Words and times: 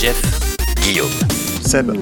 Jeff, 0.00 0.20
Guillaume. 0.82 1.10
Seb, 1.62 1.92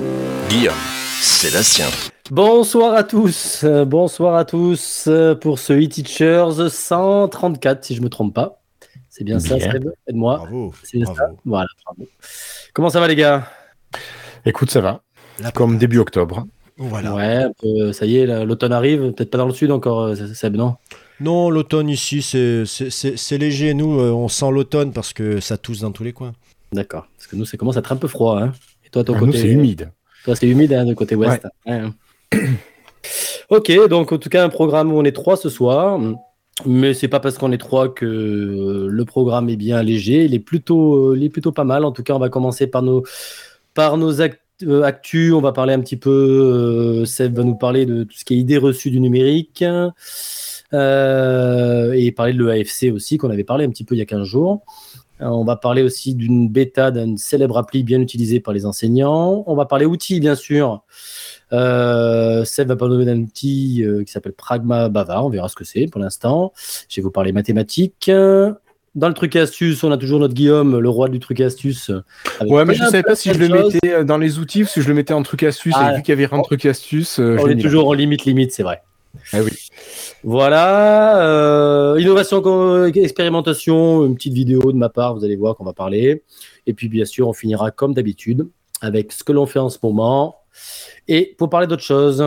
Guillaume. 0.48 0.74
Sébastien. 1.20 1.86
Bonsoir 2.30 2.94
à 2.94 3.02
tous, 3.04 3.62
euh, 3.64 3.84
bonsoir 3.84 4.36
à 4.36 4.44
tous 4.44 5.06
euh, 5.08 5.34
pour 5.34 5.58
ce 5.58 5.72
e-teachers 5.72 6.68
134 6.70 7.84
si 7.84 7.94
je 7.96 8.02
me 8.02 8.08
trompe 8.08 8.34
pas. 8.34 8.60
C'est 9.08 9.24
bien, 9.24 9.38
ça. 9.40 9.58
Seb 9.58 9.90
Aide-moi. 10.06 10.36
Bravo. 10.38 10.72
C'est 10.82 11.04
ça. 11.04 11.12
bravo. 11.12 11.36
Voilà, 11.44 11.68
bravo. 11.84 12.08
Comment 12.74 12.90
ça 12.90 13.00
va 13.00 13.08
les 13.08 13.16
gars? 13.16 13.48
Écoute, 14.46 14.70
ça 14.70 14.80
va. 14.80 15.02
La- 15.40 15.50
Comme 15.50 15.78
début 15.78 15.98
octobre. 15.98 16.46
Voilà. 16.76 17.14
Ouais, 17.14 17.92
ça 17.92 18.06
y 18.06 18.18
est, 18.18 18.26
là, 18.26 18.44
l'automne 18.44 18.72
arrive, 18.72 19.12
peut-être 19.12 19.30
pas 19.30 19.38
dans 19.38 19.48
le 19.48 19.54
sud 19.54 19.70
encore, 19.72 20.00
euh, 20.02 20.14
Seb, 20.34 20.54
non? 20.56 20.76
Non, 21.20 21.50
l'automne 21.50 21.88
ici, 21.88 22.22
c'est- 22.22 22.64
c'est 22.64 22.90
c'est- 22.90 23.16
c'est 23.16 23.38
léger. 23.38 23.74
Nous, 23.74 23.98
on 23.98 24.28
sent 24.28 24.50
l'automne 24.52 24.92
parce 24.92 25.12
que 25.12 25.40
ça 25.40 25.56
tousse 25.58 25.80
dans 25.80 25.90
tous 25.90 26.04
les 26.04 26.12
coins. 26.12 26.32
D'accord, 26.72 27.06
parce 27.16 27.26
que 27.26 27.36
nous, 27.36 27.44
ça 27.44 27.56
commence 27.56 27.76
à 27.76 27.80
être 27.80 27.92
un 27.92 27.96
peu 27.96 28.08
froid. 28.08 28.38
Hein. 28.40 28.52
Et 28.84 28.90
toi, 28.90 29.04
ton 29.04 29.14
Ah, 29.14 29.18
côté 29.20 29.32
nous, 29.32 29.38
c'est 29.38 29.48
humide. 29.48 29.90
Toi, 30.24 30.36
c'est 30.36 30.46
humide, 30.48 30.72
hein, 30.72 30.84
de 30.84 30.94
côté 30.94 31.14
ouest. 31.14 31.46
Ouais, 31.66 31.82
ok, 33.50 33.88
donc 33.88 34.12
en 34.12 34.18
tout 34.18 34.28
cas, 34.28 34.44
un 34.44 34.48
programme 34.48 34.92
où 34.92 34.96
on 34.98 35.04
est 35.04 35.12
trois 35.12 35.36
ce 35.36 35.48
soir. 35.48 35.98
Mais 36.66 36.92
c'est 36.92 37.06
pas 37.08 37.20
parce 37.20 37.38
qu'on 37.38 37.52
est 37.52 37.58
trois 37.58 37.88
que 37.94 38.88
le 38.90 39.04
programme 39.04 39.48
est 39.48 39.56
bien 39.56 39.80
léger. 39.82 40.24
Il 40.24 40.34
est 40.34 40.40
plutôt, 40.40 41.14
il 41.14 41.22
est 41.22 41.28
plutôt 41.28 41.52
pas 41.52 41.62
mal. 41.64 41.84
En 41.84 41.92
tout 41.92 42.02
cas, 42.02 42.14
on 42.14 42.18
va 42.18 42.28
commencer 42.30 42.66
par 42.66 42.82
nos, 42.82 43.04
par 43.74 43.96
nos 43.96 44.20
act- 44.20 44.40
euh, 44.64 44.82
actus. 44.82 45.32
On 45.34 45.40
va 45.40 45.52
parler 45.52 45.72
un 45.72 45.80
petit 45.80 45.96
peu. 45.96 46.10
euh, 46.10 47.04
Seb 47.04 47.36
va 47.36 47.44
nous 47.44 47.54
parler 47.54 47.86
de 47.86 48.02
tout 48.02 48.16
ce 48.18 48.24
qui 48.24 48.34
est 48.34 48.38
idée 48.38 48.58
reçue 48.58 48.90
du 48.90 48.98
numérique. 49.00 49.64
Euh, 50.74 51.92
et 51.92 52.10
parler 52.12 52.32
de 52.34 52.44
l'EAFC 52.44 52.92
aussi, 52.92 53.16
qu'on 53.18 53.30
avait 53.30 53.44
parlé 53.44 53.64
un 53.64 53.70
petit 53.70 53.84
peu 53.84 53.94
il 53.94 53.98
y 53.98 54.02
a 54.02 54.06
15 54.06 54.24
jours. 54.24 54.62
Euh, 55.20 55.26
On 55.26 55.44
va 55.44 55.56
parler 55.56 55.82
aussi 55.82 56.14
d'une 56.14 56.48
bêta 56.48 56.90
d'une 56.90 57.16
célèbre 57.16 57.58
appli 57.58 57.82
bien 57.82 58.00
utilisée 58.00 58.40
par 58.40 58.54
les 58.54 58.66
enseignants. 58.66 59.44
On 59.46 59.54
va 59.54 59.66
parler 59.66 59.86
outils, 59.86 60.20
bien 60.20 60.34
sûr. 60.34 60.82
Euh, 61.52 62.44
Seb 62.44 62.68
va 62.68 62.76
parler 62.76 63.04
d'un 63.04 63.20
outil 63.20 63.82
euh, 63.84 64.04
qui 64.04 64.12
s'appelle 64.12 64.34
Pragma 64.34 64.88
Bava. 64.88 65.22
On 65.24 65.30
verra 65.30 65.48
ce 65.48 65.56
que 65.56 65.64
c'est 65.64 65.86
pour 65.86 66.00
l'instant. 66.00 66.52
Je 66.88 67.00
vais 67.00 67.02
vous 67.02 67.10
parler 67.10 67.32
mathématiques. 67.32 68.10
Dans 68.94 69.08
le 69.08 69.14
truc 69.14 69.36
astuce, 69.36 69.84
on 69.84 69.92
a 69.92 69.96
toujours 69.96 70.18
notre 70.18 70.34
Guillaume, 70.34 70.78
le 70.78 70.88
roi 70.88 71.08
du 71.08 71.20
truc 71.20 71.40
astuce. 71.40 71.92
Ouais, 72.40 72.64
mais 72.64 72.74
je 72.74 72.80
plein, 72.80 72.90
savais 72.90 73.02
pas 73.02 73.14
si 73.14 73.32
je 73.32 73.38
le 73.38 73.48
mettais 73.48 73.94
euh, 73.94 74.02
dans 74.02 74.18
les 74.18 74.38
outils 74.38 74.64
ou 74.64 74.66
si 74.66 74.80
je 74.82 74.88
le 74.88 74.94
mettais 74.94 75.14
en 75.14 75.22
truc 75.22 75.42
astuce. 75.44 75.74
Ah. 75.76 75.92
et 75.92 75.96
vu 75.96 76.02
qu'il 76.02 76.18
y 76.18 76.24
avait 76.24 76.36
de 76.36 76.42
truc 76.42 76.66
astuce, 76.66 77.18
On 77.18 77.46
est 77.46 77.60
toujours 77.60 77.86
en 77.88 77.92
limite, 77.92 78.24
limite, 78.24 78.52
c'est 78.52 78.62
vrai. 78.62 78.82
Ah 79.32 79.40
oui. 79.42 79.50
Voilà, 80.22 81.22
euh, 81.22 82.00
innovation, 82.00 82.86
expérimentation, 82.86 84.04
une 84.06 84.14
petite 84.14 84.32
vidéo 84.34 84.72
de 84.72 84.76
ma 84.76 84.88
part, 84.88 85.14
vous 85.14 85.24
allez 85.24 85.36
voir 85.36 85.56
qu'on 85.56 85.64
va 85.64 85.72
parler. 85.72 86.22
Et 86.66 86.74
puis 86.74 86.88
bien 86.88 87.04
sûr, 87.04 87.28
on 87.28 87.32
finira 87.32 87.70
comme 87.70 87.94
d'habitude 87.94 88.48
avec 88.80 89.12
ce 89.12 89.24
que 89.24 89.32
l'on 89.32 89.46
fait 89.46 89.58
en 89.58 89.68
ce 89.68 89.78
moment. 89.82 90.36
Et 91.08 91.34
pour 91.38 91.50
parler 91.50 91.66
d'autre 91.66 91.82
chose, 91.82 92.24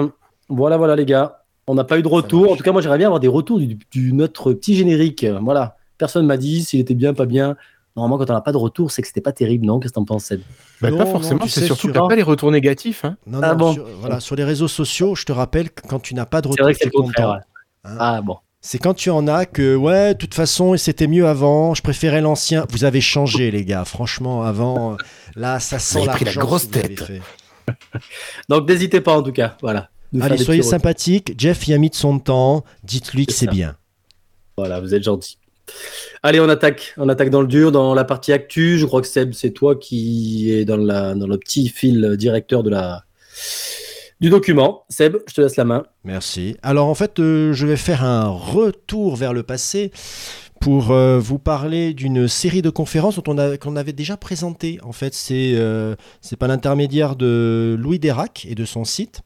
voilà, 0.49 0.77
voilà 0.77 0.95
les 0.95 1.05
gars, 1.05 1.43
on 1.67 1.75
n'a 1.75 1.83
pas 1.83 1.97
eu 1.99 2.01
de 2.01 2.07
retour. 2.07 2.51
En 2.51 2.55
tout 2.55 2.63
cas, 2.63 2.71
moi 2.71 2.81
j'aimerais 2.81 2.97
bien 2.97 3.07
avoir 3.07 3.19
des 3.19 3.27
retours 3.27 3.59
du, 3.59 3.77
du- 3.91 4.13
notre 4.13 4.53
petit 4.53 4.75
générique. 4.75 5.25
Voilà, 5.41 5.77
personne 5.97 6.25
m'a 6.25 6.37
dit 6.37 6.63
s'il 6.63 6.79
était 6.79 6.95
bien, 6.95 7.13
pas 7.13 7.25
bien. 7.25 7.55
Normalement, 7.95 8.17
quand 8.17 8.29
on 8.29 8.33
n'a 8.33 8.41
pas 8.41 8.51
de 8.53 8.57
retour, 8.57 8.89
c'est 8.91 9.01
que 9.01 9.07
c'était 9.07 9.21
pas 9.21 9.33
terrible, 9.33 9.65
non? 9.65 9.79
Qu'est-ce 9.79 9.91
que 9.91 9.95
t'en 9.95 10.05
penses, 10.05 10.25
Seb? 10.25 10.41
Bah, 10.81 10.89
Non, 10.91 10.97
pas 10.97 11.05
forcément, 11.05 11.45
c'est 11.47 11.65
surtout 11.65 11.87
sur- 11.87 11.91
qu'il 11.91 11.99
n'y 11.99 12.05
a 12.05 12.09
pas 12.09 12.15
les 12.15 12.23
retours 12.23 12.49
négatifs. 12.51 13.03
Hein. 13.03 13.17
Non, 13.27 13.39
Ah 13.43 13.49
non, 13.51 13.57
bon 13.57 13.73
sur, 13.73 13.85
voilà, 13.99 14.19
sur 14.21 14.35
les 14.35 14.43
réseaux 14.45 14.67
sociaux, 14.69 15.13
je 15.15 15.25
te 15.25 15.31
rappelle 15.33 15.69
que 15.71 15.85
quand 15.87 15.99
tu 15.99 16.15
n'as 16.15 16.25
pas 16.25 16.41
de 16.41 16.47
C'est 16.47 16.51
retour, 16.51 16.63
vrai 16.65 16.73
que 16.73 16.79
c'est 16.79 16.89
tu 16.89 16.89
es 16.89 16.91
content. 16.91 17.05
contraire. 17.07 17.41
Hein 17.83 17.95
Ah 17.99 18.21
bon. 18.21 18.37
C'est 18.61 18.77
quand 18.77 18.93
tu 18.93 19.09
en 19.09 19.27
as 19.27 19.45
que, 19.45 19.75
ouais, 19.75 20.13
de 20.13 20.19
toute 20.19 20.35
façon, 20.35 20.77
c'était 20.77 21.07
mieux 21.07 21.27
avant, 21.27 21.73
je 21.73 21.81
préférais 21.81 22.21
l'ancien. 22.21 22.65
Vous 22.69 22.83
avez 22.85 23.01
changé, 23.01 23.49
les 23.51 23.65
gars. 23.65 23.83
Franchement, 23.85 24.43
avant, 24.43 24.97
là, 25.35 25.59
ça 25.59 25.79
sent 25.79 26.05
la 26.05 26.13
pris 26.13 26.25
la 26.25 26.33
grosse 26.35 26.69
tête. 26.69 27.03
Donc 28.49 28.67
n'hésitez 28.69 29.01
pas 29.01 29.17
en 29.17 29.23
tout 29.23 29.31
cas. 29.31 29.57
Voilà. 29.61 29.89
Allez, 30.19 30.37
soyez 30.37 30.61
sympathiques. 30.63 31.33
Jeff 31.37 31.67
y 31.67 31.73
a 31.73 31.77
mis 31.77 31.89
de 31.89 31.95
son 31.95 32.19
temps. 32.19 32.63
Dites-lui 32.83 33.25
que 33.25 33.33
C'est 33.33 33.47
bien. 33.47 33.75
Voilà, 34.57 34.79
vous 34.79 34.93
êtes 34.93 35.03
gentil. 35.03 35.37
Allez, 36.23 36.39
on 36.39 36.49
attaque. 36.49 36.93
On 36.97 37.09
attaque 37.09 37.29
dans 37.29 37.41
le 37.41 37.47
dur, 37.47 37.71
dans 37.71 37.93
la 37.93 38.03
partie 38.03 38.31
actu. 38.33 38.77
Je 38.77 38.85
crois 38.85 39.01
que 39.01 39.07
Seb, 39.07 39.33
c'est 39.33 39.51
toi 39.51 39.75
qui 39.75 40.51
est 40.51 40.65
dans, 40.65 40.77
la, 40.77 41.15
dans 41.15 41.27
le 41.27 41.37
petit 41.37 41.67
fil 41.69 42.15
directeur 42.17 42.63
de 42.63 42.69
la, 42.69 43.03
du 44.19 44.29
document. 44.29 44.83
Seb, 44.89 45.17
je 45.27 45.33
te 45.33 45.41
laisse 45.41 45.55
la 45.55 45.65
main. 45.65 45.83
Merci. 46.03 46.57
Alors 46.61 46.87
en 46.87 46.95
fait, 46.95 47.19
euh, 47.19 47.53
je 47.53 47.65
vais 47.65 47.77
faire 47.77 48.03
un 48.03 48.27
retour 48.27 49.15
vers 49.15 49.33
le 49.33 49.43
passé 49.43 49.91
pour 50.59 50.91
euh, 50.91 51.17
vous 51.17 51.39
parler 51.39 51.95
d'une 51.95 52.27
série 52.27 52.61
de 52.61 52.69
conférences 52.69 53.15
dont 53.15 53.23
on 53.33 53.37
a- 53.39 53.57
qu'on 53.57 53.75
avait 53.75 53.93
déjà 53.93 54.15
présenté. 54.15 54.77
En 54.83 54.91
fait, 54.91 55.15
c'est 55.15 55.53
euh, 55.55 55.95
c'est 56.21 56.35
par 56.35 56.49
l'intermédiaire 56.49 57.15
de 57.15 57.75
Louis 57.79 57.97
Dérac 57.97 58.45
et 58.47 58.53
de 58.53 58.63
son 58.65 58.85
site 58.85 59.21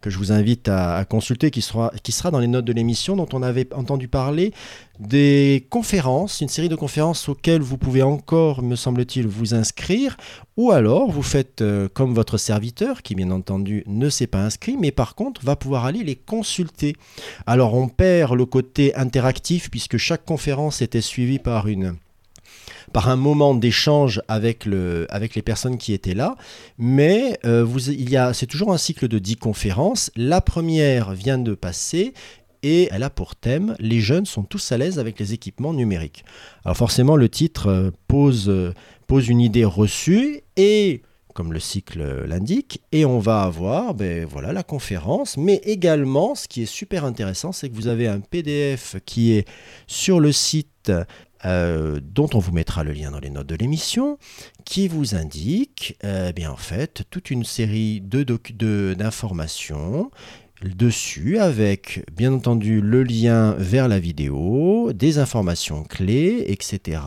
que 0.00 0.10
je 0.10 0.18
vous 0.18 0.32
invite 0.32 0.68
à, 0.68 1.04
consulter, 1.04 1.50
qui 1.50 1.62
sera, 1.62 1.92
qui 2.02 2.12
sera 2.12 2.30
dans 2.30 2.38
les 2.38 2.46
notes 2.46 2.64
de 2.64 2.72
l'émission, 2.72 3.16
dont 3.16 3.28
on 3.32 3.42
avait 3.42 3.72
entendu 3.74 4.08
parler 4.08 4.52
des 4.98 5.66
conférences, 5.70 6.40
une 6.40 6.48
série 6.48 6.68
de 6.68 6.76
conférences 6.76 7.28
auxquelles 7.28 7.62
vous 7.62 7.78
pouvez 7.78 8.02
encore, 8.02 8.62
me 8.62 8.76
semble-t-il, 8.76 9.26
vous 9.26 9.54
inscrire, 9.54 10.16
ou 10.56 10.72
alors 10.72 11.10
vous 11.10 11.22
faites 11.22 11.62
euh, 11.62 11.88
comme 11.92 12.14
votre 12.14 12.36
serviteur, 12.36 13.02
qui 13.02 13.14
bien 13.14 13.30
entendu 13.30 13.82
ne 13.86 14.10
s'est 14.10 14.26
pas 14.26 14.44
inscrit, 14.44 14.76
mais 14.78 14.90
par 14.90 15.14
contre 15.14 15.42
va 15.44 15.56
pouvoir 15.56 15.86
aller 15.86 16.04
les 16.04 16.16
consulter. 16.16 16.96
Alors 17.46 17.74
on 17.74 17.88
perd 17.88 18.34
le 18.34 18.44
côté 18.44 18.94
interactif, 18.94 19.70
puisque 19.70 19.96
chaque 19.96 20.24
conférence 20.24 20.82
était 20.82 21.00
suivie 21.00 21.38
par 21.38 21.66
une 21.66 21.96
par 22.92 23.08
un 23.08 23.16
moment 23.16 23.54
d'échange 23.54 24.20
avec, 24.28 24.66
le, 24.66 25.06
avec 25.10 25.34
les 25.34 25.42
personnes 25.42 25.78
qui 25.78 25.92
étaient 25.92 26.14
là, 26.14 26.36
mais 26.78 27.38
euh, 27.44 27.66
il 27.88 28.10
y 28.10 28.16
a, 28.16 28.32
c'est 28.32 28.46
toujours 28.46 28.72
un 28.72 28.78
cycle 28.78 29.08
de 29.08 29.18
10 29.18 29.36
conférences. 29.36 30.10
La 30.16 30.40
première 30.40 31.12
vient 31.12 31.38
de 31.38 31.54
passer 31.54 32.14
et 32.62 32.88
elle 32.90 33.02
a 33.02 33.10
pour 33.10 33.36
thème 33.36 33.74
Les 33.78 34.00
jeunes 34.00 34.26
sont 34.26 34.42
tous 34.42 34.72
à 34.72 34.78
l'aise 34.78 34.98
avec 34.98 35.18
les 35.18 35.32
équipements 35.32 35.72
numériques. 35.72 36.24
Alors 36.64 36.76
forcément, 36.76 37.16
le 37.16 37.28
titre 37.28 37.68
euh, 37.68 37.90
pose, 38.08 38.48
euh, 38.48 38.74
pose 39.06 39.28
une 39.28 39.40
idée 39.40 39.64
reçue 39.64 40.42
et 40.56 41.02
comme 41.32 41.52
le 41.52 41.60
cycle 41.60 42.26
l'indique, 42.26 42.82
et 42.92 43.04
on 43.04 43.18
va 43.18 43.42
avoir 43.42 43.94
ben, 43.94 44.26
voilà, 44.26 44.52
la 44.52 44.64
conférence, 44.64 45.36
mais 45.36 45.60
également, 45.64 46.34
ce 46.34 46.48
qui 46.48 46.62
est 46.62 46.66
super 46.66 47.04
intéressant, 47.04 47.52
c'est 47.52 47.68
que 47.68 47.74
vous 47.74 47.86
avez 47.86 48.08
un 48.08 48.20
PDF 48.20 48.96
qui 49.06 49.32
est 49.32 49.46
sur 49.86 50.20
le 50.20 50.32
site 50.32 50.92
euh, 51.44 52.00
dont 52.02 52.28
on 52.34 52.38
vous 52.38 52.52
mettra 52.52 52.84
le 52.84 52.92
lien 52.92 53.10
dans 53.10 53.20
les 53.20 53.30
notes 53.30 53.46
de 53.46 53.54
l'émission, 53.54 54.18
qui 54.64 54.88
vous 54.88 55.14
indique 55.14 55.96
euh, 56.04 56.32
bien 56.32 56.50
en 56.50 56.56
fait 56.56 57.04
toute 57.10 57.30
une 57.30 57.44
série 57.44 58.00
de 58.00 58.22
docu- 58.22 58.56
de- 58.56 58.94
d'informations 58.96 60.10
dessus 60.62 61.38
avec 61.38 62.04
bien 62.14 62.34
entendu 62.34 62.80
le 62.82 63.02
lien 63.02 63.54
vers 63.58 63.88
la 63.88 63.98
vidéo, 63.98 64.92
des 64.92 65.18
informations 65.18 65.84
clés, 65.84 66.44
etc. 66.48 67.00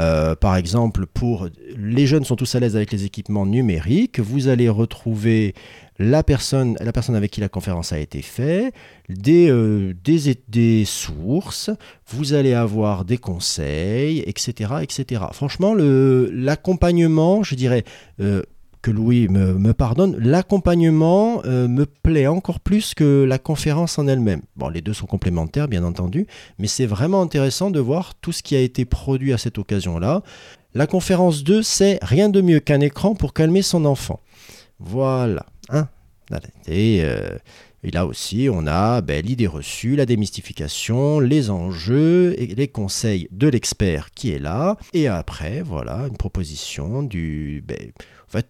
Euh, 0.00 0.36
par 0.36 0.54
exemple, 0.56 1.06
pour 1.06 1.48
les 1.76 2.06
jeunes 2.06 2.24
sont 2.24 2.36
tous 2.36 2.54
à 2.54 2.60
l'aise 2.60 2.76
avec 2.76 2.92
les 2.92 3.04
équipements 3.04 3.46
numériques, 3.46 4.20
vous 4.20 4.48
allez 4.48 4.68
retrouver 4.68 5.54
la 5.98 6.22
personne, 6.22 6.76
la 6.80 6.92
personne 6.92 7.16
avec 7.16 7.30
qui 7.30 7.40
la 7.40 7.48
conférence 7.48 7.92
a 7.92 7.98
été 7.98 8.22
faite, 8.22 8.72
des, 9.08 9.50
euh, 9.50 9.94
des, 10.04 10.38
des 10.48 10.84
sources, 10.84 11.70
vous 12.08 12.34
allez 12.34 12.54
avoir 12.54 13.04
des 13.04 13.18
conseils, 13.18 14.20
etc. 14.26 14.74
etc. 14.82 15.22
Franchement, 15.32 15.74
l'accompagnement, 15.74 17.42
je 17.42 17.54
dirais, 17.56 17.84
euh, 18.20 18.42
que 18.80 18.90
Louis 18.92 19.28
me, 19.28 19.54
me 19.54 19.74
pardonne, 19.74 20.16
l'accompagnement 20.18 21.42
euh, 21.44 21.66
me 21.66 21.84
plaît 21.84 22.28
encore 22.28 22.60
plus 22.60 22.94
que 22.94 23.24
la 23.24 23.38
conférence 23.38 23.98
en 23.98 24.06
elle-même. 24.06 24.42
Bon, 24.56 24.68
les 24.68 24.80
deux 24.80 24.92
sont 24.92 25.06
complémentaires, 25.06 25.66
bien 25.66 25.82
entendu, 25.82 26.26
mais 26.58 26.68
c'est 26.68 26.86
vraiment 26.86 27.20
intéressant 27.20 27.70
de 27.70 27.80
voir 27.80 28.14
tout 28.14 28.30
ce 28.30 28.42
qui 28.42 28.54
a 28.54 28.60
été 28.60 28.84
produit 28.84 29.32
à 29.32 29.38
cette 29.38 29.58
occasion-là. 29.58 30.22
La 30.74 30.86
conférence 30.86 31.42
2, 31.42 31.62
c'est 31.62 31.98
rien 32.02 32.28
de 32.28 32.40
mieux 32.40 32.60
qu'un 32.60 32.80
écran 32.80 33.16
pour 33.16 33.34
calmer 33.34 33.62
son 33.62 33.84
enfant. 33.84 34.20
Voilà. 34.78 35.46
Hein? 35.70 35.88
Euh, 36.68 37.38
Et 37.84 37.90
là 37.92 38.06
aussi, 38.06 38.48
on 38.52 38.66
a 38.66 39.00
ben, 39.00 39.24
l'idée 39.24 39.46
reçue, 39.46 39.94
la 39.94 40.04
démystification, 40.04 41.20
les 41.20 41.48
enjeux 41.48 42.34
et 42.36 42.46
les 42.48 42.68
conseils 42.68 43.28
de 43.30 43.46
l'expert 43.48 44.10
qui 44.10 44.32
est 44.32 44.40
là. 44.40 44.76
Et 44.92 45.06
après, 45.06 45.62
voilà, 45.62 46.06
une 46.08 46.16
proposition 46.16 47.02
du... 47.02 47.64
Ben, 47.66 47.92
en 48.26 48.30
fait, 48.30 48.48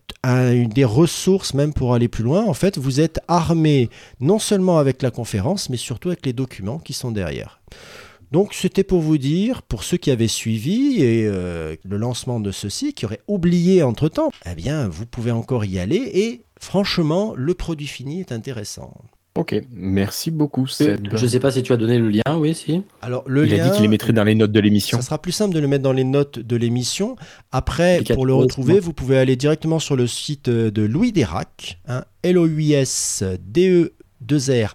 des 0.74 0.84
ressources 0.84 1.54
même 1.54 1.72
pour 1.72 1.94
aller 1.94 2.08
plus 2.08 2.24
loin. 2.24 2.44
En 2.44 2.54
fait, 2.54 2.78
vous 2.78 2.98
êtes 2.98 3.20
armé 3.28 3.90
non 4.18 4.40
seulement 4.40 4.78
avec 4.78 5.02
la 5.02 5.12
conférence, 5.12 5.70
mais 5.70 5.76
surtout 5.76 6.08
avec 6.08 6.26
les 6.26 6.32
documents 6.32 6.80
qui 6.80 6.94
sont 6.94 7.12
derrière. 7.12 7.60
Donc 8.32 8.52
c'était 8.54 8.84
pour 8.84 9.00
vous 9.00 9.18
dire, 9.18 9.62
pour 9.62 9.84
ceux 9.84 9.96
qui 9.96 10.10
avaient 10.10 10.28
suivi 10.28 11.02
et 11.02 11.26
euh, 11.26 11.76
le 11.84 11.96
lancement 11.96 12.40
de 12.40 12.50
ceci, 12.50 12.92
qui 12.92 13.06
auraient 13.06 13.22
oublié 13.26 13.82
entre-temps, 13.82 14.30
eh 14.50 14.54
bien 14.54 14.88
vous 14.88 15.06
pouvez 15.06 15.30
encore 15.30 15.64
y 15.64 15.78
aller 15.78 16.10
et 16.14 16.42
franchement 16.60 17.32
le 17.36 17.54
produit 17.54 17.86
fini 17.86 18.20
est 18.20 18.32
intéressant. 18.32 18.92
Ok, 19.34 19.54
merci 19.70 20.32
beaucoup, 20.32 20.66
Seb. 20.66 21.06
Je 21.14 21.26
sais 21.26 21.38
pas 21.38 21.52
si 21.52 21.62
tu 21.62 21.72
as 21.72 21.76
donné 21.76 21.96
le 21.98 22.08
lien, 22.08 22.36
oui, 22.36 22.56
si. 22.56 22.82
Alors 23.02 23.22
le 23.28 23.46
Il 23.46 23.54
lien, 23.54 23.64
a 23.64 23.68
dit 23.68 23.72
qu'il 23.74 23.82
les 23.82 23.88
mettrait 23.88 24.12
dans 24.12 24.24
les 24.24 24.34
notes 24.34 24.50
de 24.50 24.58
l'émission. 24.58 24.98
ça 24.98 25.02
sera 25.04 25.22
plus 25.22 25.30
simple 25.30 25.54
de 25.54 25.60
le 25.60 25.68
mettre 25.68 25.84
dans 25.84 25.92
les 25.92 26.02
notes 26.02 26.40
de 26.40 26.56
l'émission. 26.56 27.14
Après, 27.52 28.02
pour 28.14 28.26
le 28.26 28.34
retrouver, 28.34 28.80
vous 28.80 28.92
pouvez 28.92 29.16
aller 29.16 29.36
directement 29.36 29.78
sur 29.78 29.94
le 29.94 30.08
site 30.08 30.50
de 30.50 30.82
Louis 30.82 31.12
Dérac, 31.12 31.78
hein, 31.86 32.04
L-O-U-I-S-D-E 32.24 33.92
2 34.20 34.64
r 34.64 34.74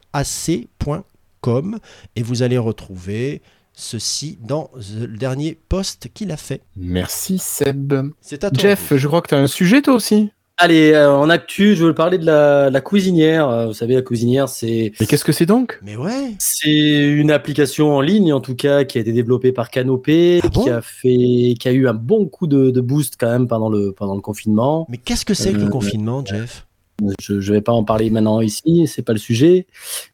et 2.15 2.23
vous 2.23 2.43
allez 2.43 2.57
retrouver 2.57 3.41
ceci 3.73 4.37
dans 4.41 4.69
le 4.75 5.17
dernier 5.17 5.57
post 5.69 6.07
qu'il 6.13 6.31
a 6.31 6.37
fait. 6.37 6.61
Merci, 6.77 7.39
Seb. 7.39 7.93
C'est 8.21 8.43
à 8.43 8.51
toi. 8.51 8.61
Jeff, 8.61 8.93
je 8.95 9.07
crois 9.07 9.21
que 9.21 9.29
tu 9.29 9.35
as 9.35 9.39
un 9.39 9.47
sujet 9.47 9.81
toi 9.81 9.95
aussi. 9.95 10.29
Allez, 10.57 10.91
euh, 10.91 11.11
en 11.11 11.31
actu, 11.31 11.75
je 11.75 11.83
veux 11.83 11.95
parler 11.95 12.19
de 12.19 12.25
la, 12.27 12.69
la 12.69 12.79
cuisinière. 12.79 13.49
Euh, 13.49 13.65
Vous 13.67 13.73
savez, 13.73 13.95
la 13.95 14.03
cuisinière, 14.03 14.47
c'est 14.47 14.93
Mais 14.99 15.07
qu'est-ce 15.07 15.25
que 15.25 15.31
c'est 15.31 15.47
donc? 15.47 15.79
Mais 15.81 15.95
ouais. 15.95 16.35
c'est 16.37 16.69
une 17.09 17.31
application 17.31 17.95
en 17.95 18.01
ligne, 18.01 18.31
en 18.31 18.39
tout 18.39 18.53
cas, 18.55 18.83
qui 18.83 18.99
a 18.99 19.01
été 19.01 19.11
développée 19.11 19.51
par 19.51 19.71
Canopé, 19.71 20.41
Ah 20.43 20.49
bon? 20.49 20.63
qui 20.63 20.69
a 20.69 20.81
fait, 20.83 21.55
qui 21.59 21.67
a 21.67 21.71
eu 21.71 21.87
un 21.87 21.95
bon 21.95 22.27
coup 22.27 22.45
de, 22.45 22.69
de 22.69 22.81
boost 22.81 23.15
quand 23.19 23.31
même 23.31 23.47
pendant 23.47 23.67
le 23.69 23.93
pendant 23.93 24.13
le 24.13 24.21
confinement. 24.21 24.85
Mais 24.89 24.97
qu'est-ce 24.99 25.25
que 25.25 25.33
c'est 25.33 25.53
que 25.53 25.57
le 25.57 25.65
Euh, 25.65 25.69
confinement, 25.69 26.23
Jeff? 26.23 26.67
Je 27.19 27.33
ne 27.33 27.39
vais 27.39 27.61
pas 27.61 27.71
en 27.71 27.83
parler 27.83 28.09
maintenant 28.09 28.41
ici, 28.41 28.87
c'est 28.87 29.01
pas 29.01 29.13
le 29.13 29.19
sujet. 29.19 29.67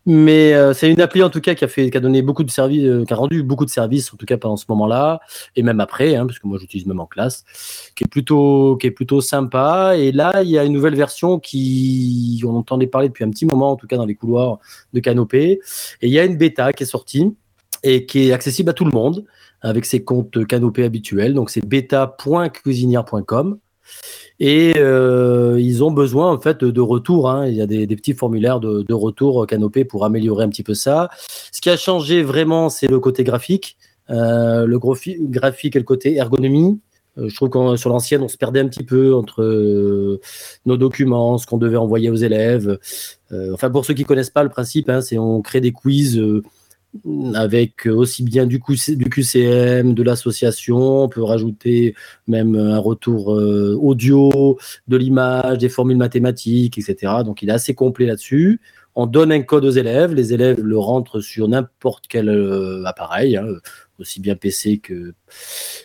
Mais 0.05 0.53
euh, 0.53 0.73
c'est 0.73 0.89
une 0.89 1.01
appli 1.01 1.23
en 1.23 1.29
tout 1.29 1.41
cas 1.41 1.55
qui 1.55 1.63
a 1.63 1.67
fait, 1.67 1.89
donné 1.89 2.21
beaucoup 2.21 2.43
de 2.43 2.51
services, 2.51 2.83
euh, 2.83 3.05
qui 3.05 3.13
a 3.13 3.15
rendu 3.15 3.43
beaucoup 3.43 3.65
de 3.65 3.69
services 3.69 4.13
en 4.13 4.17
tout 4.17 4.25
cas 4.25 4.37
pendant 4.37 4.57
ce 4.57 4.65
moment-là 4.69 5.19
et 5.55 5.63
même 5.63 5.79
après, 5.79 6.15
hein, 6.15 6.25
parce 6.25 6.39
que 6.39 6.47
moi 6.47 6.57
j'utilise 6.59 6.87
même 6.87 6.99
en 6.99 7.05
classe, 7.05 7.43
qui 7.95 8.03
est 8.03 8.07
plutôt, 8.07 9.21
sympa. 9.21 9.97
Et 9.97 10.11
là, 10.11 10.43
il 10.43 10.49
y 10.49 10.57
a 10.57 10.63
une 10.63 10.73
nouvelle 10.73 10.95
version 10.95 11.39
qui, 11.39 12.41
on 12.45 12.55
entendait 12.55 12.87
parler 12.87 13.09
depuis 13.09 13.23
un 13.23 13.29
petit 13.29 13.45
moment 13.45 13.71
en 13.71 13.75
tout 13.75 13.87
cas 13.87 13.97
dans 13.97 14.05
les 14.05 14.15
couloirs 14.15 14.59
de 14.93 14.99
Canopé. 14.99 15.59
Et 16.01 16.07
il 16.07 16.11
y 16.11 16.19
a 16.19 16.25
une 16.25 16.37
bêta 16.37 16.73
qui 16.73 16.83
est 16.83 16.87
sortie 16.87 17.35
et 17.83 18.05
qui 18.05 18.29
est 18.29 18.31
accessible 18.33 18.69
à 18.69 18.73
tout 18.73 18.85
le 18.85 18.91
monde 18.91 19.25
avec 19.61 19.85
ses 19.85 20.03
comptes 20.03 20.45
Canopé 20.45 20.83
habituels. 20.83 21.33
Donc 21.33 21.49
c'est 21.49 21.65
bêta.cuisinière.com. 21.65 23.59
Et 24.39 24.75
euh, 24.77 25.57
ils 25.59 25.83
ont 25.83 25.91
besoin 25.91 26.31
en 26.31 26.39
fait 26.39 26.63
de, 26.63 26.81
retour. 26.81 27.29
hein. 27.29 27.47
Il 27.47 27.55
y 27.55 27.61
a 27.61 27.65
des, 27.65 27.87
petits 27.87 28.13
formulaires 28.13 28.59
de, 28.59 28.93
retour 28.93 29.43
euh, 29.43 29.45
Canopé 29.45 29.83
pour 29.83 30.05
améliorer 30.05 30.45
un 30.45 30.49
petit 30.49 30.63
peu 30.63 30.73
ça. 30.73 31.09
Ce 31.51 31.59
qui 31.61 31.69
a 31.69 31.77
changé 31.77 32.23
vraiment, 32.23 32.69
c'est 32.69 32.87
le 32.87 32.99
côté 32.99 33.23
graphique, 33.23 33.77
euh, 34.09 34.65
le 34.65 34.79
graphi- 34.79 35.17
graphique 35.19 35.75
et 35.75 35.79
le 35.79 35.85
côté 35.85 36.15
ergonomie. 36.15 36.79
Je 37.17 37.35
trouve 37.35 37.49
que 37.49 37.75
sur 37.75 37.89
l'ancienne, 37.89 38.21
on 38.21 38.29
se 38.29 38.37
perdait 38.37 38.61
un 38.61 38.69
petit 38.69 38.85
peu 38.85 39.13
entre 39.13 39.43
nos 40.65 40.77
documents, 40.77 41.37
ce 41.37 41.45
qu'on 41.45 41.57
devait 41.57 41.75
envoyer 41.75 42.09
aux 42.09 42.15
élèves. 42.15 42.79
Enfin, 43.51 43.69
pour 43.69 43.83
ceux 43.83 43.93
qui 43.93 44.05
connaissent 44.05 44.29
pas 44.29 44.43
le 44.43 44.49
principe, 44.49 44.89
hein, 44.89 45.01
c'est 45.01 45.17
on 45.17 45.41
crée 45.41 45.59
des 45.59 45.73
quiz 45.73 46.21
avec 47.35 47.85
aussi 47.85 48.23
bien 48.23 48.45
du, 48.45 48.59
QC 48.59 48.95
du 48.95 49.09
QCM, 49.09 49.93
de 49.93 50.03
l'association. 50.03 51.03
On 51.03 51.09
peut 51.09 51.23
rajouter 51.23 51.95
même 52.27 52.55
un 52.55 52.79
retour 52.79 53.33
euh, 53.35 53.77
audio, 53.79 54.57
de 54.87 54.97
l'image, 54.97 55.59
des 55.59 55.69
formules 55.69 55.97
mathématiques, 55.97 56.77
etc. 56.77 57.13
Donc, 57.23 57.41
il 57.41 57.49
est 57.49 57.53
assez 57.53 57.75
complet 57.75 58.05
là-dessus. 58.05 58.59
On 58.95 59.05
donne 59.05 59.31
un 59.31 59.41
code 59.41 59.65
aux 59.65 59.71
élèves. 59.71 60.13
Les 60.13 60.33
élèves 60.33 60.61
le 60.61 60.77
rentrent 60.77 61.21
sur 61.21 61.47
n'importe 61.47 62.05
quel 62.07 62.27
euh, 62.27 62.83
appareil, 62.85 63.37
hein, 63.37 63.45
aussi 63.99 64.19
bien 64.19 64.35
PC 64.35 64.79
que, 64.79 65.13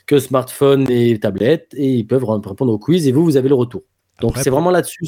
que 0.06 0.18
smartphone 0.18 0.90
et 0.90 1.18
tablette, 1.18 1.74
et 1.76 1.94
ils 1.94 2.06
peuvent 2.06 2.24
répondre 2.24 2.72
au 2.72 2.78
quiz. 2.78 3.06
Et 3.06 3.12
vous, 3.12 3.24
vous 3.24 3.36
avez 3.36 3.48
le 3.48 3.54
retour. 3.54 3.82
Donc, 4.20 4.38
c'est 4.38 4.50
vraiment 4.50 4.70
là-dessus. 4.70 5.06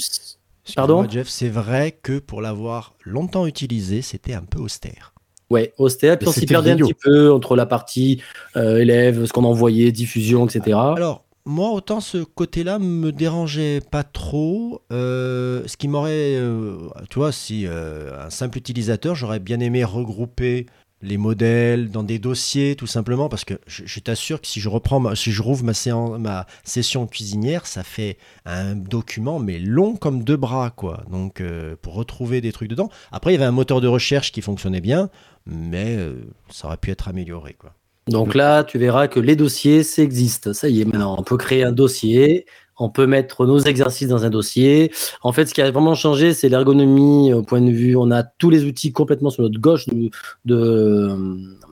Pardon? 0.74 1.08
Jeff, 1.08 1.28
c'est 1.28 1.48
vrai 1.48 1.92
que 2.02 2.18
pour 2.18 2.42
l'avoir 2.42 2.94
longtemps 3.04 3.46
utilisé, 3.46 4.02
c'était 4.02 4.34
un 4.34 4.42
peu 4.42 4.58
austère. 4.58 5.15
Ouais, 5.50 5.72
austère. 5.78 6.18
Puis 6.18 6.28
on 6.28 6.32
s'y 6.32 6.46
perdait 6.46 6.72
un 6.72 6.76
petit 6.76 6.94
peu 6.94 7.32
entre 7.32 7.54
la 7.56 7.66
partie 7.66 8.20
euh, 8.56 8.78
élève, 8.78 9.26
ce 9.26 9.32
qu'on 9.32 9.44
envoyait, 9.44 9.92
diffusion, 9.92 10.46
etc. 10.46 10.76
Alors, 10.96 11.24
moi, 11.44 11.70
autant 11.70 12.00
ce 12.00 12.18
côté-là 12.18 12.80
me 12.80 13.12
dérangeait 13.12 13.80
pas 13.80 14.02
trop. 14.02 14.82
euh, 14.92 15.62
ce 15.66 15.76
qui 15.76 15.86
m'aurait. 15.86 16.34
euh, 16.36 16.88
tu 17.08 17.20
vois, 17.20 17.30
si 17.30 17.66
euh, 17.66 18.26
un 18.26 18.30
simple 18.30 18.58
utilisateur, 18.58 19.14
j'aurais 19.14 19.38
bien 19.38 19.60
aimé 19.60 19.84
regrouper 19.84 20.66
les 21.06 21.16
modèles 21.16 21.90
dans 21.90 22.02
des 22.02 22.18
dossiers, 22.18 22.76
tout 22.76 22.86
simplement, 22.86 23.28
parce 23.28 23.44
que 23.44 23.54
je, 23.66 24.00
t'assure 24.00 24.40
que 24.40 24.46
si 24.46 24.60
je 24.60 24.68
reprends, 24.68 25.00
ma- 25.00 25.14
si 25.14 25.32
je 25.32 25.40
rouvre 25.42 25.64
ma 25.64 26.46
session 26.64 27.06
cuisinière, 27.06 27.66
ça 27.66 27.82
fait 27.82 28.18
un 28.44 28.74
document, 28.74 29.38
mais 29.38 29.58
long 29.58 29.96
comme 29.96 30.24
deux 30.24 30.36
bras, 30.36 30.70
quoi. 30.70 31.04
Donc, 31.10 31.40
euh, 31.40 31.76
pour 31.80 31.94
retrouver 31.94 32.40
des 32.40 32.52
trucs 32.52 32.68
dedans. 32.68 32.90
Après, 33.12 33.30
il 33.32 33.34
y 33.34 33.36
avait 33.36 33.46
un 33.46 33.52
moteur 33.52 33.80
de 33.80 33.88
recherche 33.88 34.32
qui 34.32 34.42
fonctionnait 34.42 34.80
bien, 34.80 35.08
mais 35.46 35.96
euh, 35.96 36.14
ça 36.50 36.66
aurait 36.68 36.76
pu 36.76 36.90
être 36.90 37.08
amélioré, 37.08 37.54
quoi. 37.54 37.72
Donc 38.08 38.36
là, 38.36 38.62
tu 38.62 38.78
verras 38.78 39.08
que 39.08 39.18
les 39.18 39.34
dossiers, 39.34 39.82
ça 39.82 40.02
existe. 40.02 40.52
Ça 40.52 40.68
y 40.68 40.80
est, 40.80 40.84
maintenant, 40.84 41.16
on 41.18 41.24
peut 41.24 41.36
créer 41.36 41.64
un 41.64 41.72
dossier, 41.72 42.46
on 42.78 42.90
peut 42.90 43.06
mettre 43.06 43.46
nos 43.46 43.58
exercices 43.58 44.08
dans 44.08 44.24
un 44.24 44.30
dossier. 44.30 44.92
En 45.22 45.32
fait, 45.32 45.46
ce 45.46 45.54
qui 45.54 45.62
a 45.62 45.70
vraiment 45.70 45.94
changé, 45.94 46.34
c'est 46.34 46.48
l'ergonomie 46.48 47.32
au 47.32 47.42
point 47.42 47.60
de 47.60 47.70
vue. 47.70 47.96
On 47.96 48.10
a 48.10 48.22
tous 48.22 48.50
les 48.50 48.64
outils 48.64 48.92
complètement 48.92 49.30
sur 49.30 49.42
notre 49.42 49.60
gauche 49.60 49.86
de, 49.86 50.10
de, 50.44 51.16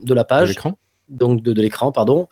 de 0.03 0.13
la 0.13 0.23
page, 0.23 0.49
l'écran 0.49 0.77
donc 1.07 1.43
de, 1.43 1.53
de 1.53 1.61
l'écran, 1.61 1.91
pardon. 1.91 2.27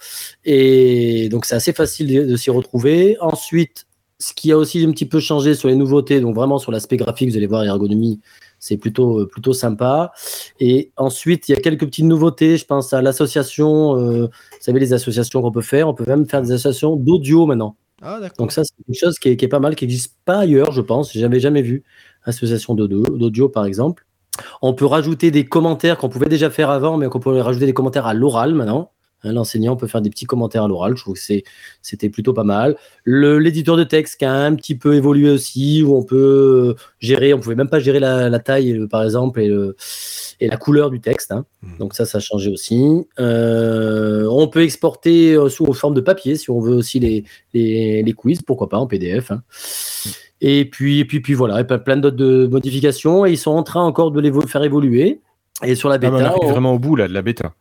Et 0.45 1.29
donc, 1.29 1.45
c'est 1.45 1.55
assez 1.55 1.73
facile 1.73 2.07
de, 2.07 2.25
de 2.25 2.35
s'y 2.35 2.49
retrouver. 2.49 3.17
Ensuite, 3.21 3.85
ce 4.19 4.33
qui 4.33 4.51
a 4.51 4.57
aussi 4.57 4.83
un 4.83 4.91
petit 4.91 5.05
peu 5.05 5.19
changé 5.19 5.53
sur 5.53 5.67
les 5.67 5.75
nouveautés, 5.75 6.21
donc 6.21 6.35
vraiment 6.35 6.57
sur 6.57 6.71
l'aspect 6.71 6.97
graphique, 6.97 7.29
vous 7.29 7.37
allez 7.37 7.47
voir, 7.47 7.63
l'ergonomie, 7.63 8.19
c'est 8.59 8.77
plutôt, 8.77 9.27
plutôt 9.27 9.53
sympa. 9.53 10.11
Et 10.59 10.91
ensuite, 10.95 11.49
il 11.49 11.51
y 11.51 11.55
a 11.55 11.61
quelques 11.61 11.85
petites 11.85 12.05
nouveautés. 12.05 12.57
Je 12.57 12.65
pense 12.65 12.93
à 12.93 13.01
l'association, 13.01 13.97
euh, 13.97 14.25
vous 14.25 14.57
savez, 14.61 14.79
les 14.79 14.93
associations 14.93 15.41
qu'on 15.41 15.51
peut 15.51 15.61
faire. 15.61 15.89
On 15.89 15.93
peut 15.93 16.05
même 16.07 16.25
faire 16.25 16.41
des 16.41 16.53
associations 16.53 16.95
d'audio 16.95 17.45
maintenant. 17.45 17.75
Ah. 18.03 18.19
Donc 18.37 18.51
ça, 18.51 18.63
c'est 18.63 18.75
quelque 18.85 18.99
chose 18.99 19.17
qui 19.19 19.29
est, 19.29 19.47
pas 19.47 19.59
mal, 19.59 19.75
qui 19.75 19.85
n'existe 19.85 20.17
pas 20.25 20.39
ailleurs, 20.39 20.71
je 20.71 20.81
pense. 20.81 21.13
J'avais 21.13 21.39
jamais 21.39 21.61
vu 21.61 21.83
association 22.25 22.75
d'audio, 22.75 23.49
par 23.49 23.65
exemple. 23.65 24.05
On 24.61 24.73
peut 24.73 24.85
rajouter 24.85 25.31
des 25.31 25.45
commentaires 25.45 25.97
qu'on 25.97 26.09
pouvait 26.09 26.27
déjà 26.27 26.49
faire 26.49 26.69
avant, 26.69 26.97
mais 26.97 27.07
qu'on 27.07 27.19
peut 27.19 27.39
rajouter 27.39 27.65
des 27.65 27.73
commentaires 27.73 28.05
à 28.07 28.13
l'oral 28.13 28.55
maintenant. 28.55 28.91
Hein, 29.23 29.33
L'enseignant 29.33 29.75
peut 29.75 29.87
faire 29.87 30.01
des 30.01 30.09
petits 30.09 30.25
commentaires 30.25 30.63
à 30.63 30.67
l'oral. 30.67 30.95
Je 30.97 31.01
trouve 31.01 31.15
que 31.15 31.21
c'était 31.81 32.09
plutôt 32.09 32.33
pas 32.33 32.43
mal. 32.43 32.75
L'éditeur 33.05 33.77
de 33.77 33.83
texte 33.83 34.17
qui 34.19 34.25
a 34.25 34.33
un 34.33 34.55
petit 34.55 34.75
peu 34.75 34.95
évolué 34.95 35.29
aussi, 35.29 35.83
où 35.83 35.95
on 35.95 36.03
peut 36.03 36.75
gérer, 36.99 37.33
on 37.33 37.39
pouvait 37.39 37.55
même 37.55 37.69
pas 37.69 37.79
gérer 37.79 37.99
la, 37.99 38.29
la 38.29 38.39
taille, 38.39 38.73
euh, 38.77 38.87
par 38.87 39.03
exemple, 39.03 39.39
et, 39.41 39.47
le- 39.47 39.75
et 40.39 40.47
la 40.47 40.57
couleur 40.57 40.89
du 40.89 40.99
texte. 40.99 41.31
hein. 41.31 41.45
Mhm. 41.61 41.77
Donc 41.79 41.93
ça, 41.95 42.05
ça 42.05 42.17
a 42.17 42.21
changé 42.21 42.49
aussi. 42.51 42.83
Euh, 43.19 44.27
on 44.29 44.47
peut 44.47 44.61
exporter 44.63 45.33
euh, 45.35 45.49
sous 45.49 45.71
forme 45.73 45.93
de 45.93 46.01
papier 46.01 46.35
si 46.35 46.49
on 46.49 46.59
veut 46.59 46.73
aussi 46.75 46.99
les, 46.99 47.23
les, 47.53 48.03
les 48.03 48.13
quiz, 48.13 48.41
pourquoi 48.41 48.69
pas 48.69 48.77
en 48.77 48.87
PDF. 48.87 49.31
hein. 49.31 49.41
Et 50.41 50.65
puis, 50.65 50.99
et 50.99 51.05
puis, 51.05 51.21
puis 51.21 51.33
voilà, 51.33 51.61
et 51.61 51.63
plein 51.63 51.95
d'autres 51.97 52.47
modifications. 52.47 53.25
Et 53.25 53.31
ils 53.31 53.37
sont 53.37 53.51
en 53.51 53.63
train 53.63 53.81
encore 53.83 54.11
de 54.11 54.19
les 54.19 54.29
évo- 54.29 54.45
faire 54.47 54.63
évoluer. 54.63 55.21
Et 55.63 55.75
sur 55.75 55.87
la 55.87 55.95
Ah, 55.95 55.97
bêta, 55.99 56.13
on 56.13 56.19
arrive 56.19 56.39
on, 56.41 56.49
vraiment 56.51 56.73
au 56.73 56.79
bout 56.79 56.95
là 56.97 57.07
de 57.07 57.13
la 57.13 57.21
bêta. 57.21 57.53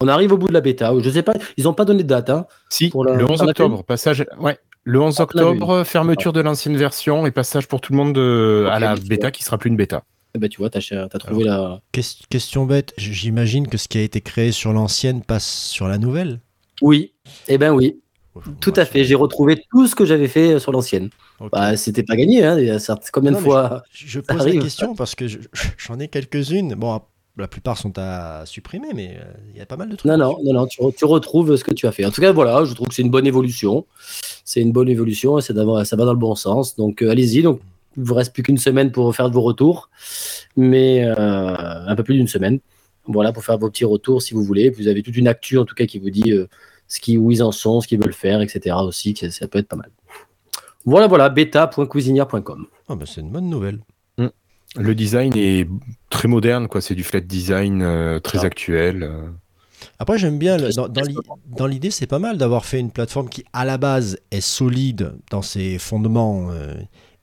On 0.00 0.08
arrive 0.08 0.32
au 0.32 0.38
bout 0.38 0.48
de 0.48 0.52
la 0.52 0.60
bêta. 0.60 0.92
Je 1.00 1.10
sais 1.10 1.22
pas, 1.22 1.34
ils 1.56 1.64
n'ont 1.64 1.74
pas 1.74 1.84
donné 1.84 2.02
de 2.02 2.08
date. 2.08 2.30
Hein. 2.30 2.46
Si, 2.68 2.88
Pour 2.90 3.04
la- 3.04 3.14
le 3.16 3.24
11 3.24 3.38
t'en 3.38 3.46
as 3.46 3.50
octobre, 3.50 3.82
passage. 3.84 4.24
Ouais. 4.38 4.58
Le 4.84 5.00
11 5.00 5.16
Ah, 5.18 5.24
octobre, 5.24 5.82
fermeture 5.84 6.32
de 6.32 6.40
l'ancienne 6.40 6.76
version 6.76 7.26
et 7.26 7.30
passage 7.32 7.66
pour 7.66 7.80
tout 7.80 7.92
le 7.92 7.96
monde 7.98 8.12
de- 8.14 8.68
à 8.70 8.78
la 8.78 8.94
bêta 8.94 9.22
vois. 9.26 9.30
qui 9.32 9.42
sera 9.42 9.58
plus 9.58 9.68
une 9.68 9.76
bêta. 9.76 10.04
Eh 10.34 10.38
ben, 10.38 10.48
tu 10.48 10.58
vois, 10.58 10.70
tu 10.70 10.94
as, 10.94 11.08
trouvé 11.08 11.44
la. 11.44 11.80
Ques- 11.92 12.20
Question 12.28 12.66
bête, 12.66 12.92
j'imagine 12.98 13.66
que 13.68 13.78
ce 13.78 13.88
qui 13.88 13.98
a 13.98 14.02
été 14.02 14.20
créé 14.20 14.52
sur 14.52 14.72
l'ancienne 14.72 15.22
passe 15.22 15.46
sur 15.46 15.88
la 15.88 15.98
nouvelle 15.98 16.40
Oui, 16.82 17.14
eh 17.48 17.56
ben 17.58 17.72
oui, 17.72 17.98
tout 18.60 18.74
à 18.76 18.84
fait. 18.84 19.02
J'ai 19.04 19.14
retrouvé 19.14 19.64
tout 19.70 19.86
ce 19.86 19.94
que 19.96 20.04
j'avais 20.04 20.28
fait 20.28 20.52
euh, 20.52 20.58
sur 20.58 20.70
l'ancienne. 20.72 21.08
ok. 21.40 21.50
Bah, 21.52 21.76
c'était 21.76 22.02
pas 22.02 22.14
gagné. 22.16 22.44
Hein. 22.44 22.58
Il 22.60 22.66
y 22.66 22.70
a 22.70 22.78
certes- 22.78 23.08
combien 23.12 23.30
Non, 23.32 23.38
de 23.38 23.42
fois 23.42 23.82
Je, 23.90 24.06
je 24.06 24.20
pose 24.20 24.46
la 24.46 24.60
question 24.60 24.94
parce 24.94 25.14
que 25.14 25.26
je- 25.26 25.38
j'en 25.78 25.98
ai 25.98 26.08
quelques-unes. 26.08 26.74
Bon, 26.74 27.00
la 27.36 27.48
plupart 27.48 27.76
sont 27.76 27.92
à 27.96 28.44
supprimer, 28.46 28.88
mais 28.94 29.16
euh, 29.20 29.24
il 29.52 29.58
y 29.58 29.60
a 29.60 29.66
pas 29.66 29.76
mal 29.76 29.88
de 29.88 29.96
trucs. 29.96 30.10
Non, 30.10 30.16
non, 30.16 30.38
non, 30.42 30.52
non, 30.54 30.66
tu, 30.66 30.80
re- 30.80 30.94
tu 30.94 31.04
retrouves 31.04 31.56
ce 31.56 31.64
que 31.64 31.74
tu 31.74 31.86
as 31.86 31.92
fait. 31.92 32.04
En 32.04 32.10
tout 32.10 32.20
cas, 32.20 32.32
voilà, 32.32 32.64
je 32.64 32.72
trouve 32.74 32.88
que 32.88 32.94
c'est 32.94 33.02
une 33.02 33.10
bonne 33.10 33.26
évolution. 33.26 33.84
C'est 34.44 34.60
une 34.62 34.72
bonne 34.72 34.88
évolution 34.88 35.38
et 35.38 35.42
ça 35.42 35.52
va 35.52 35.64
dans 35.64 36.12
le 36.12 36.18
bon 36.18 36.34
sens. 36.34 36.76
Donc, 36.76 37.02
euh, 37.02 37.10
allez-y. 37.10 37.42
Donc, 37.42 37.60
Il 37.96 38.04
vous 38.04 38.14
reste 38.14 38.32
plus 38.32 38.42
qu'une 38.42 38.58
semaine 38.58 38.90
pour 38.92 39.14
faire 39.14 39.30
vos 39.30 39.42
retours, 39.42 39.90
mais 40.56 41.04
euh, 41.04 41.14
un 41.86 41.94
peu 41.96 42.02
plus 42.04 42.14
d'une 42.14 42.28
semaine. 42.28 42.58
Voilà, 43.06 43.32
pour 43.32 43.44
faire 43.44 43.58
vos 43.58 43.70
petits 43.70 43.84
retours 43.84 44.22
si 44.22 44.34
vous 44.34 44.42
voulez. 44.42 44.70
Vous 44.70 44.88
avez 44.88 45.02
toute 45.02 45.16
une 45.16 45.28
actu 45.28 45.58
en 45.58 45.64
tout 45.64 45.74
cas 45.74 45.86
qui 45.86 45.98
vous 45.98 46.10
dit 46.10 46.32
euh, 46.32 46.46
ce 46.88 47.00
qui, 47.00 47.16
où 47.18 47.30
ils 47.30 47.42
en 47.42 47.52
sont, 47.52 47.80
ce 47.80 47.88
qu'ils 47.88 48.00
veulent 48.00 48.12
faire, 48.12 48.40
etc. 48.40 48.76
aussi, 48.80 49.14
ça 49.30 49.46
peut 49.48 49.58
être 49.58 49.68
pas 49.68 49.76
mal. 49.76 49.90
Voilà, 50.84 51.06
voilà, 51.06 51.28
beta.cuisinière.com. 51.28 52.66
Ah 52.88 52.94
bah, 52.94 53.04
c'est 53.06 53.20
une 53.20 53.30
bonne 53.30 53.48
nouvelle. 53.50 53.80
Le 54.74 54.94
design 54.94 55.32
est 55.36 55.68
très 56.10 56.28
moderne, 56.28 56.68
quoi. 56.68 56.80
C'est 56.80 56.94
du 56.94 57.04
flat 57.04 57.20
design 57.20 57.82
euh, 57.82 58.18
très 58.20 58.40
Ah. 58.40 58.46
actuel. 58.46 59.02
euh. 59.04 59.22
Après, 59.98 60.18
j'aime 60.18 60.38
bien, 60.38 60.58
le- 60.58 60.70
dans, 60.74 60.88
dans 60.88 61.02
l'i- 61.02 61.16
dans 61.56 61.66
l'idée, 61.66 61.90
c'est 61.90 62.06
pas 62.06 62.18
mal 62.18 62.36
d'avoir 62.36 62.64
fait 62.66 62.80
une 62.80 62.90
plateforme 62.90 63.28
qui, 63.28 63.44
à 63.52 63.64
la 63.64 63.78
base, 63.78 64.18
est 64.30 64.40
solide 64.42 65.12
dans 65.30 65.42
ses 65.42 65.78
fondements 65.78 66.48
euh, 66.50 66.74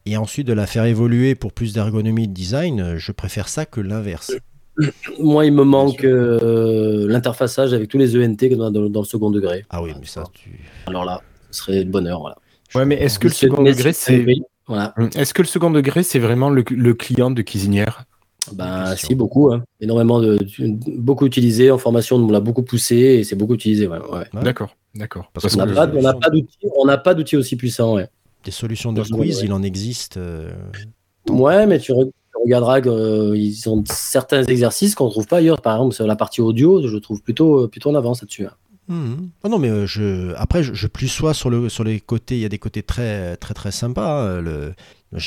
et 0.05 0.17
ensuite 0.17 0.47
de 0.47 0.53
la 0.53 0.65
faire 0.65 0.85
évoluer 0.85 1.35
pour 1.35 1.53
plus 1.53 1.73
d'ergonomie 1.73 2.27
de 2.27 2.33
design. 2.33 2.95
Je 2.97 3.11
préfère 3.11 3.47
ça 3.49 3.65
que 3.65 3.81
l'inverse. 3.81 4.31
Moi, 5.19 5.45
il 5.45 5.53
me 5.53 5.63
manque 5.63 6.03
euh, 6.03 7.07
l'interfaçage 7.07 7.73
avec 7.73 7.89
tous 7.89 7.97
les 7.99 8.15
ENT 8.17 8.55
dans, 8.55 8.71
dans- 8.71 8.89
dans 8.89 9.01
le 9.01 9.05
second 9.05 9.29
degré. 9.29 9.65
Ah 9.69 9.83
oui, 9.83 9.91
mais 9.99 10.07
ça, 10.07 10.23
tu. 10.33 10.49
Alors 10.87 11.05
là, 11.05 11.21
ce 11.51 11.59
serait 11.63 11.83
de 11.83 11.91
bonheur. 11.91 12.21
Voilà. 12.21 12.37
Ouais, 12.73 12.85
mais 12.85 12.95
est-ce 12.95 13.19
que 13.19 13.27
le 13.27 13.33
second 13.33 13.61
degré, 13.61 13.93
c'est- 13.93 14.25
Voilà. 14.67 14.93
Est-ce 15.15 15.33
que 15.33 15.41
le 15.41 15.47
second 15.47 15.71
degré, 15.71 16.03
c'est 16.03 16.19
vraiment 16.19 16.49
le, 16.49 16.63
le 16.69 16.93
client 16.93 17.31
de 17.31 17.41
cuisinière? 17.41 18.05
Ben, 18.53 18.89
question. 18.91 19.07
si, 19.09 19.15
beaucoup. 19.15 19.51
hein. 19.53 19.63
Énormément 19.79 20.19
de. 20.19 20.37
Beaucoup 20.97 21.25
utilisé. 21.25 21.71
En 21.71 21.77
formation, 21.77 22.17
on 22.17 22.29
l'a 22.29 22.39
beaucoup 22.41 22.63
poussé 22.63 22.95
et 22.95 23.23
c'est 23.23 23.35
beaucoup 23.35 23.53
utilisé. 23.55 23.87
Ouais. 23.87 23.97
D'accord, 24.41 24.75
d'accord. 24.95 25.29
Parce 25.33 25.43
Parce 25.43 25.55
On 25.55 25.59
n'a 25.59 25.73
pas, 26.97 27.03
pas 27.03 27.13
d'outils, 27.13 27.37
aussi 27.37 27.55
puissants. 27.55 27.95
Ouais. 27.95 28.07
Des 28.43 28.51
solutions 28.51 28.91
de 28.91 29.01
quiz, 29.01 29.41
il 29.43 29.53
en 29.53 29.63
existe. 29.63 30.17
euh, 30.17 30.51
Ouais, 31.29 31.65
mais 31.65 31.79
tu, 31.79 31.93
re- 31.93 32.05
tu 32.11 32.43
regarderas 32.43 32.81
qu'ils 32.81 33.69
ont 33.69 33.81
certains 33.87 34.43
exercices 34.43 34.93
qu'on 34.95 35.05
ne 35.05 35.11
trouve 35.11 35.27
pas 35.27 35.37
ailleurs. 35.37 35.61
Par 35.61 35.75
exemple, 35.77 35.95
sur 35.95 36.05
la 36.05 36.17
partie 36.17 36.41
audio, 36.41 36.85
je 36.85 36.97
trouve 36.97 37.21
plutôt, 37.21 37.63
euh, 37.63 37.67
plutôt 37.69 37.89
en 37.91 37.95
avance 37.95 38.21
là-dessus. 38.21 38.45
hein. 38.45 38.51
Ah 38.89 39.49
non, 39.49 39.59
mais 39.59 39.69
euh, 39.69 39.85
je... 39.85 40.33
après, 40.35 40.63
je, 40.63 40.73
je 40.73 40.87
plus 40.87 41.07
sois 41.07 41.33
sur, 41.33 41.49
le, 41.49 41.69
sur 41.69 41.83
les 41.83 41.99
côtés. 41.99 42.35
Il 42.35 42.41
y 42.41 42.45
a 42.45 42.49
des 42.49 42.59
côtés 42.59 42.83
très, 42.83 43.35
très, 43.37 43.53
très 43.53 43.71
sympas. 43.71 44.23
hein, 44.37 44.41
Le... 44.41 44.73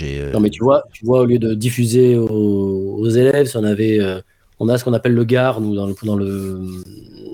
Euh, 0.03 0.33
Non, 0.33 0.41
mais 0.41 0.51
tu 0.51 0.63
vois, 0.63 0.85
tu 0.93 1.05
vois, 1.07 1.21
au 1.21 1.25
lieu 1.25 1.39
de 1.39 1.55
diffuser 1.55 2.17
aux, 2.19 2.97
aux 2.99 3.09
élèves, 3.09 3.47
si 3.47 3.57
on 3.57 3.65
avait, 3.65 4.01
euh, 4.01 4.21
on 4.59 4.69
a 4.69 4.79
ce 4.79 4.85
qu'on 4.85 4.93
appelle 4.93 5.15
le 5.15 5.25
GAR, 5.25 5.61
nous, 5.61 5.75
dans 5.75 5.87
le, 5.87 5.95
dans 6.03 6.17
le, 6.17 6.61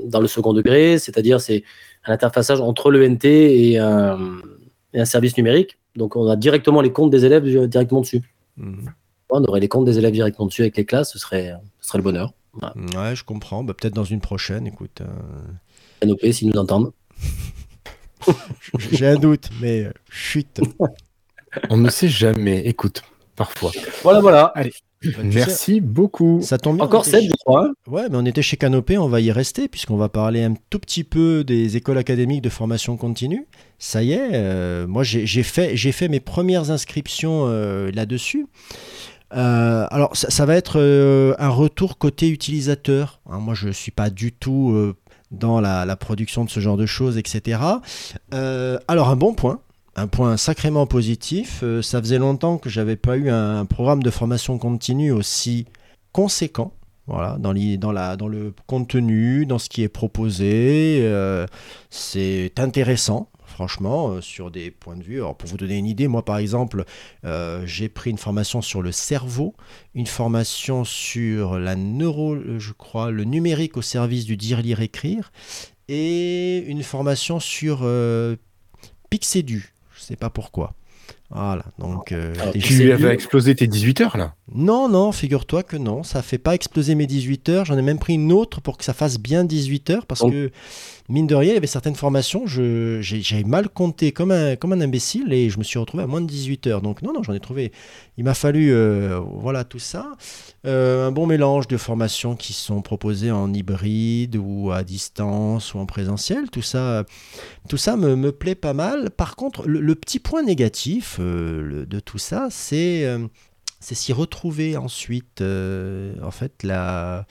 dans 0.06 0.20
le 0.20 0.26
second 0.28 0.52
degré, 0.52 0.98
c'est-à-dire 0.98 1.40
c'est 1.40 1.64
un 2.04 2.12
interfaçage 2.12 2.60
entre 2.60 2.90
le 2.90 3.08
NT 3.08 3.24
et 3.70 3.78
un, 3.78 4.18
et 4.92 5.00
un 5.00 5.04
service 5.06 5.36
numérique. 5.36 5.78
Donc, 5.96 6.14
on 6.16 6.26
a 6.28 6.36
directement 6.36 6.80
les 6.82 6.92
comptes 6.92 7.10
des 7.10 7.24
élèves 7.24 7.44
directement 7.68 8.00
dessus. 8.02 8.22
mhm. 8.56 8.92
On 9.34 9.42
aurait 9.44 9.60
les 9.60 9.68
comptes 9.68 9.86
des 9.86 9.96
élèves 9.98 10.12
directement 10.12 10.46
dessus 10.46 10.60
avec 10.60 10.76
les 10.76 10.84
classes, 10.84 11.10
ce 11.12 11.18
serait, 11.18 11.54
ce 11.80 11.88
serait 11.88 11.98
le 11.98 12.04
bonheur. 12.04 12.34
Voilà. 12.52 12.74
Ouais, 12.76 13.16
je 13.16 13.24
comprends. 13.24 13.64
Bah, 13.64 13.72
Peut-être 13.72 13.94
dans 13.94 14.04
une 14.04 14.20
prochaine, 14.20 14.66
écoute. 14.66 15.00
euh, 15.00 15.06
NOP, 16.04 16.20
s'ils 16.32 16.48
nous 16.48 16.58
entendent. 16.60 16.92
J'ai 18.92 19.06
un 19.08 19.16
doute, 19.16 19.50
mais 19.60 19.84
euh, 19.84 19.92
chut. 20.10 20.60
On 21.70 21.76
ne 21.76 21.90
sait 21.90 22.08
jamais. 22.08 22.60
Écoute, 22.66 23.02
parfois. 23.36 23.72
Voilà, 24.02 24.20
voilà. 24.20 24.52
Sais, 25.02 25.10
Merci 25.24 25.80
beaucoup. 25.80 26.40
Ça 26.42 26.58
tombe 26.58 26.76
bien. 26.76 26.84
Encore 26.84 27.00
on 27.04 27.08
était 27.08 27.20
7, 27.22 27.30
je 27.30 27.36
crois. 27.44 27.66
hein. 27.66 27.72
Ouais, 27.88 28.08
mais 28.08 28.16
on 28.16 28.24
était 28.24 28.42
chez 28.42 28.56
Canopé, 28.56 28.96
on 28.98 29.08
va 29.08 29.20
y 29.20 29.32
rester, 29.32 29.66
puisqu'on 29.66 29.96
va 29.96 30.08
parler 30.08 30.44
un 30.44 30.54
tout 30.70 30.78
petit 30.78 31.02
peu 31.02 31.42
des 31.42 31.76
écoles 31.76 31.98
académiques 31.98 32.42
de 32.42 32.48
formation 32.48 32.96
continue. 32.96 33.46
Ça 33.80 34.04
y 34.04 34.12
est, 34.12 34.30
euh, 34.34 34.86
moi 34.86 35.02
j'ai 35.02 35.42
fait, 35.42 35.76
j'ai 35.76 35.90
fait 35.90 36.06
mes 36.08 36.20
premières 36.20 36.70
inscriptions 36.70 37.46
euh, 37.48 37.90
là-dessus. 37.92 38.46
Euh, 39.34 39.86
alors, 39.90 40.14
ça, 40.14 40.30
ça 40.30 40.44
va 40.46 40.54
être 40.54 40.78
euh, 40.78 41.34
un 41.38 41.48
retour 41.48 41.98
côté 41.98 42.28
utilisateur. 42.28 43.20
hein. 43.28 43.38
moi, 43.38 43.54
je 43.54 43.68
ne 43.68 43.72
suis 43.72 43.90
pas 43.90 44.10
du 44.10 44.30
tout 44.30 44.70
euh, 44.72 44.94
dans 45.32 45.60
la, 45.60 45.96
production 45.96 46.44
de 46.44 46.50
ce 46.50 46.60
genre 46.60 46.76
de 46.76 46.86
choses, 46.86 47.18
etc. 47.18 47.60
Euh, 48.32 48.78
alors, 48.86 49.08
un 49.08 49.16
bon 49.16 49.34
point. 49.34 49.60
Un 49.94 50.06
point 50.06 50.38
sacrément 50.38 50.86
positif, 50.86 51.60
euh, 51.62 51.82
ça 51.82 52.00
faisait 52.00 52.16
longtemps 52.16 52.56
que 52.56 52.70
j'avais 52.70 52.96
pas 52.96 53.18
eu 53.18 53.28
un, 53.28 53.66
programme 53.66 54.02
de 54.02 54.08
formation 54.08 54.56
continue 54.56 55.12
aussi 55.12 55.66
conséquent. 56.12 56.72
Voilà, 57.06 57.36
dans 57.38 57.52
le 57.52 58.54
contenu, 58.66 59.44
dans 59.44 59.58
ce 59.58 59.68
qui 59.68 59.82
est 59.82 59.88
proposé, 59.88 61.00
euh, 61.02 61.46
c'est 61.90 62.52
intéressant, 62.58 63.28
franchement, 63.52 64.10
euh, 64.10 64.20
sur 64.20 64.50
des 64.50 64.70
points 64.70 64.96
de 64.96 65.02
vue. 65.02 65.18
Alors, 65.18 65.36
pour 65.36 65.48
vous 65.48 65.56
donner 65.56 65.76
une 65.76 65.86
idée, 65.86 66.08
moi, 66.08 66.24
par 66.24 66.38
exemple, 66.38 66.84
euh, 67.24 67.64
j'ai 67.66 67.88
pris 67.88 68.10
une 68.10 68.18
formation 68.18 68.62
sur 68.62 68.82
le 68.82 68.90
cerveau, 68.90 69.54
une 69.94 70.06
formation 70.06 70.84
sur 70.84 71.58
la 71.58 71.76
neuro, 71.76 72.36
je 72.58 72.72
crois, 72.72 73.10
le 73.10 73.24
numérique 73.24 73.76
au 73.76 73.82
service 73.82 74.24
du 74.24 74.36
dire, 74.36 74.62
lire, 74.62 74.80
écrire, 74.80 75.30
et 75.88 76.58
une 76.66 76.82
formation 76.82 77.38
sur 77.38 77.80
euh, 77.82 78.36
Pixedu. 79.10 79.72
Je 79.94 80.00
sais 80.00 80.16
pas 80.16 80.30
pourquoi. 80.30 80.74
Voilà, 81.34 81.64
donc 81.78 82.12
euh, 82.12 82.34
Pixedu- 82.52 82.60
Tu 82.60 82.74
C'est 82.74 82.92
avais 82.92 83.14
explosé 83.14 83.54
tes 83.54 83.66
18 83.66 84.00
heures 84.02 84.16
là 84.18 84.34
non, 84.54 84.86
non, 84.86 85.12
figure-toi 85.12 85.62
que 85.62 85.78
non, 85.78 86.02
ça 86.02 86.20
fait 86.20 86.36
pas 86.36 86.54
exploser 86.54 86.94
mes 86.94 87.06
18 87.06 87.48
heures. 87.48 87.64
J'en 87.64 87.78
ai 87.78 87.82
même 87.82 87.98
pris 87.98 88.12
une 88.14 88.32
autre 88.32 88.60
pour 88.60 88.76
que 88.76 88.84
ça 88.84 88.92
fasse 88.92 89.18
bien 89.18 89.44
18 89.44 89.88
heures 89.88 90.04
parce 90.04 90.20
que, 90.30 90.50
mine 91.08 91.26
de 91.26 91.34
rien, 91.34 91.52
il 91.52 91.54
y 91.54 91.56
avait 91.56 91.66
certaines 91.66 91.94
formations, 91.94 92.46
j'ai- 92.46 93.00
j'avais 93.00 93.44
mal 93.44 93.70
compté 93.70 94.12
comme 94.12 94.30
un, 94.30 94.56
comme 94.56 94.74
un 94.74 94.80
imbécile 94.82 95.32
et 95.32 95.48
je 95.48 95.58
me 95.58 95.64
suis 95.64 95.78
retrouvé 95.78 96.02
à 96.02 96.06
moins 96.06 96.20
de 96.20 96.26
18 96.26 96.66
heures. 96.66 96.82
Donc, 96.82 97.00
non, 97.00 97.14
non, 97.14 97.22
j'en 97.22 97.32
ai 97.32 97.40
trouvé. 97.40 97.72
Il 98.18 98.24
m'a 98.24 98.34
fallu, 98.34 98.74
euh, 98.74 99.20
voilà, 99.40 99.64
tout 99.64 99.78
ça. 99.78 100.12
Euh, 100.66 101.08
un 101.08 101.12
bon 101.12 101.24
mélange 101.26 101.66
de 101.66 101.78
formations 101.78 102.36
qui 102.36 102.52
sont 102.52 102.82
proposées 102.82 103.30
en 103.30 103.54
hybride 103.54 104.36
ou 104.36 104.70
à 104.70 104.82
distance 104.84 105.72
ou 105.72 105.78
en 105.78 105.86
présentiel. 105.86 106.50
Tout 106.50 106.60
ça, 106.62 107.04
tout 107.70 107.78
ça 107.78 107.96
me, 107.96 108.16
me 108.16 108.32
plaît 108.32 108.54
pas 108.54 108.74
mal. 108.74 109.08
Par 109.08 109.34
contre, 109.34 109.66
le, 109.66 109.80
le 109.80 109.94
petit 109.94 110.18
point 110.18 110.42
négatif 110.42 111.16
de 111.22 112.00
tout 112.00 112.18
ça, 112.18 112.48
c'est. 112.50 113.04
euh, 113.06 113.26
c'est 113.80 113.96
s'y 113.96 114.12
retrouver 114.12 114.76
ensuite. 114.76 115.40
euh, 115.40 116.14
en 116.22 116.30
fait, 116.30 116.62
la... 116.62 117.26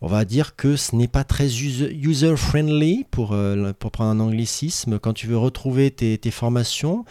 on 0.00 0.08
va 0.08 0.24
dire 0.24 0.56
que 0.56 0.74
ce 0.76 0.96
n'est 0.96 1.06
pas 1.08 1.22
très 1.24 1.46
user- 1.46 1.92
user-friendly, 1.94 3.06
pour, 3.10 3.32
euh, 3.32 3.72
pour 3.78 3.90
prendre 3.92 4.10
un 4.10 4.20
anglicisme, 4.20 4.98
quand 4.98 5.12
tu 5.12 5.26
veux 5.28 5.38
retrouver 5.38 5.90
tes, 5.92 6.18
formations. 6.32 7.04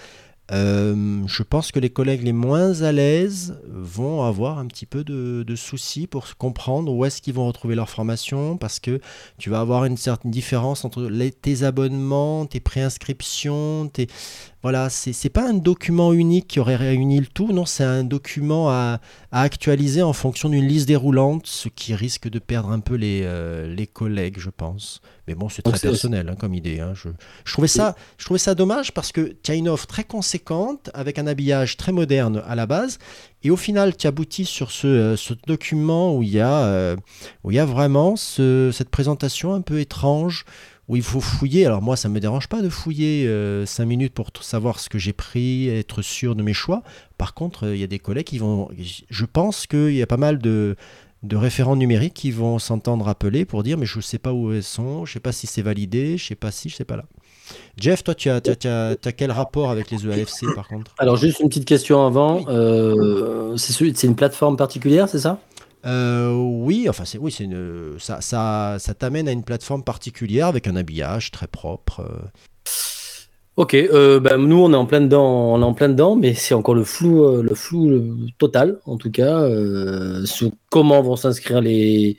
je 0.49 1.43
pense 1.43 1.71
que 1.71 1.79
les 1.79 1.89
collègues 1.89 2.23
les 2.23 2.33
moins 2.33 2.81
à 2.81 2.91
l'aise 2.91 3.59
vont 3.67 4.23
avoir 4.23 4.59
un 4.59 4.65
petit 4.67 4.85
peu 4.85 5.03
de, 5.03 5.43
de 5.43 5.55
soucis 5.55 6.07
pour 6.07 6.25
comprendre 6.37 6.93
où 6.93 7.03
est-ce 7.05 7.21
qu'ils 7.21 7.33
vont 7.33 7.47
retrouver 7.47 7.75
leur 7.75 7.89
formation 7.89 8.57
parce 8.57 8.79
que 8.79 8.99
tu 9.37 9.49
vas 9.49 9.59
avoir 9.59 9.83
une 9.85 9.97
certaine 9.97 10.31
différence 10.31 10.85
entre 10.85 11.03
les- 11.03 11.31
tes 11.31 11.63
abonnements, 11.63 12.45
tes 12.45 12.59
préinscriptions, 12.61 13.89
tes, 13.89 14.07
voilà, 14.67 14.89
c'est 14.89 15.29
pas 15.29 15.47
un 15.47 15.53
document 15.53 16.11
unique 16.11 16.47
qui 16.49 16.59
aurait 16.59 16.75
réuni 16.75 17.21
le 17.21 17.25
tout, 17.25 17.53
non, 17.53 17.65
c'est 17.65 17.85
un 17.85 18.03
document 18.03 18.69
à, 18.69 18.99
à 19.31 19.41
actualiser 19.43 20.01
en 20.03 20.11
fonction 20.11 20.49
d'une 20.49 20.65
liste 20.67 20.89
déroulante, 20.89 21.47
ce 21.47 21.69
qui 21.69 21.95
risque 21.95 22.27
de 22.27 22.37
perdre 22.37 22.69
un 22.71 22.81
peu 22.81 22.95
les, 22.95 23.21
euh, 23.23 23.73
les 23.73 23.87
collègues, 23.87 24.39
je 24.39 24.49
pense. 24.49 24.99
Mais 25.25 25.35
bon, 25.35 25.47
c'est 25.47 25.61
très 25.61 25.79
personnel 25.91 26.27
hein, 26.29 26.35
comme 26.37 26.53
idée. 26.53 26.81
hein. 26.81 26.91
Je, 26.95 27.07
je 27.45 27.53
trouvais 27.53 27.69
ça, 27.69 27.95
je 28.17 28.25
trouvais 28.25 28.39
ça 28.39 28.55
dommage 28.55 28.91
parce 28.93 29.13
que 29.13 29.33
tu 29.41 29.51
as 29.51 29.55
une 29.55 29.69
offre 29.69 29.87
très 29.87 30.03
conséquente 30.03 30.89
avec 30.93 31.17
un 31.17 31.27
habillage 31.27 31.77
très 31.77 31.93
moderne 31.93 32.43
à 32.45 32.55
la 32.55 32.65
base, 32.65 32.99
et 33.43 33.49
au 33.51 33.57
final, 33.57 33.95
tu 33.95 34.05
aboutis 34.05 34.43
sur 34.45 34.71
ce, 34.71 34.87
euh, 34.87 35.15
ce 35.15 35.33
document 35.47 36.13
où 36.13 36.23
il 36.23 36.29
y 36.33 36.41
a, 36.41 36.65
euh, 36.65 36.97
où 37.45 37.51
il 37.51 37.55
y 37.55 37.59
a 37.59 37.65
vraiment 37.65 38.17
ce- 38.17 38.71
cette 38.73 38.89
présentation 38.89 39.53
un 39.53 39.61
peu 39.61 39.79
étrange 39.79 40.43
où 40.87 40.95
il 40.95 41.01
faut 41.03 41.19
fouiller. 41.21 41.65
Alors 41.65 41.81
moi, 41.81 41.95
ça 41.95 42.07
ne 42.09 42.13
me 42.13 42.19
dérange 42.19 42.47
pas 42.47 42.61
de 42.61 42.69
fouiller 42.69 43.29
5 43.65 43.85
minutes 43.85 44.13
pour 44.13 44.29
savoir 44.41 44.79
ce 44.79 44.89
que 44.89 44.97
j'ai 44.97 45.13
pris, 45.13 45.67
être 45.69 46.01
sûr 46.01 46.35
de 46.35 46.43
mes 46.43 46.53
choix. 46.53 46.83
Par 47.17 47.33
contre, 47.33 47.65
euh, 47.65 47.75
il 47.75 47.81
y 47.81 47.83
a 47.83 47.87
des 47.87 47.99
collègues 47.99 48.25
qui 48.27 48.37
vont... 48.37 48.69
Je 49.09 49.25
pense 49.25 49.67
qu'il 49.67 49.93
y 49.93 50.01
a 50.01 50.07
pas 50.07 50.17
mal 50.17 50.37
de, 50.39 50.75
de 51.23 51.35
référents 51.35 51.75
numériques 51.75 52.13
qui 52.13 52.31
vont 52.31 52.57
s'entendre 52.59 53.07
appeler 53.07 53.43
pour 53.45 53.63
dire 53.63 53.77
mais 53.77 53.85
je 53.85 53.97
ne 53.97 54.01
sais 54.01 54.19
pas 54.19 54.31
où 54.33 54.53
elles 54.53 54.63
sont, 54.63 55.05
je 55.05 55.11
ne 55.11 55.13
sais 55.15 55.19
pas 55.19 55.31
si 55.31 55.45
c'est 55.47 55.61
validé, 55.61 56.17
je 56.17 56.23
ne 56.23 56.27
sais 56.29 56.35
pas 56.35 56.51
si, 56.51 56.69
je 56.69 56.75
ne 56.75 56.77
sais 56.77 56.85
pas 56.85 56.95
là. 56.95 57.03
Jeff, 57.79 58.03
toi, 58.03 58.13
tu 58.15 58.29
as, 58.29 58.41
tu 58.41 58.51
as- 58.51 58.55
tu 58.55 58.67
as- 58.67 58.95
tu 59.01 59.07
as 59.07 59.11
quel 59.13 59.31
rapport 59.31 59.69
avec 59.71 59.89
les 59.91 60.05
EAFC 60.05 60.53
par 60.53 60.67
contre? 60.67 60.93
Alors, 60.97 61.15
juste 61.15 61.39
une 61.39 61.47
petite 61.49 61.65
question 61.65 62.05
avant. 62.05 62.45
Euh, 62.49 63.55
c'est 63.57 64.03
une 64.03 64.15
plateforme 64.15 64.57
particulière, 64.57 65.07
c'est 65.09 65.19
ça? 65.19 65.39
Euh, 65.87 66.33
oui, 66.33 66.87
enfin 66.89 67.05
c'est 67.05 67.17
oui, 67.17 67.31
c'est 67.31 67.45
une 67.45 67.95
ça 67.97 68.19
ça, 68.21 68.75
ça 68.77 68.93
t'amène 68.93 69.27
à 69.27 69.31
une 69.31 69.43
plateforme 69.43 69.83
particulière 69.83 70.47
avec 70.47 70.67
un 70.67 70.75
habillage 70.75 71.31
très 71.31 71.47
propre. 71.47 72.01
euh. 72.01 72.27
Ok, 73.55 73.73
euh, 73.73 74.19
ben, 74.19 74.37
nous 74.37 74.59
on 74.61 74.71
est 74.73 74.75
en 74.75 74.85
plein 74.85 75.01
dedans, 75.01 75.53
on 75.53 75.61
est 75.61 75.65
en 75.65 75.73
plein 75.73 75.89
dedans, 75.89 76.15
mais 76.15 76.33
c'est 76.35 76.53
encore 76.53 76.75
le 76.75 76.83
flou, 76.83 77.23
euh, 77.23 77.41
le 77.41 77.55
flou 77.55 78.27
total 78.37 78.79
en 78.85 78.97
tout 78.97 79.09
cas 79.09 79.39
euh, 79.39 80.25
sur 80.25 80.51
comment 80.69 81.01
vont 81.01 81.15
s'inscrire 81.15 81.61
les 81.61 82.17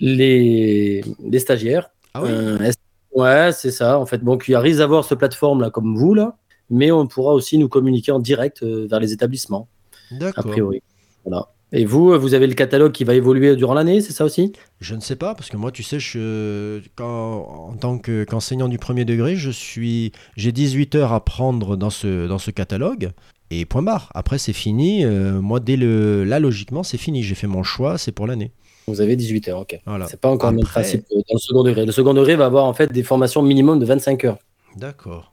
les 0.00 1.02
les 1.22 1.38
stagiaires. 1.38 1.90
Ah 2.14 2.22
oui. 2.22 2.30
Est-ce- 2.64 2.78
ouais, 3.14 3.50
c'est 3.52 3.70
ça. 3.70 3.98
En 3.98 4.06
fait, 4.06 4.18
bon, 4.18 4.38
il 4.46 4.56
risque 4.56 4.78
d'avoir 4.78 5.04
cette 5.04 5.18
plateforme 5.18 5.60
là 5.62 5.70
comme 5.70 5.96
vous 5.96 6.14
là, 6.14 6.36
mais 6.70 6.90
on 6.92 7.06
pourra 7.06 7.34
aussi 7.34 7.58
nous 7.58 7.68
communiquer 7.68 8.12
en 8.12 8.18
direct 8.20 8.62
vers 8.62 9.00
les 9.00 9.12
établissements, 9.12 9.68
a 10.12 10.14
D'accord. 10.18 10.46
priori. 10.46 10.82
Voilà. 11.24 11.48
Et 11.74 11.84
vous, 11.86 12.12
euh, 12.12 12.18
vous 12.18 12.34
avez 12.34 12.46
le 12.46 12.52
catalogue 12.54 12.92
qui 12.92 13.04
va 13.04 13.14
évoluer 13.14 13.56
durant 13.56 13.72
l'année, 13.72 14.00
c'est 14.02 14.12
ça 14.12 14.24
aussi? 14.26 14.52
Je 14.80 14.94
ne 14.94 15.00
sais 15.00 15.16
pas, 15.16 15.34
parce 15.34 15.48
que 15.48 15.56
moi, 15.56 15.70
tu 15.72 15.82
sais, 15.82 15.98
je, 15.98 16.80
quand, 16.96 17.70
en 17.70 17.76
tant 17.76 17.98
que- 17.98 18.24
qu'enseignant 18.24 18.68
du 18.68 18.76
premier 18.78 19.04
degré, 19.06 19.36
je 19.36 19.50
suis, 19.50 20.12
j'ai 20.36 20.52
18 20.52 20.94
heures 20.96 21.12
à 21.14 21.24
prendre 21.24 21.76
dans 21.76 21.88
ce, 21.90 22.26
dans 22.28 22.38
ce 22.38 22.50
catalogue, 22.50 23.10
et 23.50 23.64
point 23.64 23.82
barre. 23.82 24.10
Après, 24.14 24.38
c'est 24.38 24.52
fini. 24.52 25.04
Euh, 25.04 25.40
moi, 25.40 25.60
dès 25.60 25.76
le, 25.76 26.24
là, 26.24 26.40
logiquement, 26.40 26.82
c'est 26.82 26.98
fini. 26.98 27.22
J'ai 27.22 27.34
fait 27.34 27.46
mon 27.46 27.62
choix, 27.62 27.96
c'est 27.98 28.12
pour 28.12 28.26
l'année. 28.26 28.50
Vous 28.86 29.00
avez 29.00 29.14
18 29.16 29.48
heures, 29.48 29.60
ok. 29.60 29.78
Voilà. 29.86 30.06
C'est 30.08 30.20
pas 30.20 30.28
encore 30.30 30.50
le 30.50 30.56
même 30.56 30.64
Après- 30.66 30.82
principe 30.82 31.02
que 31.08 31.14
dans 31.14 31.22
le 31.34 31.38
second 31.38 31.62
degré. 31.62 31.86
Le 31.86 31.92
second 31.92 32.12
degré 32.14 32.36
va 32.36 32.46
avoir 32.46 32.64
en 32.64 32.72
fait 32.74 32.92
des 32.92 33.02
formations 33.02 33.40
minimum 33.42 33.78
de 33.78 33.86
25 33.86 34.24
heures. 34.24 34.38
D'accord. 34.76 35.32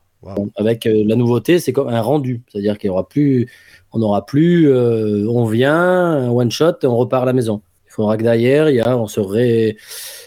Avec 0.58 0.86
euh, 0.86 1.04
la 1.08 1.16
nouveauté, 1.16 1.60
c'est 1.60 1.72
comme 1.72 1.88
un 1.88 2.02
rendu, 2.02 2.44
c'est-à-dire 2.52 2.78
qu'il 2.78 2.88
y 2.90 2.92
aura 2.92 3.08
plus, 3.08 3.50
on 3.92 4.00
n'aura 4.00 4.26
plus, 4.26 4.70
euh, 4.70 5.28
on 5.30 5.46
vient, 5.46 5.76
un 5.76 6.30
one 6.30 6.52
shot, 6.52 6.74
et 6.84 6.86
on 6.88 6.98
repart 6.98 7.24
à 7.24 7.26
la 7.26 7.34
maison. 7.34 7.62
Il 7.88 7.92
faudra 7.92 8.18
que 8.18 8.24
derrière, 8.24 8.70
il 8.70 8.76
y 8.76 8.80
a, 8.82 8.98
on 8.98 9.08
se 9.08 9.20
ré- 9.20 9.78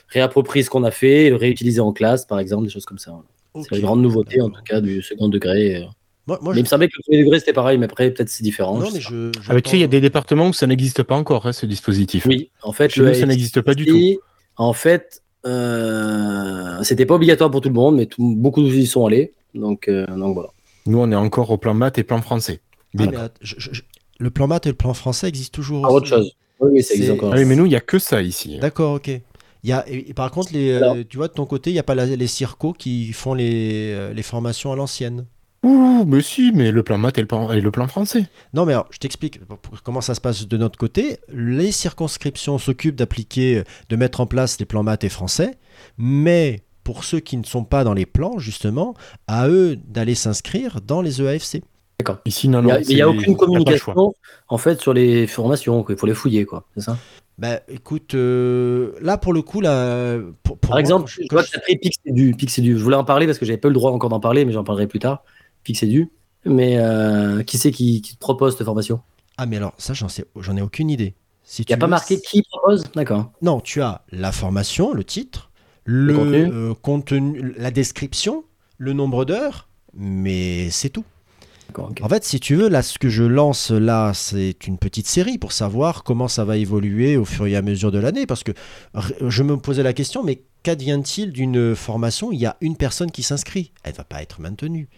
réapproprie 0.09 0.65
ce 0.65 0.71
qu'on 0.71 0.85
a 0.85 0.91
fait 0.91 1.27
et 1.27 1.31
le 1.31 1.37
réutiliser 1.37 1.81
en 1.81 1.93
classe, 1.93 2.27
par 2.27 2.39
exemple, 2.41 2.65
des 2.65 2.71
choses 2.71 2.85
comme 2.85 2.99
ça. 2.99 3.13
C'est 3.55 3.71
la 3.73 3.81
grande 3.81 4.03
nouveauté, 4.03 4.41
en 4.41 4.49
tout 4.51 4.63
cas, 4.65 4.81
du 4.81 5.03
second 5.03 5.29
degré. 5.29 5.87
Moi, 6.27 6.39
moi, 6.41 6.53
Mais 6.55 6.61
il 6.61 6.63
me 6.63 6.69
semblait 6.69 6.87
que 6.89 6.95
le 6.97 7.03
premier 7.03 7.25
degré, 7.25 7.39
c'était 7.41 7.53
pareil, 7.53 7.79
mais 7.79 7.87
après, 7.87 8.11
peut-être 8.11 8.29
c'est 8.29 8.45
différent. 8.45 8.79
non, 8.79 8.87
je 8.87 8.95
mais 8.95 9.01
sais 9.01 9.09
je. 9.11 9.31
Ah 9.49 9.61
tu 9.61 9.71
sais, 9.71 9.77
il 9.77 9.81
y 9.81 9.85
a 9.85 9.89
des 9.89 10.01
départements 10.01 10.49
où 10.49 10.53
ça 10.53 10.67
n'existe 10.67 11.03
pas 11.03 11.17
encore, 11.17 11.47
hein, 11.47 11.53
ce 11.53 11.67
dispositif. 11.67 12.27
Oui, 12.27 12.51
en 12.63 12.73
fait, 12.73 12.91
Chez 12.91 13.01
le 13.01 13.09
nous, 13.09 13.15
ça 13.15 13.27
n'existe 13.27 13.61
pas 13.61 13.75
du 13.75 13.85
tout. 13.87 14.21
En 14.57 14.73
fait, 14.73 15.21
euh, 15.47 16.83
c'était 16.83 17.07
pas 17.07 17.15
obligatoire 17.15 17.51
pour 17.51 17.61
tout 17.61 17.69
le 17.69 17.75
monde, 17.75 17.97
mais 17.97 18.07
tout- 18.07 18.35
beaucoup 18.37 18.63
y 18.63 18.87
sont 18.87 19.07
allés. 19.07 19.33
Donc, 19.55 19.89
euh, 19.89 20.07
donc 20.07 20.35
voilà. 20.35 20.51
Nous, 20.87 20.99
on 20.99 21.11
est 21.11 21.17
encore 21.17 21.51
au 21.51 21.59
plan 21.59 21.75
maths 21.75 21.99
et 21.99 22.03
plan 22.05 22.21
français. 22.23 22.61
Ah, 22.95 23.05
Bim. 23.05 23.11
mais 23.11 23.17
att- 23.17 23.35
je- 23.41 23.55
je- 23.59 23.71
je- 23.73 23.83
le 24.19 24.31
plan 24.31 24.47
maths 24.47 24.67
et 24.67 24.71
le 24.71 24.75
plan 24.77 24.95
français 24.95 25.29
existent 25.29 25.55
toujours. 25.57 25.85
Ah, 25.85 25.89
aussi. 25.89 25.97
autre 25.97 26.07
chose. 26.07 26.33
Oui, 26.61 26.71
oui, 26.75 26.83
ça 26.83 26.95
existe 26.95 27.09
C'est- 27.11 27.13
encore. 27.19 27.33
Ah 27.35 27.39
oui, 27.39 27.45
mais 27.45 27.57
nous, 27.57 27.67
il 27.67 27.71
n'y 27.71 27.75
a 27.77 27.81
que 27.81 27.99
ça 27.99 28.23
ici. 28.23 28.59
D'accord, 28.59 28.95
ok. 28.95 29.09
Il 29.65 29.71
y 29.71 29.73
a, 29.73 29.85
et, 29.89 30.11
et 30.11 30.15
par 30.15 30.31
contre, 30.31 30.53
les, 30.53 30.71
euh, 30.73 30.77
Alors- 30.79 30.97
tu 31.09 31.17
vois, 31.17 31.29
de 31.29 31.33
ton 31.33 31.47
côté, 31.47 31.71
il 31.71 31.73
n'y 31.75 31.79
a 31.79 31.83
pas 31.85 31.95
la- 31.95 32.07
les 32.07 32.27
circos 32.27 32.73
qui 32.73 33.13
font 33.13 33.35
les, 33.35 33.93
euh, 33.95 34.13
les 34.13 34.23
formations 34.23 34.73
à 34.73 34.77
l'ancienne. 34.77 35.27
Ouh, 35.65 36.05
mais 36.05 36.21
si, 36.21 36.51
mais 36.53 36.73
le 36.73 36.83
plan 36.83 36.99
maths 36.99 37.19
et 37.19 37.21
le 37.21 37.29
plan, 37.29 37.53
et 37.53 37.61
le 37.61 37.71
plan 37.71 37.87
français. 37.87 38.27
Non, 38.55 38.65
mais 38.67 38.73
alors, 38.73 38.89
je 38.91 38.99
t'explique 38.99 39.39
comment 39.85 40.01
ça 40.01 40.17
se 40.17 40.21
passe 40.21 40.49
de 40.49 40.57
notre 40.57 40.77
côté. 40.77 41.19
Les 41.33 41.71
circonscriptions 41.71 42.59
s'occupent 42.59 42.97
d'appliquer, 42.97 43.63
de 43.89 43.97
mettre 43.97 44.21
en 44.21 44.27
place 44.27 44.59
les 44.59 44.67
plans 44.67 44.83
maths 44.83 45.05
et 45.05 45.09
français, 45.09 45.53
mais 45.99 46.63
pour 46.83 47.05
ceux 47.05 47.21
qui 47.21 47.37
ne 47.37 47.45
sont 47.45 47.63
pas 47.63 47.85
dans 47.85 47.95
les 47.95 48.07
plans, 48.07 48.39
justement, 48.41 48.95
à 49.29 49.49
eux 49.49 49.77
d'aller 49.77 50.17
s'inscrire 50.17 50.81
dans 50.81 51.01
les 51.01 51.21
E 51.21 51.39
Ici, 52.25 52.49
non, 52.49 52.61
Il 52.89 52.95
n'y 52.95 53.03
a, 53.03 53.09
aucune 53.09 53.35
a 53.35 53.37
communication 53.37 54.15
en 54.49 54.59
fait 54.59 54.81
sur 54.81 54.93
les 54.93 55.27
formations. 55.27 55.85
Il 55.89 55.97
faut 55.97 56.07
les 56.07 56.15
fouiller, 56.15 56.45
quoi. 56.45 56.65
C'est 56.75 56.83
ça? 56.83 56.97
Bah, 57.39 57.61
écoute, 57.69 58.15
euh, 58.15 58.93
là, 59.01 59.17
pour 59.17 59.33
le 59.33 59.43
coup, 59.43 59.61
là, 59.61 60.19
pour, 60.43 60.59
pour 60.59 60.61
Par 60.61 60.71
moi, 60.73 60.81
exemple, 60.81 61.11
je- 61.11 61.23
vois 61.31 61.43
que 61.43 61.49
tu 61.49 61.57
as 61.57 61.61
pris 61.61 61.77
Pixedu. 61.77 62.35
Pixedu. 62.35 62.79
Je 62.79 62.83
voulais 62.85 62.97
en 62.97 63.05
parler 63.05 63.27
parce 63.27 63.39
que 63.39 63.47
j'avais 63.47 63.57
pas 63.59 63.69
eu 63.69 63.71
le 63.71 63.75
droit 63.77 63.91
encore 63.91 64.11
d'en 64.11 64.21
parler, 64.21 64.45
mais 64.45 64.53
j'en 64.53 64.65
parlerai 64.65 64.87
plus 64.87 64.99
tard. 64.99 65.25
Pixedu. 65.65 66.11
Mais 66.45 66.77
euh, 66.79 67.43
qui 67.43 67.57
c'est 67.57 67.71
qui, 67.71 68.03
qui 68.03 68.15
te 68.15 68.19
propose 68.21 68.57
cette 68.57 68.65
formation? 68.67 69.01
Ah, 69.39 69.47
mais 69.47 69.57
alors, 69.57 69.73
ça, 69.79 69.95
j'en 69.95 70.09
sais, 70.09 70.25
j'en 70.37 70.57
ai 70.57 70.63
aucune 70.63 70.91
idée. 70.91 71.15
Si 71.43 71.63
Il 71.63 71.67
n'y 71.69 71.75
a 71.75 71.77
pas 71.79 71.87
veux, 71.87 71.91
marqué 71.91 72.21
qui 72.21 72.43
propose? 72.43 72.85
D'accord. 72.95 73.33
Non, 73.41 73.61
tu 73.61 73.81
as 73.81 74.03
la 74.13 74.31
formation, 74.31 74.93
le 74.93 75.03
titre, 75.05 75.51
le, 75.85 76.15
contenu. 76.15 76.49
euh, 76.53 76.75
contenu, 76.81 77.55
la 77.57 77.71
description, 77.71 78.45
le 78.79 78.93
nombre 78.93 79.25
d'heures, 79.25 79.69
mais 79.95 80.69
c'est 80.71 80.91
tout. 80.91 81.05
D'accord. 81.73 81.91
En 82.03 82.09
fait, 82.09 82.23
si 82.23 82.39
tu 82.39 82.55
veux, 82.55 82.69
là, 82.69 82.83
ce 82.83 82.99
que 82.99 83.09
je 83.09 83.23
lance 83.23 83.71
là, 83.71 84.13
c'est 84.13 84.67
une 84.67 84.77
petite 84.77 85.07
série 85.07 85.39
pour 85.39 85.53
savoir 85.53 86.05
comment 86.05 86.29
ça 86.29 86.45
va 86.45 86.59
évoluer 86.59 87.17
au 87.17 87.25
fur 87.25 87.47
et 87.47 87.57
à 87.57 87.63
mesure 87.63 87.91
de 87.91 87.99
l'année. 87.99 88.27
Parce 88.27 88.45
que 88.45 88.53
je 89.27 89.43
me 89.43 89.57
posais 89.57 89.83
la 89.83 89.95
question, 89.95 90.23
mais 90.23 90.43
qu'advient-il 90.63 91.33
d'une 91.33 91.75
formation 91.75 92.29
où 92.29 92.33
Il 92.33 92.41
y 92.41 92.47
a 92.47 92.59
une 92.61 92.77
personne 92.77 93.11
qui 93.11 93.23
s'inscrit? 93.23 93.73
Elle 93.85 93.95
va 93.95 94.05
pas 94.05 94.21
être 94.21 94.39
maintenue. 94.39 94.91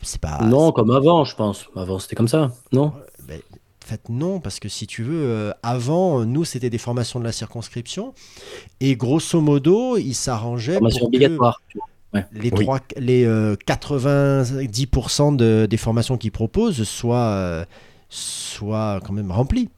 C'est 0.00 0.20
pas. 0.20 0.38
non, 0.44 0.72
comme 0.72 0.90
avant, 0.90 1.24
je 1.24 1.36
pense. 1.36 1.66
Avant, 1.76 1.98
c'était 1.98 2.16
comme 2.16 2.28
ça. 2.28 2.52
Non? 2.72 2.94
Ben, 3.28 3.40
en 3.84 3.86
fait, 3.86 4.08
non, 4.08 4.40
parce 4.40 4.60
que 4.60 4.70
si 4.70 4.86
tu 4.86 5.02
veux, 5.02 5.26
euh, 5.26 5.52
avant, 5.62 6.24
nous, 6.24 6.46
c'était 6.46 6.70
des 6.70 6.78
formations 6.78 7.20
de 7.20 7.24
la 7.24 7.32
circonscription. 7.32 8.14
Et 8.80 8.96
grosso 8.96 9.42
modo, 9.42 9.98
ils 9.98 10.14
s'arrangeaient 10.14 10.74
Formation 10.74 11.10
pour 11.10 11.58
que 11.70 11.78
les, 12.32 12.50
Oui. 12.52 12.64
trois, 12.64 12.80
les 12.96 13.24
euh, 13.24 13.56
90% 13.66 15.32
de- 15.36 15.66
des 15.66 15.76
formations 15.76 16.16
qu'ils 16.16 16.32
proposent 16.32 16.82
soient, 16.84 17.18
euh, 17.18 17.64
soient 18.08 19.00
quand 19.04 19.12
même 19.12 19.30
remplies. 19.30 19.70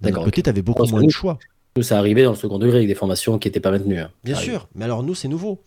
D'un 0.00 0.12
côté, 0.12 0.42
tu 0.42 0.50
avais 0.50 0.62
beaucoup 0.62 0.84
moins 0.86 1.00
de 1.00 1.04
nous- 1.06 1.10
choix. 1.10 1.38
Nous, 1.76 1.82
ça 1.82 1.98
arrivait 1.98 2.22
dans 2.24 2.30
le 2.30 2.36
second 2.36 2.58
degré 2.58 2.76
avec 2.76 2.88
des 2.88 2.94
formations 2.94 3.38
qui 3.38 3.48
n'étaient 3.48 3.60
pas 3.60 3.70
maintenues. 3.70 3.98
hein. 3.98 4.10
Bien 4.22 4.34
Ça 4.34 4.40
arrive. 4.40 4.50
sûr, 4.52 4.68
mais 4.74 4.84
alors 4.84 5.02
nous, 5.02 5.14
c'est 5.14 5.28
nouveau. 5.28 5.60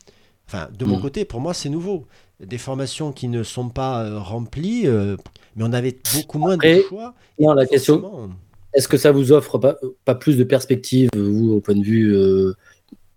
Enfin, 0.47 0.69
de 0.77 0.85
mon 0.85 0.97
Mm. 0.97 1.01
côté, 1.01 1.25
pour 1.25 1.41
moi, 1.41 1.53
c'est 1.53 1.69
nouveau. 1.69 2.05
Des 2.39 2.57
formations 2.57 3.11
qui 3.11 3.27
ne 3.27 3.43
sont 3.43 3.67
pas 3.69 4.03
euh, 4.03 4.19
remplies, 4.19 4.83
euh, 4.85 5.17
mais 5.55 5.63
on 5.65 5.73
avait 5.73 5.97
beaucoup 6.15 6.37
moins 6.37 6.55
de 6.55 6.81
choix. 6.87 7.13
non, 7.39 7.53
la 7.53 7.65
question- 7.65 8.29
Est-ce 8.73 8.87
que 8.87 8.97
ça 8.97 9.11
vous 9.11 9.31
offre 9.31 9.57
pas, 9.57 9.75
pas 10.05 10.13
plus 10.13 10.37
de 10.37 10.43
perspectives, 10.43 11.09
vous, 11.15 11.53
au 11.53 11.59
point 11.61 11.73
de 11.75 11.83
vue 11.83 12.15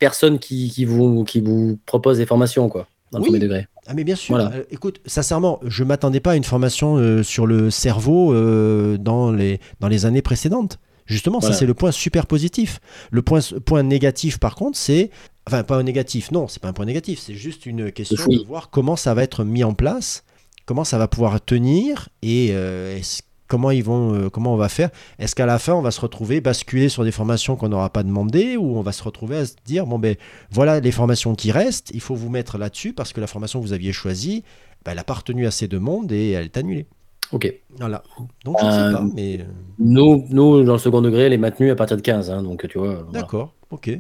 euh, 0.01 0.07
personne 0.07 0.39
qui, 0.39 0.71
qui, 0.71 0.85
vous, 0.85 1.25
qui 1.25 1.41
vous 1.41 1.79
propose 1.87 2.19
des 2.19 2.27
formations, 2.27 2.69
quoi, 2.69 2.87
dans 3.13 3.19
le 3.19 3.25
premier 3.25 3.39
degré 3.39 3.69
Ah 3.87 3.95
mais 3.95 4.05
bien 4.05 4.17
sûr. 4.17 4.35
Voilà. 4.37 4.51
Euh, 4.55 4.65
écoute, 4.71 5.01
sincèrement, 5.07 5.61
je 5.67 5.85
m'attendais 5.85 6.21
pas 6.21 6.33
à 6.33 6.37
une 6.37 6.45
formation 6.45 6.97
euh, 6.97 7.23
sur 7.23 7.47
le 7.47 7.71
cerveau 7.71 8.33
euh, 8.33 8.97
dans, 8.99 9.31
les, 9.33 9.61
dans 9.81 9.89
les 9.89 10.07
années 10.07 10.23
précédentes. 10.23 10.79
Justement, 11.07 11.41
Voilà. 11.41 11.55
ça 11.55 11.59
c'est 11.59 11.67
le 11.67 11.75
point 11.75 11.91
super 11.91 12.27
positif. 12.27 12.79
Le 13.11 13.23
point, 13.23 13.41
point 13.65 13.83
négatif 13.83 14.39
par 14.39 14.55
contre, 14.55 14.79
c'est... 14.79 15.11
Enfin, 15.47 15.65
pas 15.65 15.77
un 15.77 15.83
négatif, 15.83 16.31
non, 16.31 16.47
c'est 16.47 16.61
pas 16.63 16.69
un 16.69 16.73
point 16.73 16.85
négatif, 16.85 17.19
c'est 17.19 17.35
juste 17.35 17.67
une 17.67 17.91
question 17.91 18.25
de 18.29 18.47
voir 18.47 18.71
comment 18.71 18.95
ça 18.95 19.15
va 19.15 19.25
être 19.25 19.43
mis 19.43 19.65
en 19.65 19.73
place, 19.75 20.23
comment 20.67 20.85
ça 20.85 20.97
va 20.99 21.09
pouvoir 21.09 21.45
tenir 21.45 22.09
et 22.23 22.49
est-ce- 22.51 23.23
comment 23.51 23.71
ils 23.71 23.85
vont, 23.85 24.15
euh, 24.15 24.31
comment 24.31 24.55
on 24.55 24.57
va 24.57 24.71
faire. 24.71 24.89
Est-ce 25.19 25.35
qu'à 25.35 25.45
la 25.45 25.59
fin 25.59 25.75
on 25.75 25.83
va 25.83 25.91
se 25.91 26.01
retrouver 26.01 26.41
basculer 26.41 26.89
sur 26.89 27.05
des 27.05 27.13
formations 27.13 27.57
qu'on 27.57 27.69
n'aura 27.69 27.91
pas 27.91 28.03
demandées 28.03 28.57
ou 28.57 28.79
on 28.79 28.83
va 28.83 28.93
se 28.93 29.03
retrouver 29.03 29.37
à 29.37 29.45
se 29.45 29.55
dire 29.67 29.85
bon 29.87 29.99
ben 29.99 30.17
voilà 30.51 30.81
les 30.81 30.93
formations 30.93 31.35
qui 31.35 31.53
restent, 31.53 31.91
il 31.93 32.01
faut 32.01 32.15
vous 32.15 32.31
mettre 32.31 32.57
là-dessus 32.57 32.95
parce 32.95 33.13
que 33.13 33.21
la 33.21 33.27
formation 33.27 33.61
que 33.61 33.67
vous 33.67 33.75
aviez 33.75 33.93
choisie, 33.93 34.45
ben, 34.85 34.93
elle 34.93 34.97
n'a 34.97 35.05
pas 35.05 35.15
retenu 35.15 35.47
assez 35.47 35.69
de 35.69 35.77
monde 35.79 36.11
et 36.13 36.31
elle 36.31 36.47
est 36.47 36.57
annulée. 36.57 36.87
Ok. 37.33 37.53
Voilà. 37.79 38.03
Donc 38.45 38.57
je 38.61 38.67
ne 38.67 38.71
sais 38.71 38.79
Euh, 38.79 38.93
pas, 38.93 39.05
mais 39.15 39.41
euh, 39.41 39.45
Nous, 39.79 40.27
nous, 40.31 40.65
dans 40.65 40.73
le 40.75 40.79
second 40.79 41.03
degré, 41.03 41.23
elle 41.23 41.33
est 41.33 41.39
maintenue 41.39 41.71
à 41.71 41.77
partir 41.77 41.97
de 41.97 42.03
15. 42.03 42.31
hein, 42.31 42.43
donc, 42.43 42.67
tu 42.69 42.79
vois, 42.79 43.03
voilà, 43.05 43.11
d'accord, 43.13 43.55
ok. 43.71 43.91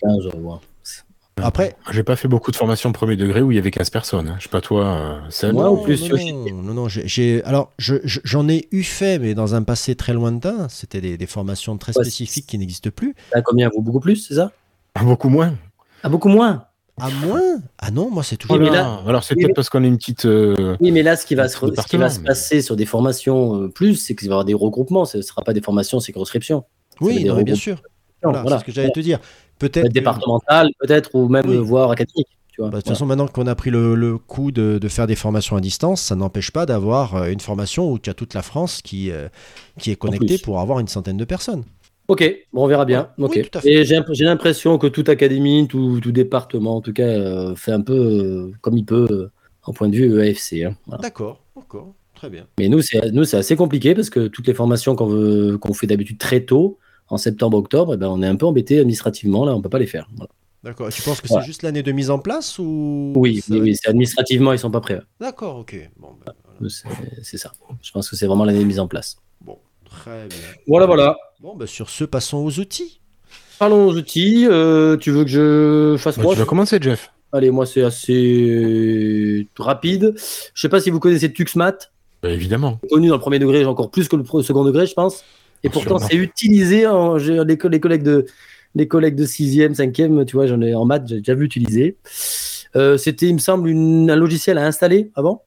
15, 0.00 0.26
euh, 0.26 0.30
voilà. 0.38 0.60
Après, 1.42 1.76
J'ai 1.90 2.02
pas 2.02 2.16
fait 2.16 2.28
beaucoup 2.28 2.50
de 2.50 2.56
formations 2.56 2.92
premier 2.92 3.16
degré 3.16 3.40
où 3.42 3.50
il 3.52 3.54
y 3.54 3.58
avait 3.58 3.70
15 3.70 3.90
personnes. 3.90 4.28
hein. 4.28 4.36
Je 4.38 4.44
sais 4.44 4.48
pas 4.48 4.60
toi, 4.60 4.84
euh. 4.84 5.52
Moi, 5.52 5.64
non, 5.64 5.70
au 5.70 5.76
plus, 5.78 6.08
non, 6.08 6.16
non, 6.50 6.62
non, 6.62 6.74
non, 6.74 6.88
j'ai- 6.88 7.42
alors 7.44 7.72
je- 7.78 7.96
je- 8.04 8.20
j'en 8.24 8.48
ai 8.48 8.68
eu 8.72 8.82
fait, 8.82 9.18
mais 9.18 9.34
dans 9.34 9.54
un 9.54 9.62
passé 9.62 9.94
très 9.94 10.12
lointain. 10.12 10.68
C'était 10.68 11.00
des, 11.00 11.16
des 11.16 11.26
formations 11.26 11.76
très 11.78 11.96
Ouais, 11.96 12.04
spécifiques 12.04 12.46
qui 12.46 12.58
n'existent 12.58 12.90
plus. 12.94 13.14
À 13.32 13.42
combien? 13.42 13.70
Vous 13.74 13.82
Beaucoup 13.82 14.00
plus, 14.00 14.16
c'est 14.16 14.34
ça? 14.34 14.52
Beaucoup 15.02 15.28
moins. 15.28 15.54
Ah, 16.02 16.08
beaucoup 16.08 16.28
moins? 16.28 16.64
À 17.00 17.10
moins? 17.10 17.40
Ah 17.78 17.92
non, 17.92 18.10
moi 18.10 18.24
c'est 18.24 18.36
toujours. 18.36 18.56
Oui, 18.58 18.70
là- 18.70 19.00
Alors 19.06 19.22
c'est 19.22 19.34
oui, 19.34 19.42
peut-être 19.42 19.48
mais- 19.50 19.54
parce 19.54 19.70
qu'on 19.70 19.84
est 19.84 19.88
une 19.88 19.98
petite. 19.98 20.24
euh, 20.26 20.76
Oui, 20.80 20.90
mais 20.90 21.02
là, 21.04 21.14
ce 21.16 21.24
qui 21.26 21.36
va, 21.36 21.48
se, 21.48 21.56
petit 21.56 21.56
ce 21.56 21.60
qui 21.60 21.66
va 21.66 21.70
département, 22.06 22.08
se 22.08 22.18
mais- 22.20 22.26
passer 22.26 22.60
sur 22.60 22.74
des 22.74 22.86
formations 22.86 23.62
euh, 23.62 23.68
plus, 23.68 23.94
c'est 23.94 24.16
qu'il 24.16 24.28
va 24.28 24.32
y 24.32 24.34
avoir 24.34 24.44
des 24.44 24.54
regroupements. 24.54 25.04
Ce 25.04 25.16
ne 25.18 25.22
sera 25.22 25.42
pas 25.42 25.52
des 25.52 25.60
formations 25.60 26.00
oui, 27.00 27.18
dire 27.22 27.32
non, 27.32 27.38
mais 27.38 27.44
bien 27.44 27.54
sûr. 27.54 27.80
Voilà, 28.20 28.42
Voilà. 28.42 28.56
c'est 28.56 28.62
ce 28.62 28.66
que 28.66 28.72
j'allais 28.72 28.90
te 28.90 28.98
dire. 28.98 29.20
Peut-être. 29.58 29.88
Départementales, 29.92 30.70
peut-être, 30.80 31.10
ou 31.14 31.28
même 31.28 31.46
Oui. 31.48 31.56
voire. 31.58 31.94
Tu 31.96 32.04
vois. 32.58 32.70
Bah, 32.70 32.78
de 32.78 32.80
toute 32.80 32.84
Voilà. 32.86 32.94
façon, 32.94 33.06
maintenant 33.06 33.28
qu'on 33.28 33.46
a 33.46 33.54
pris 33.54 33.70
le, 33.70 33.94
le 33.94 34.18
coup 34.18 34.50
de, 34.50 34.78
de 34.78 34.88
faire 34.88 35.06
des 35.06 35.14
formations 35.14 35.56
à 35.56 35.60
distance, 35.60 36.02
ça 36.02 36.16
n'empêche 36.16 36.50
pas 36.50 36.66
d'avoir 36.66 37.14
euh, 37.16 37.30
une 37.30 37.40
formation 37.40 37.90
où 37.92 37.98
tu 37.98 38.10
as 38.10 38.14
toute 38.14 38.34
la 38.34 38.42
France 38.42 38.82
qui, 38.82 39.10
euh, 39.10 39.28
qui 39.78 39.90
est 39.90 39.96
connectée 39.96 40.38
pour 40.38 40.58
avoir 40.60 40.78
une 40.80 40.88
centaine 40.88 41.16
de 41.16 41.24
personnes. 41.24 41.64
Ok, 42.08 42.24
bon, 42.52 42.64
on 42.64 42.66
verra 42.66 42.84
bien. 42.84 43.10
Oui. 43.18 43.42
Et 43.64 43.84
j'ai 43.84 43.96
imp- 43.96 44.12
j'ai 44.12 44.24
l'impression 44.24 44.78
que 44.78 44.86
toute 44.86 45.08
académie, 45.08 45.68
tout, 45.68 46.00
tout 46.00 46.10
département, 46.10 46.76
en 46.76 46.80
tout 46.80 46.92
cas, 46.94 47.02
euh, 47.06 47.54
fait 47.54 47.72
un 47.72 47.82
peu 47.82 47.92
euh, 47.94 48.50
comme 48.62 48.76
il 48.78 48.84
peut 48.84 49.28
en 49.64 49.72
point 49.72 49.88
de 49.88 49.94
vue 49.94 50.18
EAFC. 50.18 50.64
hein. 50.64 50.74
Voilà. 50.86 51.02
D'accord, 51.02 51.40
d'accord, 51.54 51.92
très 52.14 52.30
bien. 52.30 52.46
Mais 52.58 52.68
nous, 52.68 52.80
c'est 52.80 53.12
nous, 53.12 53.24
c'est 53.24 53.36
assez 53.36 53.56
compliqué 53.56 53.94
parce 53.94 54.08
que 54.08 54.26
toutes 54.28 54.46
les 54.46 54.54
formations 54.54 54.96
qu'on 54.96 55.74
fait 55.74 55.86
d'habitude 55.86 56.16
très 56.18 56.40
tôt, 56.40 56.78
en 57.08 57.16
septembre-octobre, 57.16 57.94
eh 57.94 57.96
ben, 57.96 58.08
on 58.08 58.22
est 58.22 58.26
un 58.26 58.36
peu 58.36 58.46
embêté 58.46 58.78
administrativement. 58.78 59.44
Là, 59.44 59.54
on 59.54 59.60
peut 59.62 59.68
pas 59.68 59.78
les 59.78 59.86
faire. 59.86 60.08
Voilà. 60.16 60.30
D'accord. 60.64 60.88
Tu 60.90 61.02
penses 61.02 61.20
que 61.20 61.28
Voilà. 61.28 61.42
c'est 61.42 61.46
juste 61.46 61.62
l'année 61.62 61.82
de 61.82 61.92
mise 61.92 62.10
en 62.10 62.18
place 62.18 62.58
ou 62.58 63.12
Oui, 63.16 63.40
ça 63.40 63.54
administrativement, 63.90 64.52
ils 64.52 64.58
sont 64.58 64.70
pas 64.70 64.80
prêts. 64.80 65.00
D'accord, 65.20 65.56
ok. 65.58 65.90
Bon, 65.98 66.08
ben, 66.24 66.32
voilà. 66.58 66.70
C'est 67.22 67.38
ça. 67.38 67.52
Je 67.82 67.92
pense 67.92 68.10
que 68.10 68.16
c'est 68.16 68.26
vraiment 68.26 68.44
l'année 68.44 68.58
de 68.60 68.64
mise 68.64 68.80
en 68.80 68.88
place. 68.88 69.16
Bon, 69.40 69.58
très 69.88 70.26
bien. 70.28 70.38
Voilà, 70.66 70.86
voilà. 70.86 71.16
Bon, 71.40 71.54
ben, 71.56 71.66
sur 71.66 71.88
ce, 71.88 72.04
passons 72.04 72.38
aux 72.38 72.58
outils. 72.58 73.00
Parlons 73.60 73.86
aux 73.86 73.94
outils. 73.94 74.46
Euh, 74.48 74.96
tu 74.96 75.10
veux 75.12 75.24
que 75.24 75.30
je 75.30 75.96
fasse 75.98 76.16
bah, 76.18 76.24
quoi 76.24 76.34
tu 76.34 76.40
vas 76.40 76.46
commencer, 76.46 76.78
Jeff. 76.80 77.12
Allez, 77.32 77.50
moi 77.50 77.66
c'est 77.66 77.82
assez 77.82 79.46
rapide. 79.58 80.14
Je 80.16 80.60
sais 80.60 80.68
pas 80.68 80.80
si 80.80 80.90
vous 80.90 80.98
connaissez 80.98 81.32
Tuxmat, 81.32 81.76
Bah, 82.22 82.30
évidemment. 82.30 82.78
connu 82.90 83.08
dans 83.08 83.14
le 83.16 83.20
premier 83.20 83.38
degré, 83.38 83.64
encore 83.64 83.90
plus 83.90 84.08
que 84.08 84.16
le 84.16 84.24
second 84.42 84.64
degré, 84.64 84.86
je 84.86 84.94
pense. 84.94 85.24
Et 85.64 85.68
pourtant, 85.70 85.98
c'est 85.98 86.16
utilisé. 86.16 86.86
En, 86.86 87.16
les, 87.16 87.58
co- 87.58 87.68
les 87.68 87.80
collègues 87.80 88.02
de 88.02 88.26
les 88.74 88.86
collègues 88.86 89.14
de 89.16 89.24
6e, 89.24 89.74
5e, 89.74 90.24
tu 90.26 90.36
vois, 90.36 90.46
j'en 90.46 90.60
ai 90.60 90.74
en 90.74 90.84
maths, 90.84 91.08
j'ai 91.08 91.18
déjà 91.18 91.34
vu 91.34 91.44
utiliser. 91.46 91.96
Euh, 92.76 92.96
C'était, 92.98 93.26
il 93.26 93.34
me 93.34 93.38
semble, 93.38 93.68
une- 93.70 94.10
un 94.10 94.16
logiciel 94.16 94.58
à 94.58 94.66
installer 94.66 95.10
avant. 95.14 95.42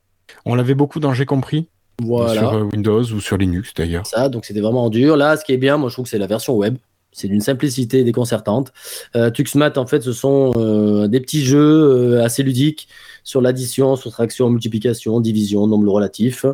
On 0.46 0.56
l'avait 0.56 0.74
beaucoup 0.74 1.00
dans 1.00 1.14
J'ai 1.14 1.26
compris, 1.26 1.68
Voilà. 2.02 2.34
sur 2.42 2.54
euh, 2.54 2.64
Windows 2.74 3.04
ou 3.04 3.20
sur 3.22 3.38
Linux 3.38 3.74
d'ailleurs. 3.76 4.06
ça, 4.08 4.28
donc 4.28 4.46
c'était 4.46 4.60
vraiment 4.62 4.90
dur. 4.90 5.16
Là, 5.18 5.38
ce 5.38 5.46
qui 5.46 5.54
est 5.54 5.58
bien, 5.58 5.78
moi 5.78 5.90
je 5.90 5.96
trouve 5.96 6.06
que 6.06 6.10
c'est 6.10 6.18
la 6.18 6.28
version 6.28 6.56
web. 6.56 6.78
C'est 7.14 7.28
d'une 7.28 7.42
simplicité 7.42 8.04
déconcertante. 8.06 8.72
Euh, 9.18 9.30
Tuxmat, 9.32 9.78
en 9.78 9.86
fait, 9.86 10.02
ce 10.02 10.14
sont 10.14 10.54
euh, 10.56 11.08
des 11.10 11.20
petits 11.20 11.44
jeux 11.44 11.60
euh, 11.60 12.24
assez 12.24 12.42
ludiques 12.42 12.88
sur 13.24 13.42
l'addition, 13.42 13.98
soustraction, 13.98 14.50
multiplication, 14.50 15.20
division, 15.20 15.68
nombre 15.68 15.92
relatif. 15.92 16.46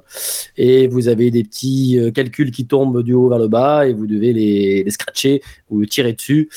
Et 0.57 0.87
vous 0.87 1.09
avez 1.09 1.29
des 1.29 1.43
petits 1.43 1.99
euh, 1.99 2.09
calculs 2.09 2.49
qui 2.49 2.65
tombent 2.65 3.03
du 3.03 3.13
haut 3.13 3.29
vers 3.29 3.37
le 3.37 3.47
bas 3.47 3.87
et 3.87 3.93
vous 3.93 4.07
devez 4.07 4.33
les, 4.33 4.83
les 4.83 4.91
scratcher 4.91 5.43
ou 5.69 5.85
tirer 5.85 6.13
dessus 6.13 6.49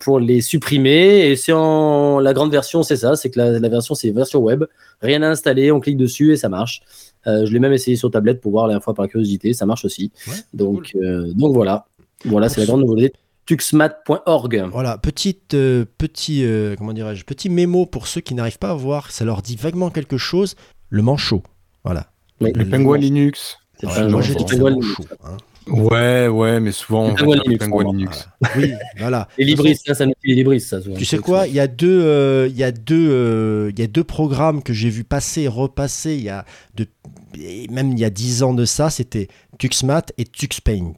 pour 0.00 0.18
les 0.18 0.40
supprimer. 0.40 1.30
Et 1.30 1.36
c'est 1.36 1.52
en 1.52 2.18
la 2.18 2.32
grande 2.34 2.50
version, 2.50 2.82
c'est 2.82 2.96
ça, 2.96 3.14
c'est 3.14 3.30
que 3.30 3.38
la, 3.38 3.58
la 3.60 3.68
version 3.68 3.94
c'est 3.94 4.10
version 4.10 4.40
web, 4.40 4.64
rien 5.00 5.22
à 5.22 5.28
installer, 5.28 5.70
on 5.70 5.78
clique 5.80 5.96
dessus 5.96 6.32
et 6.32 6.36
ça 6.36 6.48
marche. 6.48 6.82
Je 7.26 7.52
l'ai 7.52 7.58
même 7.58 7.72
essayé 7.72 7.96
sur 7.96 8.10
tablette 8.10 8.40
pour 8.40 8.52
voir 8.52 8.66
la 8.66 8.72
dernière 8.72 8.84
fois 8.84 8.94
par 8.94 9.06
curiosité, 9.08 9.52
ça 9.52 9.66
marche 9.66 9.84
aussi. 9.84 10.10
Ouais, 10.26 10.34
donc, 10.54 10.96
donc 11.34 11.54
voilà, 11.54 11.86
voilà, 12.24 12.48
c'est 12.48 12.60
la 12.60 12.66
grande 12.66 12.80
nouveauté. 12.82 13.12
Tuxmat.org. 13.46 14.66
Voilà, 14.72 14.98
petite, 14.98 15.54
euh, 15.54 15.84
petit, 15.98 16.44
euh, 16.44 16.74
comment 16.76 16.92
dirais-je, 16.92 17.24
petit 17.24 17.48
mémo 17.48 17.86
pour 17.86 18.06
ceux 18.06 18.20
qui 18.20 18.34
n'arrivent 18.34 18.58
pas 18.58 18.70
à 18.70 18.74
voir, 18.74 19.10
ça 19.10 19.24
leur 19.24 19.40
dit 19.42 19.56
vaguement 19.56 19.90
quelque 19.90 20.18
chose. 20.18 20.54
Le 20.90 21.02
manchot, 21.02 21.42
voilà. 21.84 22.10
Oui. 22.40 22.52
Le 22.54 22.64
Penguin 22.68 22.98
Linux. 22.98 23.58
Ouais, 23.82 24.08
moi 24.08 24.20
j'ai 24.22 24.34
dit 24.34 24.44
le 24.56 24.68
Linux. 24.68 24.86
manchot. 24.86 25.04
hein. 25.24 25.36
Ouais, 25.66 26.28
ouais, 26.28 26.60
mais 26.60 26.72
souvent 26.72 27.04
on 27.04 27.08
Le 27.10 27.14
dire 27.16 27.26
le 27.26 27.42
Linux, 27.44 27.68
moi. 27.68 27.84
Linux. 27.84 28.28
Oui, 28.56 28.72
voilà. 28.98 29.28
Et 29.38 29.44
Libris, 29.44 29.76
ça, 29.76 29.94
c'est 29.94 30.04
un 30.04 30.08
outil 30.08 30.34
Libris, 30.34 30.60
ça. 30.62 30.80
souvent. 30.80 30.96
Tu 30.96 31.04
sais 31.04 31.18
quoi 31.18 31.46
Il 31.46 31.52
y 31.54 31.60
a 31.60 31.66
deux, 31.66 32.02
euh, 32.04 32.48
il 32.48 32.56
y 32.56 32.64
a 32.64 32.72
deux, 32.72 33.08
euh, 33.10 33.70
il 33.74 33.78
y 33.78 33.82
a 33.82 33.86
deux 33.86 34.04
programmes 34.04 34.62
que 34.62 34.72
j'ai 34.72 34.88
vu 34.88 35.04
passer 35.04 35.42
et 35.42 35.48
repasser. 35.48 36.14
Il 36.14 36.22
y 36.22 36.30
a 36.30 36.44
de, 36.74 36.86
même 37.70 37.92
il 37.92 37.98
y 37.98 38.04
a 38.04 38.10
10 38.10 38.42
ans 38.42 38.54
de 38.54 38.64
ça, 38.64 38.88
c'était 38.90 39.28
Tuxmat 39.58 40.06
et 40.16 40.24
Tuxpaint. 40.24 40.92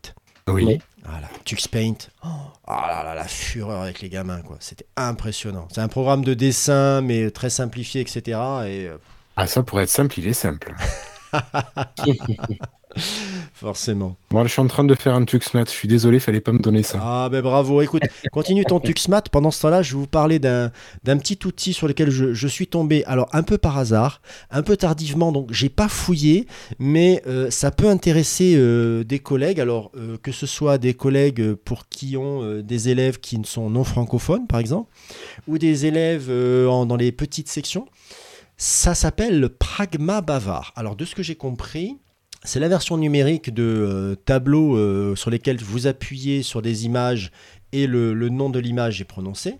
Oui. 0.48 0.64
Oui. 0.64 0.78
Voilà, 1.04 1.28
Tuxpaint. 1.44 1.94
Oh, 2.24 2.28
ah 2.66 2.86
là 2.88 3.02
là, 3.04 3.14
la 3.14 3.24
fureur 3.26 3.80
avec 3.82 4.00
les 4.00 4.08
gamins, 4.08 4.42
quoi. 4.42 4.56
C'était 4.60 4.86
impressionnant. 4.96 5.66
C'est 5.72 5.80
un 5.80 5.88
programme 5.88 6.24
de 6.24 6.34
dessin, 6.34 7.00
mais 7.00 7.30
très 7.30 7.50
simplifié, 7.50 8.00
etc. 8.02 8.20
Et 8.66 8.86
euh, 8.86 8.98
Ah, 9.36 9.46
ça 9.46 9.62
pourrait 9.62 9.84
être 9.84 9.90
simple, 9.90 10.18
il 10.18 10.28
est 10.28 10.34
simple. 10.34 10.74
forcément. 13.60 14.16
Bon, 14.30 14.42
je 14.44 14.48
suis 14.48 14.60
en 14.60 14.66
train 14.66 14.84
de 14.84 14.94
faire 14.94 15.14
un 15.14 15.24
Tuxmat. 15.24 15.64
Je 15.66 15.70
suis 15.70 15.86
désolé, 15.88 16.18
fallait 16.18 16.40
pas 16.40 16.52
me 16.52 16.58
donner 16.58 16.82
ça. 16.82 16.98
Ah 17.02 17.28
ben 17.30 17.42
bravo. 17.42 17.82
Écoute, 17.82 18.02
continue 18.32 18.64
ton 18.64 18.80
Tuxmat. 18.80 19.22
Pendant 19.30 19.50
ce 19.50 19.60
temps-là, 19.62 19.82
je 19.82 19.92
vais 19.94 19.98
vous 20.00 20.06
parler 20.06 20.38
d'un 20.38 20.72
d'un 21.04 21.18
petit 21.18 21.38
outil 21.44 21.72
sur 21.72 21.86
lequel 21.86 22.10
je, 22.10 22.32
je 22.32 22.48
suis 22.48 22.66
tombé. 22.66 23.04
Alors 23.04 23.28
un 23.32 23.42
peu 23.42 23.58
par 23.58 23.76
hasard, 23.78 24.22
un 24.50 24.62
peu 24.62 24.76
tardivement, 24.76 25.30
donc 25.30 25.52
j'ai 25.52 25.68
pas 25.68 25.88
fouillé, 25.88 26.46
mais 26.78 27.22
euh, 27.26 27.50
ça 27.50 27.70
peut 27.70 27.88
intéresser 27.88 28.54
euh, 28.56 29.04
des 29.04 29.18
collègues. 29.18 29.60
Alors 29.60 29.90
euh, 29.96 30.16
que 30.22 30.32
ce 30.32 30.46
soit 30.46 30.78
des 30.78 30.94
collègues 30.94 31.52
pour 31.54 31.88
qui 31.88 32.16
ont 32.16 32.60
des 32.62 32.88
élèves 32.88 33.20
qui 33.20 33.38
ne 33.38 33.44
sont 33.44 33.68
non 33.70 33.84
francophones, 33.84 34.46
par 34.46 34.58
exemple, 34.58 34.90
ou 35.46 35.58
des 35.58 35.86
élèves 35.86 36.30
en- 36.30 36.86
dans 36.86 36.96
les 36.96 37.12
petites 37.12 37.48
sections. 37.48 37.86
Ça 38.56 38.94
s'appelle 38.94 39.40
le 39.40 39.48
Pragma 39.48 40.20
Bavard. 40.20 40.72
Alors 40.76 40.96
de 40.96 41.04
ce 41.04 41.14
que 41.14 41.22
j'ai 41.22 41.34
compris. 41.36 41.96
C'est 42.44 42.60
la 42.60 42.68
version 42.68 42.96
numérique 42.96 43.52
de 43.52 43.62
euh, 43.62 44.14
tableaux 44.14 44.74
euh, 44.76 45.14
sur 45.14 45.30
lesquels 45.30 45.62
vous 45.62 45.86
appuyez 45.86 46.42
sur 46.42 46.62
des 46.62 46.86
images 46.86 47.32
et 47.72 47.86
le, 47.86 48.14
nom 48.30 48.48
de 48.48 48.58
l'image 48.58 49.00
est 49.00 49.04
prononcé. 49.04 49.56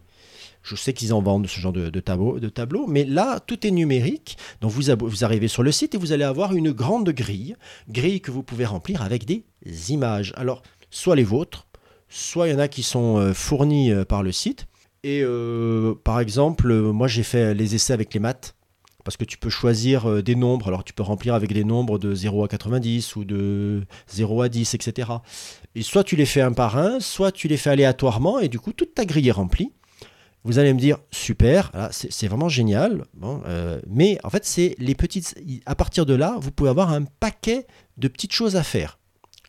Je 0.62 0.76
sais 0.76 0.92
qu'ils 0.94 1.12
en 1.12 1.20
vendent 1.20 1.46
ce 1.46 1.60
genre 1.60 1.72
de, 1.72 1.90
de 1.90 2.02
mais 2.88 3.04
là, 3.04 3.40
tout 3.40 3.66
est 3.66 3.70
numérique. 3.70 4.36
Donc 4.60 4.72
vous, 4.72 5.24
arrivez 5.24 5.48
sur 5.48 5.62
le 5.62 5.72
site 5.72 5.94
et 5.94 5.98
vous 5.98 6.12
allez 6.12 6.24
avoir 6.24 6.54
une 6.54 6.70
grande 6.72 7.10
grille, 7.10 7.56
grille 7.88 8.20
que 8.20 8.30
vous 8.30 8.42
pouvez 8.42 8.66
remplir 8.66 9.02
avec 9.02 9.24
des 9.24 9.44
images. 9.88 10.32
Alors, 10.36 10.62
soit 10.90 11.16
les 11.16 11.24
vôtres, 11.24 11.66
soit 12.08 12.48
il 12.48 12.52
y 12.52 12.54
en 12.54 12.58
a 12.58 12.68
qui 12.68 12.82
sont 12.82 13.18
euh, 13.18 13.32
fournis 13.32 13.92
par 14.08 14.22
le 14.22 14.32
site. 14.32 14.66
Et 15.02 15.24
par 16.04 16.20
exemple, 16.20 16.70
moi 16.74 17.08
j'ai 17.08 17.22
fait 17.22 17.54
les 17.54 17.74
essais 17.74 17.94
avec 17.94 18.12
les 18.12 18.20
maths. 18.20 18.54
Parce 19.04 19.16
que 19.16 19.24
tu 19.24 19.38
peux 19.38 19.50
choisir 19.50 20.08
euh, 20.08 20.22
des 20.22 20.34
nombres, 20.34 20.68
alors 20.68 20.84
tu 20.84 20.92
peux 20.92 21.02
remplir 21.02 21.34
avec 21.34 21.52
des 21.52 21.64
nombres 21.64 21.98
de 21.98 22.14
0 22.14 22.44
à 22.44 22.48
90 22.48 23.16
ou 23.16 23.24
de 23.24 23.82
0 24.08 24.42
à 24.42 24.48
10, 24.48 24.74
etc. 24.74 25.10
Et 25.74 25.82
soit 25.82 26.04
tu 26.04 26.16
les 26.16 26.26
fais 26.26 26.40
un 26.40 26.52
par 26.52 26.76
un, 26.76 27.00
soit 27.00 27.32
tu 27.32 27.48
les 27.48 27.56
fais 27.56 27.70
aléatoirement, 27.70 28.38
et 28.38 28.48
du 28.48 28.58
coup 28.58 28.72
toute 28.72 28.94
ta 28.94 29.04
grille 29.04 29.28
est 29.28 29.32
remplie. 29.32 29.72
Vous 30.42 30.58
allez 30.58 30.72
me 30.72 30.78
dire, 30.78 30.96
super, 31.10 31.70
c'est 31.90 32.26
vraiment 32.26 32.48
génial. 32.48 33.04
Euh, 33.22 33.78
mais 33.86 34.18
en 34.24 34.30
fait, 34.30 34.46
c'est 34.46 34.74
les 34.78 34.94
petites. 34.94 35.38
À 35.66 35.74
partir 35.74 36.06
de 36.06 36.14
là, 36.14 36.36
vous 36.40 36.50
pouvez 36.50 36.70
avoir 36.70 36.92
un 36.92 37.04
paquet 37.04 37.66
de 37.98 38.08
petites 38.08 38.32
choses 38.32 38.56
à 38.56 38.62
faire 38.62 38.98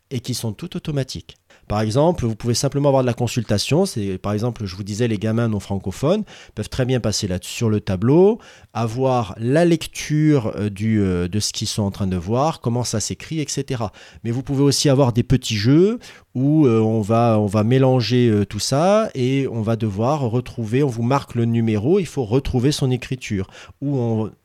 et 0.10 0.20
qui 0.20 0.34
sont 0.34 0.52
toutes 0.52 0.76
automatiques. 0.76 1.38
Par 1.72 1.80
exemple, 1.80 2.26
vous 2.26 2.36
pouvez 2.36 2.54
simplement 2.54 2.90
avoir 2.90 3.02
de 3.02 3.08
la 3.08 3.14
consultation. 3.14 3.86
C'est 3.86 4.18
par 4.18 4.34
exemple, 4.34 4.66
je 4.66 4.76
vous 4.76 4.84
disais, 4.84 5.08
les 5.08 5.18
gamins 5.18 5.48
non 5.48 5.62
francophones 5.62 6.26
peuvent 6.54 6.68
très 6.68 6.84
bien 6.84 7.00
passer 7.00 7.30
là 7.30 7.38
sur 7.42 7.70
le 7.70 7.80
tableau, 7.80 8.40
avoir 8.74 9.36
la 9.38 9.64
lecture 9.64 10.52
euh, 10.58 10.70
euh, 10.82 11.30
de 11.30 11.40
ce 11.40 11.54
qu'ils 11.54 11.70
sont 11.70 11.84
en 11.84 11.92
train 11.92 12.08
de 12.08 12.18
voir, 12.18 12.60
comment 12.60 12.84
ça 12.84 13.00
s'écrit, 13.00 13.40
etc. 13.40 13.86
Mais 14.26 14.32
vous 14.32 14.44
pouvez 14.44 14.64
aussi 14.64 14.90
avoir 14.90 15.14
des 15.14 15.24
petits 15.24 15.56
jeux 15.56 16.00
où 16.36 16.68
euh, 16.68 16.82
on, 16.82 17.00
va, 17.00 17.40
on 17.40 17.46
va 17.46 17.64
mélanger 17.64 18.44
tout 18.50 18.60
ça 18.60 19.10
et 19.16 19.48
on 19.50 19.62
va 19.62 19.78
devoir 19.78 20.20
retrouver, 20.20 20.84
on 20.84 20.88
vous 20.88 21.04
marque 21.04 21.36
le 21.36 21.46
numéro, 21.46 22.00
il 22.00 22.06
faut 22.06 22.26
retrouver 22.26 22.74
son 22.74 22.92
écriture. 22.92 23.48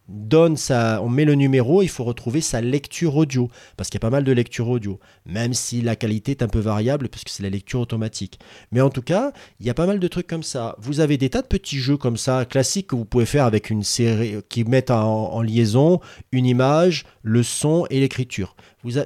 Donne 0.08 0.56
sa, 0.56 1.02
on 1.02 1.08
met 1.08 1.24
le 1.24 1.34
numéro, 1.34 1.82
il 1.82 1.88
faut 1.88 2.04
retrouver 2.04 2.40
sa 2.40 2.60
lecture 2.60 3.16
audio, 3.16 3.50
parce 3.76 3.88
qu'il 3.88 3.96
y 3.96 4.00
a 4.00 4.06
pas 4.06 4.10
mal 4.10 4.24
de 4.24 4.32
lecture 4.32 4.68
audio, 4.68 5.00
même 5.24 5.54
si 5.54 5.82
la 5.82 5.96
qualité 5.96 6.32
est 6.32 6.42
un 6.42 6.48
peu 6.48 6.58
variable, 6.58 7.08
puisque 7.08 7.28
c'est 7.28 7.42
la 7.42 7.50
lecture 7.50 7.80
automatique. 7.80 8.38
Mais 8.70 8.80
en 8.80 8.90
tout 8.90 9.02
cas, 9.02 9.32
il 9.60 9.66
y 9.66 9.70
a 9.70 9.74
pas 9.74 9.86
mal 9.86 9.98
de 9.98 10.08
trucs 10.08 10.26
comme 10.26 10.42
ça. 10.42 10.76
Vous 10.78 11.00
avez 11.00 11.16
des 11.16 11.30
tas 11.30 11.42
de 11.42 11.46
petits 11.46 11.78
jeux 11.78 11.96
comme 11.96 12.16
ça, 12.16 12.44
classiques, 12.44 12.88
que 12.88 12.96
vous 12.96 13.04
pouvez 13.04 13.26
faire 13.26 13.44
avec 13.44 13.70
une 13.70 13.82
série, 13.82 14.36
qui 14.48 14.64
mettent 14.64 14.90
en, 14.90 15.42
liaison 15.42 16.00
une 16.32 16.46
image, 16.46 17.04
le 17.22 17.42
son 17.42 17.86
et 17.90 18.00
l'écriture. 18.00 18.56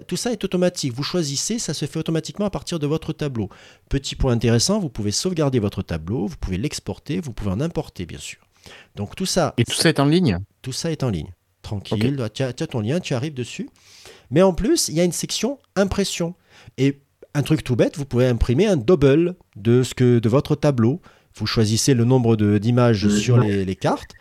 Tout 0.07 0.17
ça 0.17 0.33
est 0.33 0.45
automatique. 0.45 0.93
Vous 0.93 1.03
choisissez, 1.03 1.59
ça 1.59 1.75
se 1.75 1.87
fait 1.87 1.99
automatiquement 1.99 2.47
à 2.47 2.51
partir 2.51 2.79
de 2.79 2.87
votre 2.87 3.13
tableau. 3.13 3.49
Petit 3.89 4.15
point 4.15 4.33
intéressant, 4.33 4.79
vous 4.79 4.91
pouvez 4.91 5.11
sauvegarder 5.11 5.59
votre 5.59 5.83
tableau, 5.83 6.27
vous 6.27 6.37
pouvez 6.37 6.59
l'exporter, 6.59 7.21
vous 7.21 7.33
pouvez 7.33 7.51
en 7.51 7.61
importer, 7.61 8.05
bien 8.05 8.19
sûr. 8.19 8.41
Donc 8.95 9.17
tout 9.17 9.27
ça, 9.27 9.55
Et 9.57 9.65
tout 9.65 9.75
ça 9.75 9.89
est 9.89 10.01
en 10.01 10.05
ligne? 10.05 10.39
Tout 10.63 10.73
ça 10.73 10.91
est 10.91 11.03
en 11.03 11.11
ligne. 11.11 11.31
Tranquille, 11.63 12.17
tu, 12.35 12.43
as, 12.43 12.53
tu 12.53 12.63
as 12.63 12.67
ton 12.67 12.81
lien, 12.81 13.01
tu 13.01 13.15
arrives 13.15 13.35
dessus. 13.35 13.69
Mais 14.31 14.43
en 14.43 14.53
plus, 14.53 14.89
il 14.89 14.95
y 14.95 15.01
a 15.01 15.05
une 15.05 15.13
section 15.13 15.59
impression. 15.77 16.35
Et 16.79 17.01
un 17.35 17.43
truc 17.43 17.63
tout 17.63 17.77
bête, 17.77 17.97
vous 17.97 18.05
pouvez 18.07 18.27
imprimer 18.27 18.67
un 18.67 18.77
double 18.77 19.37
de, 19.57 19.83
ce 19.83 19.95
que, 19.95 20.19
de 20.19 20.29
votre 20.29 20.57
tableau. 20.57 21.01
Vous 21.37 21.47
choisissez 21.47 21.95
le 21.95 22.05
nombre 22.05 22.35
de- 22.37 22.59
d'images 22.59 23.09
sur 23.09 23.39
les, 23.39 23.65
les 23.65 23.77
cartes 23.77 24.13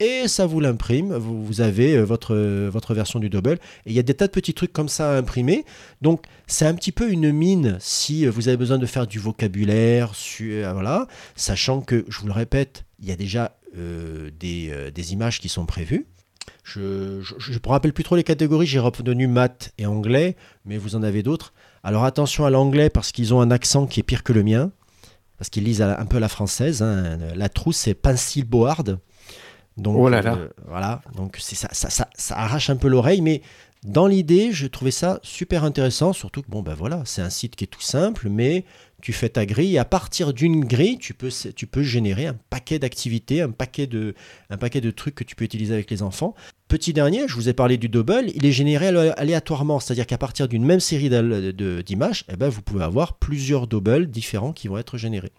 et 0.00 0.26
ça 0.28 0.46
vous 0.46 0.60
l'imprime. 0.60 1.14
Vous, 1.14 1.44
vous 1.44 1.60
avez 1.60 1.96
euh, 1.96 2.02
votre, 2.02 2.34
euh, 2.34 2.68
votre 2.70 2.92
version 2.92 3.18
du 3.20 3.30
double. 3.30 3.52
Et 3.86 3.90
il 3.90 3.92
y 3.92 3.98
a 3.98 4.02
des 4.02 4.14
tas 4.14 4.26
de 4.26 4.32
petits 4.32 4.52
trucs 4.52 4.72
comme 4.72 4.88
ça 4.88 5.12
à 5.12 5.16
imprimer. 5.18 5.64
Donc, 6.02 6.24
c'est 6.46 6.66
un 6.66 6.74
petit 6.74 6.92
peu 6.92 7.10
une 7.10 7.30
mine 7.32 7.76
si 7.80 8.26
euh, 8.26 8.30
vous 8.30 8.48
avez 8.48 8.56
besoin 8.56 8.78
de 8.78 8.86
faire 8.86 9.06
du 9.06 9.18
vocabulaire, 9.20 10.14
su- 10.14 10.52
euh, 10.64 10.72
voilà, 10.72 11.06
sachant 11.36 11.80
que, 11.80 12.04
je 12.08 12.18
vous 12.20 12.26
le 12.26 12.32
répète, 12.32 12.84
il 13.00 13.08
y 13.08 13.12
a 13.12 13.16
déjà 13.16 13.44
euh, 13.44 13.48
des, 13.74 14.68
euh, 14.70 14.90
des 14.90 15.12
images 15.12 15.40
qui 15.40 15.48
sont 15.48 15.66
prévues. 15.66 16.06
Je 16.64 16.80
ne 16.80 17.54
me 17.54 17.68
rappelle 17.68 17.92
plus 17.92 18.04
trop 18.04 18.16
les 18.16 18.24
catégories, 18.24 18.66
j'ai 18.66 18.78
retenu 18.78 19.26
maths 19.26 19.72
et 19.78 19.86
anglais, 19.86 20.36
mais 20.64 20.78
vous 20.78 20.96
en 20.96 21.02
avez 21.02 21.22
d'autres. 21.22 21.52
Alors 21.82 22.04
attention 22.04 22.44
à 22.44 22.50
l'anglais 22.50 22.90
parce 22.90 23.12
qu'ils 23.12 23.34
ont 23.34 23.40
un 23.40 23.50
accent 23.50 23.86
qui 23.86 24.00
est 24.00 24.02
pire 24.04 24.22
que 24.22 24.32
le 24.32 24.42
mien, 24.42 24.70
parce 25.38 25.50
qu'ils 25.50 25.64
lisent 25.64 25.82
un 25.82 26.06
peu 26.06 26.18
la 26.18 26.28
française. 26.28 26.82
hein. 26.82 27.18
La 27.34 27.48
trousse, 27.48 27.76
c'est 27.76 27.94
Pencil 27.94 28.44
Board. 28.44 28.98
Donc, 29.76 29.96
Oh 29.98 30.08
là 30.08 30.22
là. 30.22 30.36
euh, 30.36 30.48
voilà, 30.66 31.02
donc 31.14 31.36
ça, 31.38 31.68
ça, 31.72 31.90
ça, 31.90 32.08
ça 32.16 32.38
arrache 32.38 32.70
un 32.70 32.76
peu 32.76 32.88
l'oreille, 32.88 33.20
mais 33.20 33.42
dans 33.86 34.06
l'idée, 34.06 34.52
je 34.52 34.66
trouvais 34.66 34.90
ça 34.90 35.20
super 35.22 35.64
intéressant, 35.64 36.12
surtout 36.12 36.42
que 36.42 36.50
bon 36.50 36.62
ben 36.62 36.74
voilà, 36.74 37.02
c'est 37.04 37.22
un 37.22 37.30
site 37.30 37.56
qui 37.56 37.64
est 37.64 37.68
tout 37.68 37.80
simple, 37.80 38.28
mais 38.28 38.64
tu 39.00 39.12
fais 39.12 39.28
ta 39.28 39.46
grille 39.46 39.74
et 39.74 39.78
à 39.78 39.84
partir 39.84 40.32
d'une 40.32 40.64
grille, 40.64 40.98
tu 40.98 41.14
peux, 41.14 41.28
tu 41.54 41.66
peux 41.66 41.82
générer 41.82 42.26
un 42.26 42.36
paquet 42.50 42.78
d'activités, 42.78 43.42
un 43.42 43.50
paquet 43.50 43.86
de, 43.86 44.14
un 44.50 44.56
paquet 44.56 44.80
de 44.80 44.90
trucs 44.90 45.14
que 45.14 45.24
tu 45.24 45.36
peux 45.36 45.44
utiliser 45.44 45.72
avec 45.74 45.90
les 45.90 46.02
enfants. 46.02 46.34
Petit 46.68 46.92
dernier, 46.92 47.28
je 47.28 47.34
vous 47.34 47.48
ai 47.48 47.52
parlé 47.52 47.76
du 47.76 47.88
double, 47.88 48.24
il 48.34 48.44
est 48.44 48.52
généré 48.52 48.88
alé- 48.88 49.12
aléatoirement, 49.16 49.78
c'est-à-dire 49.78 50.06
qu'à 50.06 50.18
partir 50.18 50.48
d'une 50.48 50.64
même 50.64 50.80
série 50.80 51.08
d'images, 51.84 52.24
eh 52.32 52.36
ben, 52.36 52.48
vous 52.48 52.62
pouvez 52.62 52.82
avoir 52.84 53.18
plusieurs 53.18 53.66
doubles 53.66 54.06
différents 54.10 54.52
qui 54.52 54.66
vont 54.68 54.78
être 54.78 54.98
générés. 54.98 55.32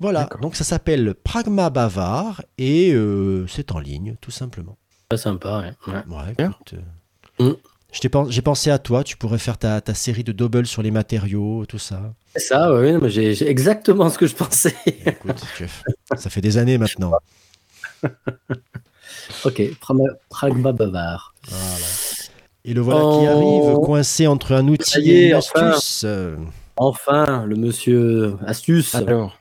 Voilà, 0.00 0.28
donc 0.42 0.56
ça 0.56 0.64
s'appelle 0.64 1.14
Pragma 1.14 1.70
Bavard 1.70 2.42
et 2.58 2.92
euh, 2.92 3.46
c'est 3.46 3.72
en 3.72 3.78
ligne, 3.78 4.16
tout 4.20 4.30
simplement. 4.30 4.76
Très 5.08 5.18
sympa, 5.18 5.60
ouais. 5.86 5.92
ouais. 5.92 6.00
Ouais, 6.08 6.34
Bien. 6.36 6.50
écoute, 6.50 6.74
euh, 6.74 6.80
Mm. 7.38 7.52
J'ai 8.00 8.42
pensé 8.42 8.70
à 8.70 8.78
toi, 8.78 9.04
tu 9.04 9.16
pourrais 9.16 9.38
faire 9.38 9.56
ta, 9.56 9.80
ta 9.80 9.94
série 9.94 10.24
de 10.24 10.32
double 10.32 10.66
sur 10.66 10.82
les 10.82 10.90
matériaux, 10.90 11.64
tout 11.66 11.78
ça. 11.78 12.14
C'est 12.34 12.42
ça, 12.42 12.74
oui, 12.74 12.92
j'ai 13.08 13.48
exactement 13.48 14.10
ce 14.10 14.18
que 14.18 14.26
je 14.26 14.34
pensais. 14.34 14.74
Écoute, 15.06 15.42
ça 16.16 16.28
fait 16.28 16.42
des 16.42 16.58
années 16.58 16.76
maintenant. 16.76 17.12
ok, 19.44 19.62
Pragma, 20.28 20.72
Bavard. 20.72 21.34
Voilà. 21.48 21.86
Et 22.64 22.74
le 22.74 22.80
voilà 22.80 23.18
qui 23.18 23.26
arrive, 23.26 23.74
coincé 23.76 24.26
entre 24.26 24.52
un 24.52 24.68
outil 24.68 25.10
et 25.10 25.28
une 25.28 25.36
enfin. 25.36 25.68
astuce. 25.68 26.06
Enfin, 26.76 27.46
le 27.46 27.56
monsieur 27.56 28.36
astuce. 28.44 28.94
Alors, 28.94 29.38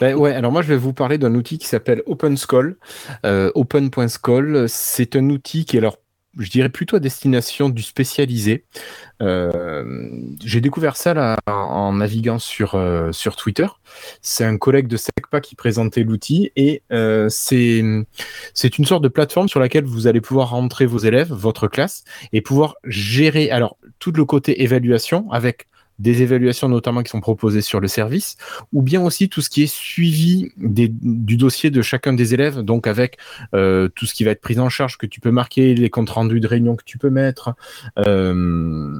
ben 0.00 0.14
ouais, 0.14 0.32
alors 0.32 0.52
moi 0.52 0.62
je 0.62 0.68
vais 0.68 0.76
vous 0.76 0.92
parler 0.92 1.18
d'un 1.18 1.34
outil 1.34 1.58
qui 1.58 1.66
s'appelle 1.66 2.02
OpenSchool. 2.06 2.76
Euh, 3.24 3.50
Open.school, 3.54 4.68
c'est 4.68 5.16
un 5.16 5.30
outil 5.30 5.64
qui 5.64 5.76
est 5.76 5.80
alors, 5.80 5.98
je 6.38 6.50
dirais 6.50 6.68
plutôt 6.68 6.96
à 6.96 7.00
destination 7.00 7.68
du 7.68 7.82
spécialisé. 7.82 8.64
Euh, 9.20 10.08
J'ai 10.44 10.60
découvert 10.60 10.96
ça 10.96 11.14
là 11.14 11.38
en, 11.46 11.92
naviguant 11.92 12.38
sur, 12.38 12.74
euh, 12.74 13.12
sur 13.12 13.36
Twitter. 13.36 13.66
C'est 14.22 14.44
un 14.44 14.56
collègue 14.56 14.88
de 14.88 14.96
SECPA 14.96 15.40
qui 15.40 15.54
présentait 15.54 16.02
l'outil 16.02 16.50
et 16.56 16.82
euh, 16.92 17.28
c'est 17.28 17.82
c'est 18.54 18.78
une 18.78 18.84
sorte 18.84 19.02
de 19.02 19.08
plateforme 19.08 19.48
sur 19.48 19.60
laquelle 19.60 19.84
vous 19.84 20.06
allez 20.06 20.20
pouvoir 20.20 20.50
rentrer 20.50 20.86
vos 20.86 20.98
élèves, 20.98 21.32
votre 21.32 21.68
classe, 21.68 22.04
et 22.32 22.40
pouvoir 22.40 22.76
gérer 22.84 23.50
alors 23.50 23.76
tout 23.98 24.12
le 24.12 24.24
côté 24.24 24.62
évaluation 24.62 25.30
avec 25.30 25.66
des 26.02 26.22
évaluations 26.22 26.68
notamment 26.68 27.02
qui 27.02 27.10
sont 27.10 27.20
proposées 27.20 27.62
sur 27.62 27.80
le 27.80 27.88
service, 27.88 28.36
ou 28.72 28.82
bien 28.82 29.00
aussi 29.02 29.28
tout 29.28 29.40
ce 29.40 29.48
qui 29.48 29.62
est 29.62 29.72
suivi 29.72 30.50
des- 30.56 30.92
du 31.28 31.36
dossier 31.36 31.70
de 31.70 31.80
chacun 31.82 32.12
des 32.12 32.34
élèves, 32.34 32.58
donc 32.60 32.86
avec 32.86 33.18
euh, 33.54 33.88
tout 33.94 34.06
ce 34.06 34.12
qui 34.14 34.24
va 34.24 34.32
être 34.32 34.40
pris 34.40 34.58
en 34.58 34.68
charge, 34.68 34.98
que 34.98 35.06
tu 35.06 35.20
peux 35.20 35.30
marquer, 35.30 35.74
les 35.74 35.90
comptes 35.90 36.10
rendus 36.10 36.40
de 36.40 36.48
réunion 36.48 36.74
que 36.76 36.84
tu 36.84 36.98
peux 36.98 37.10
mettre. 37.10 37.54
euh, 37.98 38.92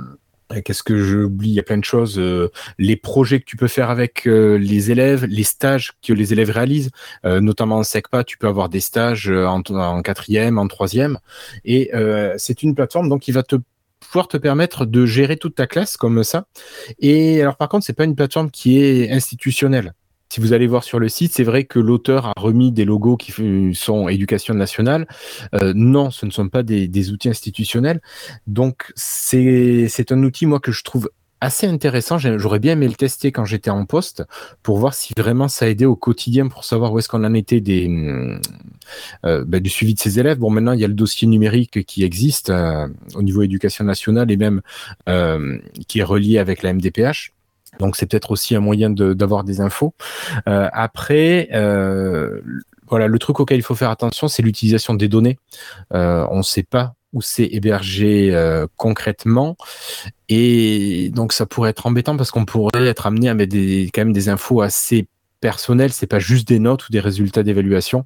Qu'est-ce 0.65 0.83
que 0.83 0.99
j'oublie 0.99 1.49
Il 1.49 1.55
y 1.55 1.61
a 1.61 1.62
plein 1.62 1.79
de 1.79 1.85
choses. 1.85 2.19
euh, 2.19 2.51
les 2.79 2.97
projets 2.97 3.41
que 3.41 3.47
tu 3.47 3.57
peux 3.57 3.69
faire 3.69 3.88
avec 3.88 4.27
les 4.27 4.91
élèves, 4.91 5.25
les 5.25 5.45
stages 5.45 5.93
que 6.07 6.12
les 6.12 6.35
élèves 6.35 6.51
réalisent, 6.51 6.91
notamment 7.25 7.79
en 7.79 7.83
SECPA, 7.83 8.23
tu 8.25 8.37
peux 8.37 8.49
avoir 8.49 8.69
des 8.69 8.81
stages 8.81 9.31
en, 9.31 9.62
en 9.71 10.03
quatrième, 10.03 10.59
en 10.59 10.69
troisième. 10.69 11.19
Et 11.65 11.91
c'est 12.37 12.62
une 12.62 12.75
plateforme 12.75 13.09
donc 13.09 13.23
qui 13.23 13.33
va 13.33 13.43
te 13.43 13.57
pouvoir 14.12 14.29
te 14.29 14.37
permettre 14.37 14.85
de 14.85 15.07
gérer 15.07 15.38
toute 15.38 15.55
ta 15.55 15.66
classe 15.66 15.96
comme 15.96 16.22
ça. 16.22 16.44
Et 16.98 17.40
alors 17.40 17.57
par 17.57 17.70
contre, 17.70 17.87
c'est 17.87 17.94
pas 17.94 18.05
une 18.05 18.14
plateforme 18.14 18.51
qui 18.51 18.79
est 18.79 19.11
institutionnelle. 19.11 19.94
Si 20.29 20.40
vous 20.40 20.53
allez 20.53 20.66
voir 20.66 20.85
sur 20.85 20.98
le 20.98 21.09
site, 21.09 21.33
c'est 21.33 21.44
vrai 21.44 21.64
que 21.64 21.79
l'auteur 21.79 22.27
a 22.27 22.33
remis 22.37 22.72
des 22.72 22.85
logos 22.85 23.16
qui 23.16 23.33
sont 23.75 24.09
éducation 24.09 24.55
nationale. 24.55 25.07
Euh, 25.55 25.72
non, 25.75 26.11
ce 26.11 26.27
ne 26.27 26.31
sont 26.31 26.48
pas 26.48 26.62
des, 26.62 26.88
des 26.88 27.11
outils 27.11 27.31
institutionnels. 27.31 28.01
Donc 28.46 28.92
c'est 28.96 30.11
un 30.11 30.22
outil 30.22 30.44
moi 30.44 30.61
que 30.61 30.72
je 30.72 30.85
trouve 30.85 31.11
assez 31.42 31.66
intéressant. 31.66 32.18
J'aurais 32.18 32.61
bien 32.61 32.74
aimé 32.74 32.87
le 32.87 32.94
tester 32.94 33.33
quand 33.33 33.44
j'étais 33.44 33.70
en 33.70 33.85
poste 33.85 34.22
pour 34.62 34.78
voir 34.78 34.94
si 34.94 35.12
vraiment 35.16 35.48
ça 35.48 35.68
aidait 35.68 35.87
au 35.87 35.96
quotidien 35.96 36.46
pour 36.46 36.64
savoir 36.64 36.92
où 36.92 36.98
est-ce 37.00 37.09
qu'on 37.09 37.24
en 37.24 37.35
était 37.35 37.61
des 37.61 37.87
hum, 37.87 38.40
euh, 39.26 39.44
bah, 39.44 39.59
du 39.59 39.68
suivi 39.68 39.94
de 39.94 39.98
ses 39.98 40.20
élèves. 40.20 40.38
Bon, 40.38 40.50
maintenant 40.50 40.72
il 40.72 40.81
y 40.81 40.85
a 40.85 40.88
le 40.88 40.94
dossier 40.94 41.26
numérique 41.26 41.85
qui 41.85 42.05
existe 42.05 42.50
euh, 42.50 42.87
au 43.16 43.22
niveau 43.22 43.42
éducation 43.42 43.85
nationale 43.85 44.31
et 44.31 44.37
même 44.37 44.62
euh, 45.09 45.59
qui 45.88 45.98
est 45.98 46.05
relié 46.05 46.38
avec 46.38 46.62
la 46.62 46.72
MDPH. 46.72 47.33
Donc 47.81 47.96
c'est 47.96 48.07
peut-être 48.07 48.31
aussi 48.31 48.55
un 48.55 48.61
moyen 48.61 48.90
d'avoir 48.90 49.42
des 49.42 49.61
infos. 49.61 49.94
Euh, 50.48 50.68
après, 50.72 51.48
euh, 51.52 52.40
voilà, 52.87 53.09
le 53.09 53.18
truc 53.18 53.40
auquel 53.40 53.59
il 53.59 53.62
faut 53.62 53.74
faire 53.74 53.90
attention, 53.90 54.28
c'est 54.28 54.42
l'utilisation 54.42 54.94
des 54.94 55.09
données. 55.09 55.38
Euh, 55.92 56.24
on 56.31 56.38
ne 56.38 56.42
sait 56.42 56.62
pas 56.62 56.94
où 57.12 57.22
c'est 57.22 57.48
hébergé 57.51 58.35
euh, 58.35 58.66
concrètement. 58.77 59.57
Et 60.29 61.11
donc 61.14 61.33
ça 61.33 61.46
pourrait 61.46 61.70
être 61.70 61.87
embêtant 61.87 62.16
parce 62.16 62.31
qu'on 62.31 62.44
pourrait 62.44 62.87
être 62.87 63.07
amené 63.07 63.29
à 63.29 63.35
mettre 63.35 63.53
des, 63.53 63.90
quand 63.92 64.03
même 64.03 64.12
des 64.12 64.29
infos 64.29 64.62
assez 64.62 65.07
personnelles. 65.40 65.92
C'est 65.92 66.07
pas 66.07 66.18
juste 66.18 66.48
des 66.48 66.59
notes 66.59 66.88
ou 66.88 66.92
des 66.92 67.01
résultats 67.01 67.42
d'évaluation. 67.42 68.05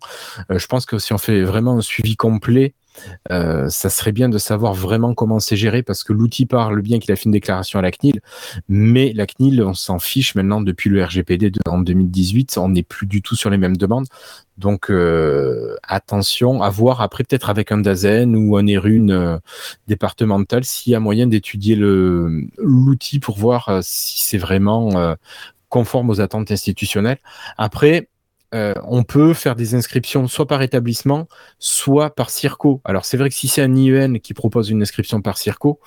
Euh, 0.50 0.58
je 0.58 0.66
pense 0.66 0.86
que 0.86 0.98
si 0.98 1.12
on 1.12 1.18
fait 1.18 1.42
vraiment 1.42 1.78
un 1.78 1.82
suivi 1.82 2.16
complet, 2.16 2.74
euh, 3.30 3.68
ça 3.68 3.90
serait 3.90 4.12
bien 4.12 4.28
de 4.28 4.38
savoir 4.38 4.74
vraiment 4.74 5.14
comment 5.14 5.40
c'est 5.40 5.56
géré 5.56 5.82
parce 5.82 6.04
que 6.04 6.12
l'outil 6.12 6.46
parle 6.46 6.80
bien 6.82 6.98
qu'il 6.98 7.12
a 7.12 7.16
fait 7.16 7.24
une 7.24 7.32
déclaration 7.32 7.78
à 7.78 7.82
la 7.82 7.90
CNIL, 7.90 8.20
mais 8.68 9.12
la 9.14 9.26
CNIL, 9.26 9.62
on 9.62 9.74
s'en 9.74 9.98
fiche 9.98 10.34
maintenant 10.34 10.60
depuis 10.60 10.90
le 10.90 11.04
RGPD 11.04 11.52
en 11.68 11.78
2018, 11.78 12.58
on 12.58 12.68
n'est 12.70 12.82
plus 12.82 13.06
du 13.06 13.22
tout 13.22 13.36
sur 13.36 13.50
les 13.50 13.58
mêmes 13.58 13.76
demandes. 13.76 14.06
Donc 14.58 14.90
euh, 14.90 15.76
attention 15.82 16.62
à 16.62 16.70
voir 16.70 17.02
après 17.02 17.24
peut-être 17.24 17.50
avec 17.50 17.72
un 17.72 17.78
DAZEN 17.78 18.34
ou 18.36 18.56
un 18.56 18.66
ERUN 18.66 19.10
euh, 19.10 19.38
départemental 19.86 20.64
s'il 20.64 20.92
y 20.92 20.94
a 20.94 21.00
moyen 21.00 21.26
d'étudier 21.26 21.76
l'outil 21.76 23.18
pour 23.18 23.36
voir 23.36 23.68
euh, 23.68 23.80
si 23.82 24.22
c'est 24.22 24.38
vraiment 24.38 25.14
conforme 25.68 26.10
aux 26.10 26.20
attentes 26.20 26.50
institutionnelles. 26.50 27.18
Après, 27.58 28.08
euh, 28.56 28.72
on 28.84 29.04
peut 29.04 29.34
faire 29.34 29.54
des 29.54 29.74
inscriptions 29.74 30.26
soit 30.28 30.46
par 30.46 30.62
établissement, 30.62 31.28
soit 31.58 32.14
par 32.14 32.30
Circo. 32.30 32.80
Alors 32.86 33.04
c'est 33.04 33.18
vrai 33.18 33.28
que 33.28 33.34
si 33.34 33.48
c'est 33.48 33.60
un 33.60 33.74
IEN 33.76 34.18
qui 34.18 34.32
propose 34.32 34.70
une 34.70 34.80
inscription 34.80 35.20
par 35.20 35.36
Circo, 35.36 35.78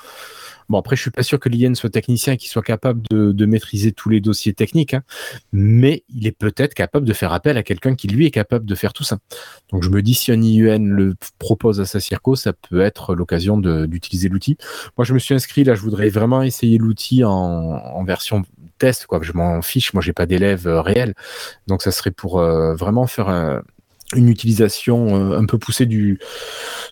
bon 0.70 0.78
après 0.80 0.96
je 0.96 1.02
suis 1.02 1.12
pas 1.12 1.24
sûr 1.24 1.40
que 1.40 1.50
l'IEN 1.50 1.74
soit 1.76 1.90
technicien 1.90 2.34
et 2.34 2.38
qu'il 2.38 2.50
soit 2.50 2.62
capable 2.62 3.02
de, 3.10 3.32
de 3.32 3.46
maîtriser 3.46 3.92
tous 3.92 4.10
les 4.10 4.22
dossiers 4.22 4.54
techniques, 4.54 4.94
hein, 4.94 5.04
mais 5.52 6.04
il 6.10 6.28
est 6.28 6.32
peut-être 6.32 6.74
capable 6.74 7.06
de 7.06 7.14
faire 7.14 7.34
appel 7.34 7.58
à 7.58 7.64
quelqu'un 7.64 7.96
qui 7.96 8.08
lui 8.08 8.26
est 8.26 8.32
capable 8.32 8.66
de 8.66 8.76
faire 8.76 8.94
tout 8.94 9.04
ça. 9.04 9.18
Donc 9.72 9.84
je 9.84 9.90
me 9.90 10.02
dis 10.02 10.14
si 10.14 10.32
un 10.32 10.42
IEN 10.42 10.80
le 10.90 11.16
propose 11.40 11.80
à 11.82 11.86
sa 11.86 12.00
Circo, 12.00 12.36
ça 12.36 12.54
peut 12.54 12.82
être 12.82 13.16
l'occasion 13.16 13.58
d'utiliser 13.58 14.30
l'outil. 14.30 14.58
Moi 14.98 15.06
je 15.06 15.14
me 15.14 15.20
suis 15.20 15.34
inscrit 15.34 15.64
là, 15.64 15.76
je 15.76 15.82
voudrais 15.82 16.10
vraiment 16.10 16.42
essayer 16.44 16.78
l'outil 16.78 17.24
en, 17.24 17.32
en 17.32 18.04
version 18.04 18.44
test, 18.78 19.06
quoi. 19.08 19.20
Je 19.22 19.34
m'en 19.34 19.62
fiche, 19.62 19.94
moi 19.94 20.02
j'ai 20.02 20.14
pas 20.14 20.26
d'élèves 20.26 20.68
euh, 20.68 20.82
réels, 20.82 21.14
donc 21.68 21.82
ça 21.82 21.92
serait 21.92 22.12
pour 22.12 22.40
euh, 22.40 22.76
vraiment 22.76 23.08
faire 23.08 23.28
un- 23.30 23.62
une 24.16 24.30
utilisation 24.30 25.16
euh, 25.16 25.38
un 25.38 25.46
peu 25.46 25.58
poussée 25.58 25.86
du 25.86 26.20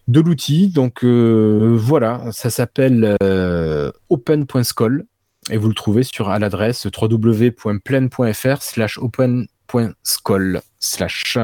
de 0.07 0.19
l'outil. 0.19 0.69
Donc 0.69 1.03
euh, 1.03 1.75
voilà, 1.75 2.23
ça 2.31 2.49
s'appelle 2.49 3.17
euh, 3.23 3.91
open.school 4.09 5.05
et 5.49 5.57
vous 5.57 5.67
le 5.69 5.73
trouvez 5.73 6.03
sur 6.03 6.29
à 6.29 6.39
l'adresse 6.39 6.85
www.plein.fr 6.85 8.61
slash 8.61 8.97
open.school 8.97 10.61
slash 10.79 11.37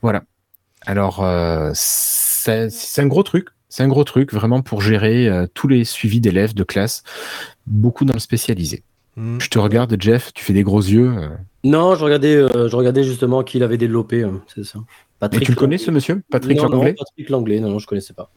voilà. 0.00 0.22
Alors 0.82 1.24
euh, 1.24 1.70
c'est 1.74 2.68
un 2.98 3.06
gros 3.06 3.22
truc. 3.22 3.48
C'est 3.68 3.82
un 3.82 3.88
gros 3.88 4.04
truc 4.04 4.34
vraiment 4.34 4.60
pour 4.60 4.82
gérer 4.82 5.28
euh, 5.28 5.46
tous 5.54 5.66
les 5.66 5.84
suivis 5.84 6.20
d'élèves 6.20 6.52
de 6.52 6.62
classe, 6.62 7.04
beaucoup 7.66 8.04
dans 8.04 8.12
le 8.12 8.20
spécialisé. 8.20 8.82
hmm. 9.16 9.38
Je 9.40 9.48
te 9.48 9.58
regarde, 9.58 9.96
Jeff, 9.98 10.30
tu 10.34 10.44
fais 10.44 10.52
des 10.52 10.62
gros 10.62 10.82
yeux. 10.82 11.10
euh. 11.16 11.28
Non, 11.64 11.94
je 11.94 12.04
regardais, 12.04 12.34
euh, 12.36 12.68
je 12.68 12.76
regardais 12.76 13.04
justement 13.04 13.42
qu'il 13.42 13.62
avait 13.62 13.78
développé, 13.78 14.22
hein, 14.24 14.42
c'est 14.52 14.64
ça. 14.64 14.78
Mais 14.78 14.84
Patrick 15.20 15.44
tu 15.44 15.52
le 15.52 15.56
connais, 15.56 15.76
Langlais. 15.76 15.86
ce 15.86 15.90
monsieur 15.92 16.22
Patrick 16.30 16.56
non, 16.58 16.64
non, 16.64 16.70
Langlais 16.78 16.94
Patrick 16.98 17.30
Langlais, 17.30 17.60
non, 17.60 17.70
non, 17.70 17.78
je 17.78 17.86
connaissais 17.86 18.14
pas. 18.14 18.30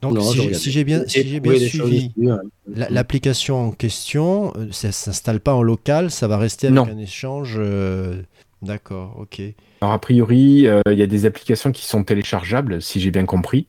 Donc, 0.00 0.14
Non, 0.14 0.20
si 0.20 0.28
je 0.28 0.32
j'ai- 0.34 0.40
regardais. 0.40 0.58
si 0.58 0.70
j'ai 0.72 0.84
bien, 0.84 1.04
si 1.06 1.40
bien 1.40 1.58
suivi, 1.58 2.12
hein. 2.28 2.40
la- 2.72 2.88
l'application 2.90 3.68
en 3.68 3.70
question, 3.70 4.52
euh, 4.56 4.66
ça 4.72 4.90
s'installe 4.92 5.38
pas 5.40 5.54
en 5.54 5.62
local, 5.62 6.10
ça 6.10 6.26
va 6.28 6.38
rester 6.38 6.66
avec 6.68 6.76
Non. 6.76 6.84
un 6.88 6.98
échange. 6.98 7.54
euh, 7.58 8.20
D'accord, 8.62 9.16
ok. 9.18 9.40
Alors, 9.80 9.92
a 9.92 10.00
priori, 10.00 10.68
euh, 10.68 10.80
il 10.90 10.96
y 10.98 11.02
a 11.02 11.08
des 11.08 11.26
applications 11.26 11.72
qui 11.72 11.84
sont 11.84 12.04
téléchargeables, 12.04 12.80
si 12.80 13.00
j'ai 13.00 13.10
bien 13.10 13.26
compris, 13.26 13.66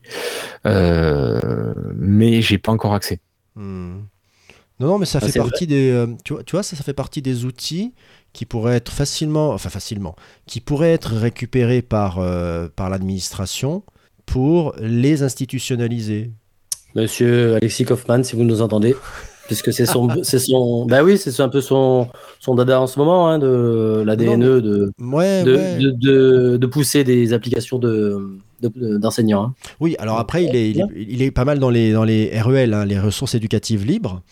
euh, 0.66 1.74
mais 1.96 2.42
j'ai 2.42 2.58
pas 2.58 2.72
encore 2.72 2.94
accès. 2.94 3.18
Hmm. 3.56 3.98
Non, 4.80 4.88
non, 4.88 4.98
mais 4.98 5.06
ça 5.06 5.18
Ah, 5.22 5.26
fait 5.28 5.38
partie 5.38 5.66
des. 5.66 5.90
euh, 5.90 6.06
tu, 6.24 6.32
vois, 6.34 6.42
tu 6.42 6.52
vois, 6.52 6.62
ça, 6.62 6.76
ça 6.76 6.82
fait 6.82 6.94
partie 6.94 7.22
des 7.22 7.44
outils 7.44 7.92
qui 8.34 8.44
pourraient 8.44 8.74
être 8.76 8.92
facilement, 8.92 9.50
enfin 9.52 9.70
facilement, 9.70 10.14
qui 10.46 10.60
pourraient 10.60 10.92
être 10.92 11.14
récupérés 11.14 11.80
par, 11.80 12.18
euh, 12.18 12.68
par 12.76 12.90
l'administration 12.90 13.82
pour 14.26 14.74
les 14.78 15.22
institutionnaliser. 15.22 16.30
Monsieur 16.94 17.54
Alexis 17.54 17.84
Kaufmann, 17.84 18.22
si 18.24 18.36
vous 18.36 18.44
nous 18.44 18.60
entendez, 18.62 18.94
puisque 19.46 19.72
c'est 19.72 19.86
son, 19.86 20.08
c'est 20.22 20.38
son, 20.38 20.84
bah 20.86 21.02
oui, 21.02 21.18
c'est 21.18 21.40
un 21.40 21.48
peu 21.48 21.60
son, 21.60 22.08
son 22.40 22.54
dada 22.54 22.80
en 22.80 22.86
ce 22.86 22.98
moment, 22.98 23.28
hein, 23.28 23.38
de 23.38 24.02
la 24.06 24.16
DNE, 24.16 24.60
de, 24.60 24.92
Ouais, 25.00 25.42
de, 25.44 25.54
ouais. 25.56 25.78
de, 25.78 25.90
de- 25.90 26.56
de 26.56 26.66
pousser 26.66 27.02
des 27.04 27.32
applications 27.32 27.78
de, 27.78 28.38
de- 28.62 28.98
d'enseignants. 28.98 29.44
hein. 29.44 29.54
Oui, 29.80 29.96
alors 29.98 30.18
après, 30.18 30.44
il 30.44 30.54
est, 30.56 30.70
il 30.70 30.80
est, 30.80 30.84
il 30.96 31.22
est 31.22 31.30
pas 31.30 31.44
mal 31.44 31.58
dans 31.58 31.70
les, 31.70 31.92
dans 31.92 32.04
les 32.04 32.30
REL, 32.40 32.72
hein, 32.74 32.84
les 32.84 32.98
ressources 32.98 33.34
éducatives 33.34 33.84
libres. 33.84 34.22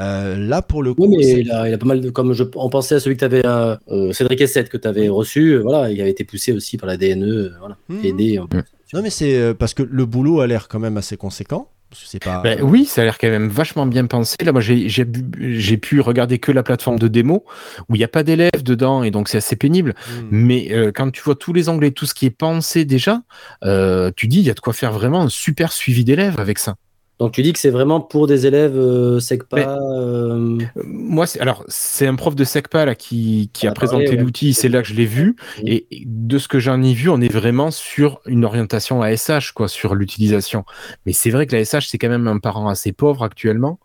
Euh, 0.00 0.36
là, 0.36 0.62
pour 0.62 0.82
le 0.82 0.94
coup, 0.94 1.06
Oui, 1.06 1.16
mais 1.18 1.40
il 1.40 1.50
a, 1.50 1.68
il 1.68 1.74
a 1.74 1.78
pas 1.78 1.86
mal 1.86 2.00
de, 2.00 2.10
comme 2.10 2.32
je, 2.32 2.44
on 2.54 2.70
pensait 2.70 2.94
à 2.96 3.00
celui 3.00 3.16
que 3.16 3.20
tu 3.20 3.24
avais, 3.24 3.42
euh, 3.44 4.12
Cédric 4.12 4.40
Essette, 4.40 4.68
que 4.68 4.76
tu 4.76 4.86
avais 4.86 5.08
reçu, 5.08 5.54
euh, 5.54 5.60
voilà, 5.62 5.90
il 5.90 6.00
avait 6.00 6.10
été 6.10 6.24
poussé 6.24 6.52
aussi 6.52 6.76
par 6.76 6.86
la 6.86 6.96
DNE, 6.96 7.22
euh, 7.24 7.50
voilà, 7.58 7.76
Mhm. 7.88 8.04
aidé. 8.04 8.38
euh. 8.38 8.62
Non, 8.94 9.02
mais 9.02 9.10
c'est 9.10 9.36
euh, 9.36 9.54
parce 9.54 9.74
que 9.74 9.82
le 9.82 10.06
boulot 10.06 10.40
a 10.40 10.46
l'air 10.46 10.68
quand 10.68 10.78
même 10.78 10.96
assez 10.96 11.16
conséquent. 11.16 11.68
Parce 11.90 12.02
que 12.02 12.08
c'est 12.10 12.22
pas. 12.22 12.42
Ben 12.42 12.60
oui, 12.62 12.84
ça 12.84 13.00
a 13.00 13.04
l'air 13.06 13.16
quand 13.16 13.30
même 13.30 13.48
vachement 13.48 13.86
bien 13.86 14.04
pensé. 14.04 14.36
Là, 14.44 14.52
moi, 14.52 14.60
j'ai 14.60 14.90
j'ai 14.90 15.06
bu- 15.06 15.58
j'ai 15.58 15.78
pu 15.78 16.00
regarder 16.02 16.38
que 16.38 16.52
la 16.52 16.62
plateforme 16.62 16.98
de 16.98 17.08
démo 17.08 17.44
où 17.88 17.94
il 17.94 17.98
n'y 17.98 18.04
a 18.04 18.08
pas 18.08 18.22
d'élèves 18.22 18.62
dedans 18.62 19.02
et 19.02 19.10
donc 19.10 19.30
c'est 19.30 19.38
assez 19.38 19.56
pénible. 19.56 19.94
Hmm. 20.06 20.26
Mais 20.30 20.68
euh, 20.72 20.92
quand 20.94 21.10
tu 21.10 21.22
vois 21.22 21.34
tous 21.34 21.54
les 21.54 21.70
onglets, 21.70 21.90
tout 21.92 22.04
ce 22.04 22.12
qui 22.12 22.26
est 22.26 22.30
pensé 22.30 22.84
déjà, 22.84 23.22
euh, 23.64 24.10
tu 24.14 24.28
dis 24.28 24.40
il 24.40 24.44
y 24.46 24.50
a 24.50 24.54
de 24.54 24.60
quoi 24.60 24.74
faire 24.74 24.92
vraiment 24.92 25.22
un 25.22 25.28
super 25.30 25.72
suivi 25.72 26.04
d'élèves 26.04 26.38
avec 26.38 26.58
ça. 26.58 26.76
Donc 27.18 27.32
tu 27.32 27.42
dis 27.42 27.52
que 27.52 27.58
c'est 27.58 27.70
vraiment 27.70 28.00
pour 28.00 28.26
des 28.26 28.46
élèves 28.46 28.76
euh, 28.76 29.18
SECPA. 29.18 29.56
euh, 29.56 30.58
Euh, 30.76 30.82
Moi, 30.84 31.26
c'est 31.26 31.40
alors 31.40 31.64
c'est 31.68 32.06
un 32.06 32.14
prof 32.14 32.34
de 32.36 32.44
SECPA 32.44 32.84
là 32.84 32.94
qui, 32.94 33.50
a 33.62 33.66
a 33.68 33.72
parlé, 33.72 33.74
présenté 33.74 34.10
ouais. 34.10 34.16
l'outil. 34.16 34.54
C'est 34.54 34.68
là 34.68 34.82
que 34.82 34.88
je 34.88 34.94
l'ai 34.94 35.04
vu. 35.06 35.36
Et 35.64 35.86
de 36.06 36.38
ce 36.38 36.46
que 36.48 36.58
j'en 36.60 36.82
ai 36.82 36.92
vu, 36.94 37.08
on 37.08 37.20
est 37.20 37.32
vraiment 37.32 37.70
sur 37.70 38.20
une 38.26 38.44
orientation 38.44 39.02
ASH 39.02 39.52
quoi, 39.52 39.68
sur 39.68 39.94
l'utilisation. 39.94 40.64
Mais 41.06 41.12
c'est 41.12 41.30
vrai 41.30 41.46
que 41.46 41.56
la 41.56 41.64
SH 41.64 41.88
c'est 41.88 41.98
quand 41.98 42.08
même 42.08 42.28
un 42.28 42.38
parent 42.38 42.68
assez 42.68 42.92
pauvre 42.92 43.24
actuellement. 43.24 43.80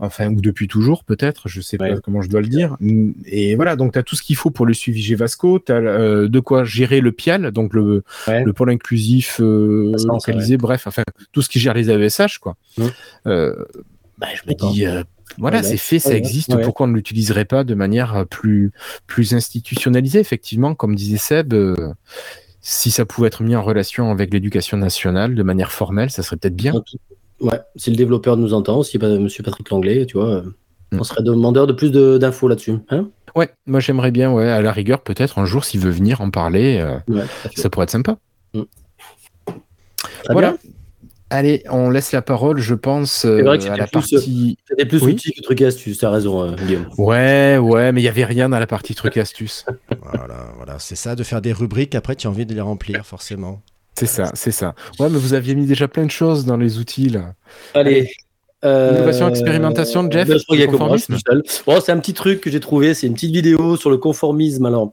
Enfin, 0.00 0.28
ou 0.28 0.40
depuis 0.40 0.66
toujours, 0.66 1.04
peut-être, 1.04 1.48
je 1.48 1.60
sais 1.60 1.80
Ouais. 1.80 1.94
pas 1.94 2.00
comment 2.00 2.20
je 2.20 2.28
dois 2.28 2.40
le 2.40 2.48
dire. 2.48 2.76
Et 3.26 3.54
voilà, 3.54 3.76
donc 3.76 3.92
tu 3.92 3.98
as 3.98 4.02
tout 4.02 4.16
ce 4.16 4.22
qu'il 4.22 4.34
faut 4.36 4.50
pour 4.50 4.66
le 4.66 4.74
suivi 4.74 5.00
GVasco, 5.02 5.60
tu 5.60 5.70
as 5.72 5.80
de 6.26 6.40
quoi 6.40 6.64
gérer 6.64 7.00
le 7.00 7.12
PIAL, 7.12 7.52
donc 7.52 7.72
le, 7.74 8.02
Ouais. 8.26 8.42
le 8.42 8.52
pôle 8.52 8.70
inclusif 8.70 9.40
euh, 9.40 9.92
bref, 10.58 10.86
enfin, 10.86 11.04
tout 11.32 11.42
ce 11.42 11.48
qui 11.48 11.60
gère 11.60 11.74
les 11.74 11.90
AESH, 11.90 12.38
quoi. 12.38 12.56
Mhm. 12.78 12.90
Euh, 13.28 13.54
bah, 14.18 14.26
je 14.34 14.48
me 14.50 14.72
dis, 14.72 14.86
euh, 14.86 15.02
voilà, 15.38 15.62
c'est 15.62 15.76
fait, 15.76 15.98
ça 15.98 16.14
existe, 16.14 16.60
pourquoi 16.62 16.86
on 16.86 16.90
ne 16.90 16.94
l'utiliserait 16.94 17.44
pas 17.44 17.62
de 17.64 17.74
manière 17.74 18.16
euh, 18.16 18.24
plus, 18.24 18.72
plus 19.06 19.34
institutionnalisée, 19.34 20.18
effectivement, 20.20 20.74
comme 20.74 20.94
disait 20.96 21.18
Seb, 21.18 21.52
euh, 21.54 21.92
si 22.60 22.90
ça 22.90 23.04
pouvait 23.04 23.28
être 23.28 23.42
mis 23.42 23.54
en 23.56 23.62
relation 23.62 24.10
avec 24.10 24.32
l'éducation 24.32 24.76
nationale 24.76 25.34
de 25.34 25.42
manière 25.42 25.70
formelle, 25.72 26.10
ça 26.10 26.22
serait 26.22 26.36
peut-être 26.36 26.56
bien. 26.56 26.74
Ouais, 27.44 27.60
si 27.76 27.90
le 27.90 27.96
développeur 27.96 28.36
nous 28.36 28.54
entend, 28.54 28.82
si 28.82 28.98
pas 28.98 29.08
Monsieur 29.18 29.42
Patrick 29.42 29.68
Langlais, 29.70 30.06
tu 30.06 30.16
vois, 30.16 30.28
euh, 30.30 30.42
Mm. 30.92 31.00
on 31.00 31.04
serait 31.04 31.22
demandeur 31.22 31.66
de 31.66 31.72
plus 31.72 31.90
de- 31.90 32.18
d'infos 32.18 32.48
là-dessus. 32.48 32.74
Hein? 32.90 33.08
Ouais, 33.34 33.50
moi 33.66 33.80
j'aimerais 33.80 34.10
bien, 34.10 34.32
ouais, 34.32 34.48
à 34.50 34.60
la 34.62 34.70
rigueur, 34.72 35.00
peut-être 35.02 35.38
un 35.38 35.44
jour, 35.44 35.64
s'il 35.64 35.80
veut 35.80 35.90
venir 35.90 36.20
en 36.20 36.30
parler, 36.30 36.78
euh, 36.78 36.98
ouais, 37.08 37.22
à 37.44 37.48
ça 37.56 37.68
pourrait 37.70 37.84
être 37.84 37.90
sympa. 37.90 38.16
Très 40.22 40.32
voilà. 40.32 40.50
bien. 40.52 40.58
Allez, 41.30 41.62
on 41.68 41.90
laisse 41.90 42.12
la 42.12 42.22
parole, 42.22 42.60
je 42.60 42.74
pense, 42.74 43.24
euh, 43.24 43.42
vrai 43.42 43.58
que 43.58 43.64
à 43.64 43.66
c'était 43.66 43.78
la 43.78 43.86
plus, 43.88 44.12
euh, 44.12 44.16
partie. 44.18 44.56
C'était 44.68 44.86
plus 44.86 45.02
Oui. 45.02 45.12
outils 45.14 45.32
que 45.32 45.40
trucs 45.42 45.60
et 45.62 45.66
astuces, 45.66 45.98
t'as 45.98 46.10
raison, 46.10 46.42
euh, 46.44 46.54
Guillaume. 46.54 46.86
Ouais, 46.96 47.58
ouais, 47.58 47.90
mais 47.92 48.02
il 48.02 48.04
y 48.04 48.08
avait 48.08 48.24
rien 48.24 48.48
dans 48.50 48.58
la 48.58 48.66
partie 48.66 48.94
trucs 48.94 49.16
et 49.16 49.20
astuces. 49.20 49.64
Voilà, 50.02 50.52
voilà. 50.56 50.78
C'est 50.78 50.94
ça, 50.96 51.16
de 51.16 51.24
faire 51.24 51.40
des 51.40 51.52
rubriques, 51.52 51.94
après 51.96 52.14
tu 52.14 52.26
as 52.26 52.30
envie 52.30 52.46
de 52.46 52.54
les 52.54 52.60
remplir, 52.60 53.04
forcément. 53.04 53.60
C'est 53.96 54.06
ça, 54.06 54.30
c'est 54.34 54.50
ça. 54.50 54.74
Ouais, 54.98 55.08
mais 55.08 55.18
vous 55.18 55.34
aviez 55.34 55.54
mis 55.54 55.66
déjà 55.66 55.86
plein 55.88 56.04
de 56.04 56.10
choses 56.10 56.44
dans 56.44 56.56
les 56.56 56.78
outils 56.78 57.08
là. 57.10 57.34
Allez. 57.74 58.10
euh, 58.64 58.92
Innovation, 58.96 59.28
expérimentation, 59.28 60.10
Jeff, 60.10 60.26
ben, 60.28 60.38
je 60.38 60.44
crois 60.44 60.56
qu'il 60.56 60.64
y 60.64 60.68
a 60.68 60.70
que 60.70 60.76
moi, 60.76 60.88
conformisme. 60.88 61.16
Bon, 61.66 61.80
c'est 61.80 61.92
un 61.92 61.98
petit 61.98 62.14
truc 62.14 62.40
que 62.40 62.50
j'ai 62.50 62.60
trouvé, 62.60 62.94
c'est 62.94 63.06
une 63.06 63.14
petite 63.14 63.32
vidéo 63.32 63.76
sur 63.76 63.90
le 63.90 63.98
conformisme. 63.98 64.66
Alors, 64.66 64.92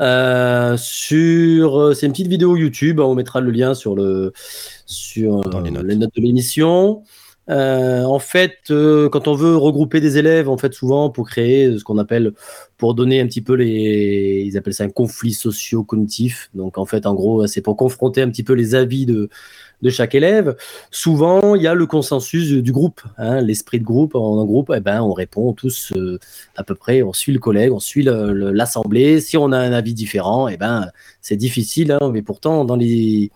Euh, 0.00 0.76
sur, 0.76 1.78
euh, 1.80 1.94
c'est 1.94 2.06
une 2.06 2.12
petite 2.12 2.26
vidéo 2.28 2.56
YouTube. 2.56 2.98
On 3.00 3.14
mettra 3.14 3.40
le 3.40 3.50
lien 3.52 3.74
sur 3.74 3.94
le 3.94 4.32
sur 4.86 5.40
Dans 5.42 5.60
les 5.60 5.70
notes. 5.70 5.86
de 5.86 6.20
l'émission. 6.20 7.02
Euh, 7.48 8.02
en 8.02 8.18
fait, 8.18 8.58
euh, 8.70 9.08
quand 9.08 9.26
on 9.28 9.34
veut 9.34 9.56
regrouper 9.56 10.00
des 10.00 10.18
élèves, 10.18 10.48
en 10.48 10.58
fait, 10.58 10.74
souvent 10.74 11.10
pour 11.10 11.28
créer 11.28 11.78
ce 11.78 11.84
qu'on 11.84 11.96
appelle, 11.98 12.32
pour 12.78 12.94
donner 12.94 13.20
un 13.20 13.26
petit 13.26 13.42
peu 13.42 13.54
les, 13.54 14.44
ils 14.46 14.56
appellent 14.56 14.74
ça 14.74 14.84
un 14.84 14.88
conflit 14.88 15.32
socio-cognitif. 15.32 16.48
Donc, 16.54 16.78
en 16.78 16.86
fait, 16.86 17.06
en 17.06 17.14
gros, 17.14 17.46
c'est 17.46 17.60
pour 17.60 17.76
confronter 17.76 18.22
un 18.22 18.30
petit 18.30 18.44
peu 18.44 18.54
les 18.54 18.74
avis 18.74 19.04
de 19.04 19.28
de 19.82 19.90
chaque 19.90 20.14
élève. 20.14 20.56
Souvent, 20.90 21.54
il 21.54 21.62
y 21.62 21.66
a 21.66 21.74
le 21.74 21.86
consensus 21.86 22.50
du 22.50 22.72
groupe, 22.72 23.00
hein, 23.16 23.40
l'esprit 23.40 23.78
de 23.78 23.84
groupe. 23.84 24.14
En 24.14 24.44
groupe, 24.44 24.72
eh 24.74 24.80
ben, 24.80 25.02
on 25.02 25.12
répond 25.12 25.52
tous 25.52 25.92
euh, 25.96 26.18
à 26.56 26.64
peu 26.64 26.74
près, 26.74 27.02
on 27.02 27.12
suit 27.12 27.32
le 27.32 27.38
collègue, 27.38 27.72
on 27.72 27.80
suit 27.80 28.02
l'assemblée. 28.02 29.20
Si 29.20 29.36
on 29.36 29.52
a 29.52 29.58
un 29.58 29.72
avis 29.72 29.94
différent, 29.94 30.48
eh 30.48 30.56
ben, 30.56 30.90
c'est 31.20 31.36
difficile. 31.36 31.92
hein, 31.92 32.10
mais 32.12 32.22
pourtant, 32.22 32.64
dans 32.64 32.76
les, 32.76 33.30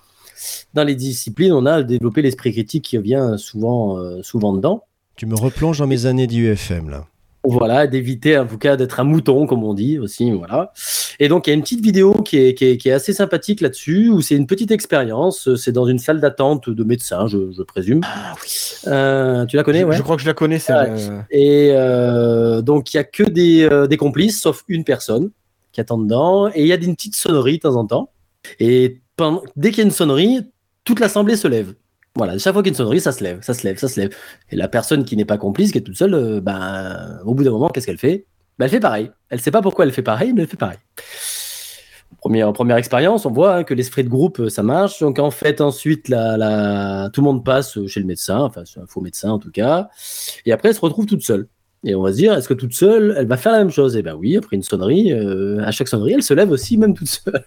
dans 0.75 0.85
les 0.85 0.95
disciplines, 0.95 1.53
on 1.53 1.67
a 1.67 1.83
développé 1.83 2.23
l'esprit 2.23 2.53
critique 2.53 2.85
qui 2.85 2.99
vient 2.99 3.37
souvent, 3.37 3.99
euh, 3.99 4.23
souvent 4.23 4.53
dedans. 4.53 4.85
Tu 5.17 5.27
me 5.27 5.37
replonges 5.37 5.79
dans 5.79 5.87
mes 5.87 6.07
années 6.07 6.27
d'UFM, 6.27 6.89
là. 6.89 7.07
Voilà, 7.45 7.89
d'éviter 7.89 8.39
en 8.39 8.47
tout 8.47 8.57
cas 8.59 8.77
d'être 8.77 9.01
un 9.01 9.05
mouton, 9.05 9.47
comme 9.49 9.65
on 9.65 9.75
dit 9.75 9.99
aussi. 9.99 10.31
Voilà. 10.31 10.73
Et 11.19 11.29
donc, 11.29 11.47
il 11.47 11.51
y 11.51 11.53
a 11.53 11.55
une 11.55 11.63
petite 11.63 11.81
vidéo 11.83 12.15
qui 12.23 12.39
est, 12.39 12.55
qui 12.55 12.65
est, 12.67 12.77
qui 12.77 12.89
est 12.89 12.93
assez 12.93 13.13
sympathique 13.13 13.61
là-dessus, 13.61 14.11
où 14.11 14.21
c'est 14.21 14.37
une 14.37 14.47
petite 14.47 14.71
expérience. 14.71 15.53
C'est 15.57 15.73
dans 15.73 15.87
une 15.87 15.99
salle 15.99 16.21
d'attente 16.21 16.71
de 16.71 16.85
médecins, 16.85 17.27
je, 17.27 17.51
je 17.51 17.63
présume. 17.63 18.03
Euh, 18.87 19.45
tu 19.47 19.57
la 19.57 19.65
connais, 19.65 19.81
je, 19.81 19.87
ouais? 19.87 19.97
je 19.97 20.03
crois 20.03 20.17
que 20.17 20.23
je 20.23 20.27
la 20.29 20.35
connais. 20.35 20.57
Ouais. 20.57 20.71
euh, 20.71 21.21
Et 21.31 21.71
euh, 21.73 22.63
donc, 22.63 22.95
il 22.95 22.97
n'y 22.97 23.01
a 23.01 23.05
que 23.05 23.25
des, 23.25 23.65
euh, 23.65 23.87
des 23.89 23.97
complices, 23.97 24.41
sauf 24.41 24.63
une 24.69 24.85
personne 24.85 25.31
qui 25.73 25.81
attend 25.81 25.99
dedans. 25.99 26.49
Et 26.55 26.61
il 26.63 26.67
y 26.69 26.73
a 26.73 26.77
une 26.77 26.95
petite 26.95 27.17
sonnerie 27.17 27.57
de 27.57 27.63
temps 27.63 27.77
en 27.77 27.87
temps. 27.87 28.11
Et 28.61 29.01
pendant- 29.17 29.43
dès 29.57 29.71
qu'il 29.71 29.79
y 29.79 29.83
a 29.83 29.85
une 29.85 29.91
sonnerie, 29.91 30.43
toute 30.85 31.01
l'assemblée 31.01 31.37
se 31.37 31.49
lève. 31.49 31.75
Voilà, 32.15 32.37
chaque 32.39 32.53
fois 32.53 32.63
qu'il 32.63 32.73
y 32.73 32.73
a 32.73 32.75
une 32.75 32.77
sonnerie, 32.77 33.01
ça 33.01 33.13
se 33.13 33.25
lève, 33.25 33.41
ça 33.43 33.55
se 33.55 33.67
lève, 33.67 33.79
ça 33.79 33.89
se 33.89 33.99
lève. 33.99 34.15
Et 34.51 34.57
la 34.57 34.69
personne 34.69 35.05
qui 35.05 35.17
n'est 35.17 35.25
pas 35.25 35.39
complice, 35.39 35.73
qui 35.73 35.79
est 35.79 35.83
toute 35.83 35.97
seule, 35.97 36.15
euh, 36.15 36.41
ben, 36.41 37.21
au 37.25 37.35
bout 37.35 37.43
d'un 37.43 37.51
moment, 37.51 37.69
qu'est-ce 37.69 37.87
qu'elle 37.87 37.99
fait? 37.99 38.27
Ben, 38.59 38.67
Elle 38.67 38.71
fait 38.71 38.81
pareil. 38.81 39.11
Elle 39.31 39.39
ne 39.39 39.43
sait 39.43 39.51
pas 39.51 39.63
pourquoi 39.63 39.87
elle 39.87 39.93
fait 39.93 40.03
pareil, 40.03 40.33
mais 40.35 40.43
elle 40.43 40.49
fait 40.49 40.59
pareil. 40.59 40.79
Première, 42.19 42.53
première 42.53 42.77
expérience, 42.77 43.25
on 43.25 43.31
voit 43.31 43.57
hein, 43.57 43.65
que 43.65 43.73
l'esprit 43.73 44.05
de 44.05 44.11
groupe, 44.11 44.41
euh, 44.41 44.49
ça 44.51 44.63
marche. 44.63 45.01
Donc 45.01 45.19
en 45.19 45.31
fait, 45.31 45.61
ensuite, 45.63 46.05
tout 46.05 46.13
le 46.13 47.21
monde 47.23 47.45
passe 47.45 47.79
chez 47.87 48.01
le 48.01 48.07
médecin, 48.07 48.41
enfin 48.41 48.63
c'est 48.67 48.79
un 48.79 48.87
faux 48.87 49.01
médecin 49.01 49.31
en 49.31 49.39
tout 49.39 49.51
cas. 49.51 49.89
Et 50.45 50.53
après, 50.53 50.69
elle 50.69 50.75
se 50.75 50.81
retrouve 50.81 51.07
toute 51.07 51.23
seule. 51.23 51.49
Et 51.85 51.95
on 51.95 52.03
va 52.03 52.13
se 52.13 52.17
dire, 52.19 52.33
est-ce 52.35 52.49
que 52.49 52.55
toute 52.55 52.75
seule, 52.75 53.15
elle 53.19 53.27
va 53.27 53.37
faire 53.37 53.53
la 53.53 53.59
même 53.59 53.71
chose? 53.71 53.97
Eh 53.97 54.03
ben 54.03 54.15
oui, 54.15 54.37
après 54.37 54.55
une 54.55 54.63
sonnerie, 54.63 55.13
euh, 55.13 55.65
à 55.65 55.73
chaque 55.73 55.89
sonnerie, 55.89 56.13
elle 56.13 56.23
se 56.23 56.35
lève 56.35 56.51
aussi, 56.51 56.77
même 56.77 56.95
toute 56.95 57.09
seule. 57.09 57.45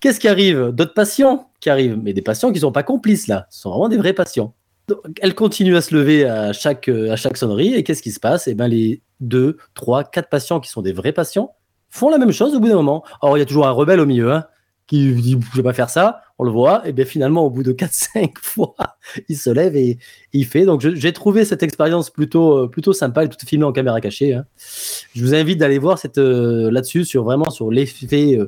Qu'est-ce 0.00 0.20
qui 0.20 0.28
arrive? 0.28 0.70
D'autres 0.72 0.94
patients 0.94 1.50
qui 1.60 1.70
arrivent, 1.70 1.98
mais 2.02 2.12
des 2.12 2.22
patients 2.22 2.48
qui 2.48 2.56
ne 2.56 2.60
sont 2.60 2.72
pas 2.72 2.82
complices 2.82 3.28
là, 3.28 3.46
ce 3.50 3.62
sont 3.62 3.70
vraiment 3.70 3.88
des 3.88 3.96
vrais 3.96 4.12
patients. 4.12 4.54
Donc, 4.88 5.00
elle 5.20 5.34
continue 5.34 5.76
à 5.76 5.80
se 5.80 5.94
lever 5.94 6.24
à 6.24 6.52
chaque, 6.52 6.88
euh, 6.88 7.16
sonnerie, 7.16 7.74
et 7.74 7.82
qu'est-ce 7.82 8.02
qui 8.02 8.12
se 8.12 8.20
passe? 8.20 8.46
Eh 8.46 8.54
ben 8.54 8.68
les 8.68 9.02
deux, 9.20 9.56
trois, 9.74 10.04
quatre 10.04 10.28
patients 10.28 10.60
qui 10.60 10.70
sont 10.70 10.82
des 10.82 10.92
vrais 10.92 11.12
patients 11.12 11.54
font 11.90 12.08
la 12.08 12.18
même 12.18 12.32
chose 12.32 12.54
au 12.54 12.60
bout 12.60 12.68
d'un 12.68 12.76
moment. 12.76 13.04
Or, 13.20 13.36
il 13.36 13.40
y 13.40 13.42
a 13.42 13.46
toujours 13.46 13.66
un 13.66 13.72
rebelle 13.72 13.98
au 13.98 14.06
milieu, 14.06 14.32
hein, 14.32 14.44
qui 14.86 15.12
dit 15.14 15.36
je 15.50 15.56
vais 15.56 15.62
pas 15.64 15.72
faire 15.72 15.90
ça, 15.90 16.20
on 16.38 16.44
le 16.44 16.52
voit, 16.52 16.86
et 16.86 16.92
bien 16.92 17.04
finalement, 17.04 17.44
au 17.44 17.50
bout 17.50 17.64
de 17.64 17.72
4-5 17.72 18.34
fois, 18.40 18.74
il 19.28 19.36
se 19.36 19.50
lève 19.50 19.74
et, 19.74 19.98
il 20.32 20.44
fait. 20.46 20.66
Donc, 20.66 20.82
j'ai 20.82 21.12
trouvé 21.12 21.44
cette 21.44 21.64
expérience 21.64 22.10
plutôt, 22.10 22.64
euh, 22.64 22.68
plutôt 22.68 22.92
sympa 22.92 23.24
et 23.24 23.28
tout 23.28 23.44
filmé 23.44 23.64
en 23.64 23.72
caméra 23.72 24.00
cachée. 24.00 24.34
hein. 24.34 24.44
Je 25.16 25.22
vous 25.24 25.34
invite 25.34 25.58
d'aller 25.58 25.78
voir 25.78 25.98
euh, 26.18 26.70
là-dessus, 26.70 27.04
sur 27.04 27.24
vraiment 27.24 27.50
sur 27.50 27.72
l'effet, 27.72 28.38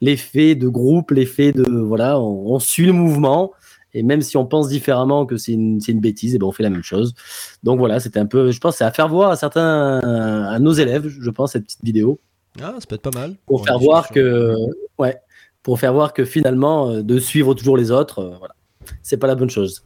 l'effet 0.00 0.54
de 0.54 0.68
groupe, 0.68 1.10
l'effet 1.10 1.52
de 1.52 1.64
voilà, 1.70 2.18
on, 2.20 2.54
on 2.54 2.58
suit 2.58 2.86
le 2.86 2.92
mouvement. 2.92 3.52
Et 3.96 4.02
même 4.02 4.22
si 4.22 4.36
on 4.36 4.44
pense 4.44 4.68
différemment 4.68 5.24
que 5.24 5.36
c'est 5.36 5.52
une, 5.52 5.78
une 5.86 6.00
bêtise, 6.00 6.34
et 6.34 6.38
ben 6.38 6.46
on 6.48 6.52
fait 6.52 6.64
la 6.64 6.70
même 6.70 6.82
chose. 6.82 7.14
Donc 7.62 7.78
voilà, 7.78 8.00
c'était 8.00 8.18
un 8.18 8.26
peu, 8.26 8.50
je 8.50 8.58
pense, 8.58 8.76
c'est 8.78 8.84
à 8.84 8.90
faire 8.90 9.08
voir 9.08 9.30
à 9.30 9.36
certains, 9.36 10.00
à 10.00 10.58
nos 10.58 10.72
élèves, 10.72 11.06
je 11.06 11.30
pense, 11.30 11.52
cette 11.52 11.62
petite 11.64 11.84
vidéo 11.84 12.18
Ah, 12.60 12.74
ça 12.80 12.86
peut 12.88 12.96
être 12.96 13.02
pas 13.02 13.16
mal. 13.16 13.36
pour 13.46 13.64
faire 13.64 13.78
voir 13.78 14.08
que 14.10 14.54
ouais 14.98 15.16
pour 15.62 15.78
faire 15.78 15.92
voir 15.94 16.12
que 16.12 16.24
finalement 16.24 16.90
euh, 16.90 17.02
de 17.02 17.18
suivre 17.18 17.54
toujours 17.54 17.76
les 17.78 17.90
autres 17.90 18.18
euh, 18.18 18.34
voilà 18.38 18.54
c'est 19.02 19.16
pas 19.16 19.26
la 19.26 19.34
bonne 19.34 19.48
chose 19.48 19.82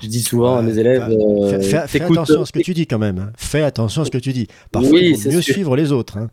je 0.00 0.06
dis 0.08 0.22
souvent 0.22 0.56
à 0.56 0.62
mes 0.62 0.78
élèves 0.78 1.06
fais- 1.08 1.14
euh, 1.76 1.86
Fais, 1.88 2.00
attention 2.02 2.40
à 2.42 2.46
ce 2.46 2.52
que 2.52 2.60
tu 2.60 2.72
dis 2.72 2.86
quand 2.86 2.98
même. 2.98 3.18
hein. 3.18 3.32
Fais 3.36 3.62
attention 3.62 4.02
à 4.02 4.04
ce 4.06 4.10
que 4.12 4.18
tu 4.18 4.32
dis. 4.32 4.46
Parfois, 4.70 4.92
Oui, 4.92 5.14
il 5.18 5.32
mieux 5.32 5.42
sûr. 5.42 5.52
suivre 5.54 5.74
les 5.76 5.90
autres. 5.92 6.16
hein. 6.18 6.28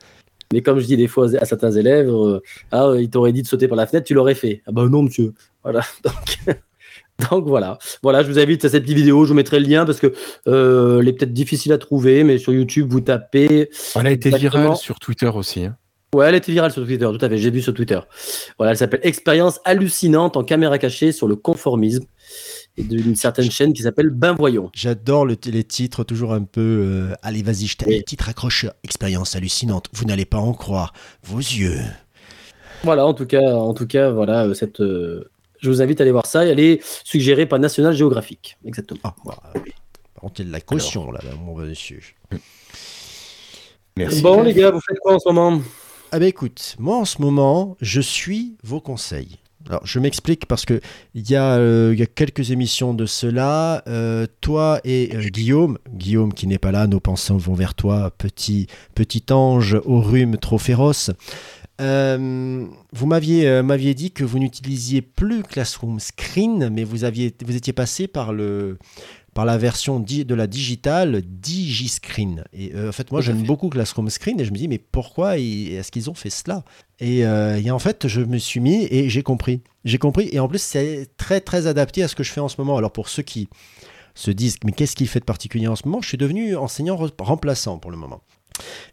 Mais 0.54 0.62
comme 0.62 0.80
je 0.80 0.86
dis 0.86 0.98
des 0.98 1.08
fois 1.08 1.28
à 1.40 1.46
certains 1.46 1.72
élèves 1.72 2.10
euh, 2.10 2.40
ah 2.72 2.92
il 2.98 3.10
t'aurait 3.10 3.34
dit 3.34 3.42
de 3.42 3.48
sauter 3.48 3.68
par 3.68 3.78
la 3.78 3.86
fenêtre 3.88 4.06
tu 4.08 4.14
l'aurais 4.14 4.36
fait 4.36 4.62
ah 4.68 4.72
bah 4.72 4.88
non 4.90 5.04
monsieur 5.04 5.34
voilà 5.64 5.82
donc 6.04 6.56
donc 7.32 7.48
voilà 7.48 7.78
voilà 8.04 8.24
je 8.24 8.28
vous 8.28 8.40
invite 8.40 8.64
à 8.66 8.70
cette 8.70 8.84
petite 8.84 8.98
vidéo 8.98 9.24
je 9.26 9.30
vous 9.30 9.36
mettrai 9.36 9.60
le 9.60 9.68
lien 9.68 9.86
parce 9.86 10.00
que 10.00 10.14
euh, 10.48 11.00
elle 11.02 11.08
est 11.08 11.14
peut-être 11.14 11.34
difficile 11.34 11.74
à 11.74 11.78
trouver 11.78 12.24
mais 12.24 12.38
sur 12.38 12.54
YouTube 12.54 12.88
vous 12.90 13.02
tapez 13.02 13.70
Elle 13.96 14.08
a 14.08 14.12
été 14.12 14.30
Exactement. 14.30 14.62
virale 14.64 14.78
sur 14.78 15.00
Twitter 15.00 15.28
aussi. 15.34 15.66
hein. 15.66 15.76
Ouais, 16.16 16.26
elle 16.30 16.36
était 16.36 16.54
virale 16.54 16.72
sur 16.72 16.86
Twitter, 16.86 17.06
tout 17.06 17.24
à 17.24 17.28
fait. 17.28 17.38
J'ai 17.38 17.52
vu 17.52 17.62
sur 17.62 17.74
Twitter. 17.74 18.00
Voilà, 18.58 18.72
elle 18.72 18.78
s'appelle 18.78 19.02
Expérience 19.04 19.60
hallucinante 19.66 20.38
en 20.38 20.44
caméra 20.46 20.78
cachée 20.78 21.12
sur 21.12 21.28
le 21.28 21.36
conformisme 21.36 22.06
d'une 22.78 23.16
certaine 23.16 23.50
chaîne 23.52 23.74
qui 23.74 23.82
s'appelle 23.82 24.10
Ben 24.10 24.34
Voyons. 24.34 24.70
J'adore 24.74 25.26
le- 25.26 25.38
les 25.46 25.64
titres 25.64 26.04
toujours 26.04 26.34
un 26.34 26.44
peu. 26.44 26.62
euh, 26.62 27.14
allez, 27.24 27.42
vas-y, 27.44 27.66
je 27.68 27.78
t'ai 27.78 27.86
Oui. 27.88 28.04
titre 28.06 28.30
accrocheur. 28.30 28.74
Expérience 28.84 29.36
hallucinante. 29.36 29.88
Vous 29.94 30.06
n'allez 30.06 30.26
pas 30.26 30.38
en 30.38 30.54
croire. 30.54 30.94
Vos 31.24 31.40
yeux. 31.40 31.80
Voilà, 32.84 33.06
en 33.06 33.14
tout 33.14 33.26
cas, 33.26 33.42
en 33.56 33.74
tout 33.74 33.88
cas, 33.88 34.12
voilà, 34.12 34.46
euh, 34.46 34.54
cette. 34.54 34.80
euh, 34.82 35.30
je 35.60 35.70
vous 35.72 35.82
invite 35.82 36.00
à 36.00 36.04
aller 36.04 36.12
voir 36.12 36.28
ça. 36.28 36.46
Elle 36.46 36.60
est 36.60 36.80
suggérée 37.04 37.48
par 37.48 37.58
National 37.60 37.94
Geographic, 37.96 38.58
exactement. 38.66 39.00
Ah, 39.04 39.16
voilà. 39.24 39.40
Par 40.14 40.22
contre, 40.22 40.40
il 40.40 40.44
y 40.44 40.46
a 40.46 40.48
de 40.50 40.52
la 40.52 40.62
caution 40.62 41.12
là, 41.12 41.20
mon 41.44 41.56
monsieur. 41.56 42.00
Merci. 43.96 44.22
Bon, 44.22 44.44
les 44.44 44.54
gars, 44.54 44.70
vous 44.72 44.80
faites 44.82 45.00
quoi 45.00 45.16
en 45.16 45.20
ce 45.20 45.28
moment? 45.30 45.62
Ah 46.12 46.20
bah 46.20 46.28
écoute, 46.28 46.76
moi 46.80 46.98
en 46.98 47.06
ce 47.06 47.22
moment, 47.22 47.76
je 47.82 48.00
suis 48.00 48.56
vos 48.64 48.80
conseils. 48.80 49.40
Alors, 49.70 49.86
je 49.86 50.00
m'explique 50.00 50.46
parce 50.46 50.66
que 50.66 50.80
il 51.14 51.30
y, 51.30 51.36
a, 51.36 51.58
euh, 51.58 51.92
il 51.94 52.00
y 52.00 52.04
a 52.04 52.06
quelques 52.06 52.52
émissions 52.52 52.94
de 52.94 53.06
cela. 53.06 53.84
euh, 53.88 54.26
toi 54.42 54.80
et 54.84 55.12
euh, 55.16 55.22
Guillaume, 55.24 55.78
Guillaume 55.94 56.34
qui 56.34 56.48
n'est 56.48 56.58
pas 56.58 56.72
là, 56.72 56.88
nos 56.88 57.00
pensées 57.00 57.34
vont 57.34 57.54
vers 57.54 57.74
toi, 57.74 58.12
petit, 58.18 58.68
petit 58.96 59.24
ange 59.32 59.78
au 59.86 60.00
rhume 60.00 60.38
trop 60.38 60.58
féroce. 60.58 61.12
Vous 61.80 63.06
m'aviez 63.06 63.62
m'aviez 63.62 63.94
dit 63.94 64.12
que 64.12 64.24
vous 64.24 64.40
n'utilisiez 64.40 65.02
plus 65.02 65.44
Classroom 65.44 66.00
Screen, 66.00 66.70
mais 66.72 66.84
vous, 66.84 67.04
aviez, 67.04 67.36
vous 67.46 67.56
étiez 67.56 67.74
passé 67.74 68.08
par, 68.08 68.34
le, 68.34 68.80
par 69.36 69.46
la 69.46 69.60
version 69.60 70.00
de 70.00 70.34
la 70.34 70.48
digitale 70.48 71.22
DigiScreen. 71.24 72.46
Et 72.54 72.72
en 72.76 72.92
fait, 72.92 73.12
moi, 73.12 73.22
j'aime 73.22 73.44
beaucoup 73.44 73.70
Classroom 73.70 74.10
Screen 74.10 74.40
et 74.40 74.46
je 74.46 74.52
me 74.52 74.58
dis, 74.58 74.68
mais 74.68 74.80
pourquoi 74.80 75.38
est-ce 75.38 75.92
qu'ils 75.92 76.10
ont 76.10 76.16
fait 76.16 76.32
cela? 76.32 76.64
Et, 77.00 77.26
euh, 77.26 77.62
et 77.62 77.72
en 77.72 77.80
fait, 77.80 78.08
je 78.08 78.22
me 78.22 78.38
suis 78.38 78.60
mis 78.60 78.88
et 78.90 79.10
j'ai 79.10 79.24
compris. 79.24 79.62
J'ai 79.86 79.98
compris. 79.98 80.30
Et 80.32 80.40
en 80.40 80.48
plus, 80.48 80.62
c'est 80.62 81.08
très, 81.18 81.42
très 81.42 81.68
adapté 81.68 82.04
à 82.04 82.08
ce 82.08 82.16
que 82.16 82.24
je 82.24 82.32
fais 82.32 82.42
en 82.42 82.48
ce 82.48 82.56
moment. 82.60 82.78
Alors, 82.78 82.92
pour 82.92 83.10
ceux 83.10 83.24
qui 83.24 83.48
se 84.16 84.32
disent, 84.32 84.58
mais 84.66 84.72
qu'est-ce 84.72 84.96
qu'il 84.96 85.08
fait 85.08 85.20
de 85.20 85.26
particulier 85.26 85.68
en 85.68 85.76
ce 85.76 85.88
moment? 85.88 86.02
Je 86.02 86.08
suis 86.08 86.18
devenu 86.18 86.56
enseignant 86.56 86.96
re- 86.96 87.12
remplaçant 87.20 87.78
pour 87.78 87.92
le 87.92 87.98
moment. 87.98 88.22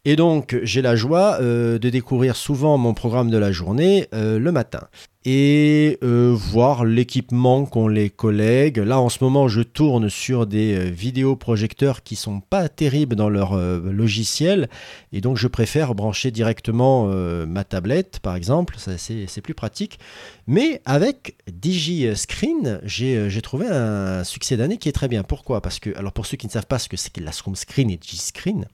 Et 0.04 0.16
donc, 0.16 0.58
j'ai 0.62 0.82
la 0.82 0.94
joie 0.94 1.38
euh, 1.40 1.78
de 1.78 1.88
découvrir 1.88 2.36
souvent 2.36 2.76
mon 2.76 2.92
programme 2.92 3.30
de 3.30 3.38
la 3.38 3.50
journée 3.50 4.08
euh, 4.12 4.38
le 4.38 4.52
matin 4.52 4.88
et 5.24 5.98
euh, 6.02 6.34
voir 6.36 6.84
l'équipement 6.84 7.64
qu'ont 7.64 7.88
les 7.88 8.10
collègues. 8.10 8.76
Là, 8.76 9.00
en 9.00 9.08
ce 9.08 9.24
moment, 9.24 9.48
je 9.48 9.62
tourne 9.62 10.10
sur 10.10 10.46
des 10.46 10.74
euh, 10.74 10.90
vidéoprojecteurs 10.90 12.02
qui 12.02 12.14
sont 12.14 12.40
pas 12.40 12.68
terribles 12.68 13.16
dans 13.16 13.30
leur 13.30 13.54
euh, 13.54 13.80
logiciel 13.90 14.68
et 15.12 15.22
donc 15.22 15.38
je 15.38 15.48
préfère 15.48 15.94
brancher 15.94 16.30
directement 16.30 17.06
ma 17.46 17.64
tablette, 17.64 18.18
par 18.20 18.36
exemple. 18.36 18.76
C'est 18.78 19.40
plus 19.40 19.54
pratique. 19.54 19.98
Mais 20.46 20.82
avec 20.84 21.36
DigiScreen, 21.50 22.80
j'ai 22.84 23.42
trouvé 23.42 23.66
un 23.68 24.24
succès 24.24 24.56
d'année 24.56 24.78
qui 24.78 24.88
est 24.88 24.92
très 24.92 25.08
bien. 25.08 25.22
Pourquoi? 25.22 25.60
Parce 25.60 25.78
que, 25.78 25.96
alors 25.96 26.12
pour 26.12 26.26
ceux 26.26 26.36
qui 26.36 26.46
ne 26.46 26.52
savent 26.52 26.66
pas 26.66 26.78
ce 26.78 26.88
que 26.88 26.96
c'est 26.96 27.12
que 27.12 27.20
la 27.20 27.32
Screen 27.32 27.90
et 27.90 27.96
DigiScreen, 27.96 28.66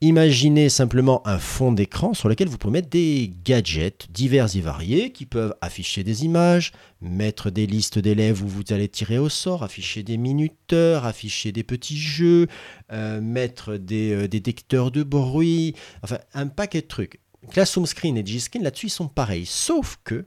Imaginez 0.00 0.68
simplement 0.68 1.26
un 1.26 1.38
fond 1.38 1.72
d'écran 1.72 2.14
sur 2.14 2.28
lequel 2.28 2.48
vous 2.48 2.58
pouvez 2.58 2.72
mettre 2.74 2.88
des 2.88 3.32
gadgets 3.44 4.06
divers 4.10 4.54
et 4.56 4.60
variés 4.60 5.12
qui 5.12 5.26
peuvent 5.26 5.54
afficher 5.60 6.04
des 6.04 6.24
images, 6.24 6.72
mettre 7.00 7.50
des 7.50 7.66
listes 7.66 7.98
d'élèves 7.98 8.42
où 8.42 8.46
vous 8.48 8.62
allez 8.70 8.88
tirer 8.88 9.18
au 9.18 9.28
sort, 9.28 9.62
afficher 9.64 10.02
des 10.02 10.16
minuteurs, 10.16 11.04
afficher 11.04 11.50
des 11.52 11.64
petits 11.64 11.98
jeux, 11.98 12.46
euh, 12.92 13.20
mettre 13.20 13.76
des 13.76 14.12
euh, 14.12 14.28
détecteurs 14.28 14.90
de 14.90 15.02
bruit, 15.02 15.74
enfin 16.02 16.18
un 16.32 16.46
paquet 16.46 16.80
de 16.82 16.86
trucs. 16.86 17.20
Classroom 17.50 17.86
Screen 17.86 18.16
et 18.16 18.22
DigiScreen 18.22 18.62
là-dessus 18.62 18.86
ils 18.86 18.90
sont 18.90 19.08
pareils, 19.08 19.46
sauf 19.46 19.98
que 20.04 20.24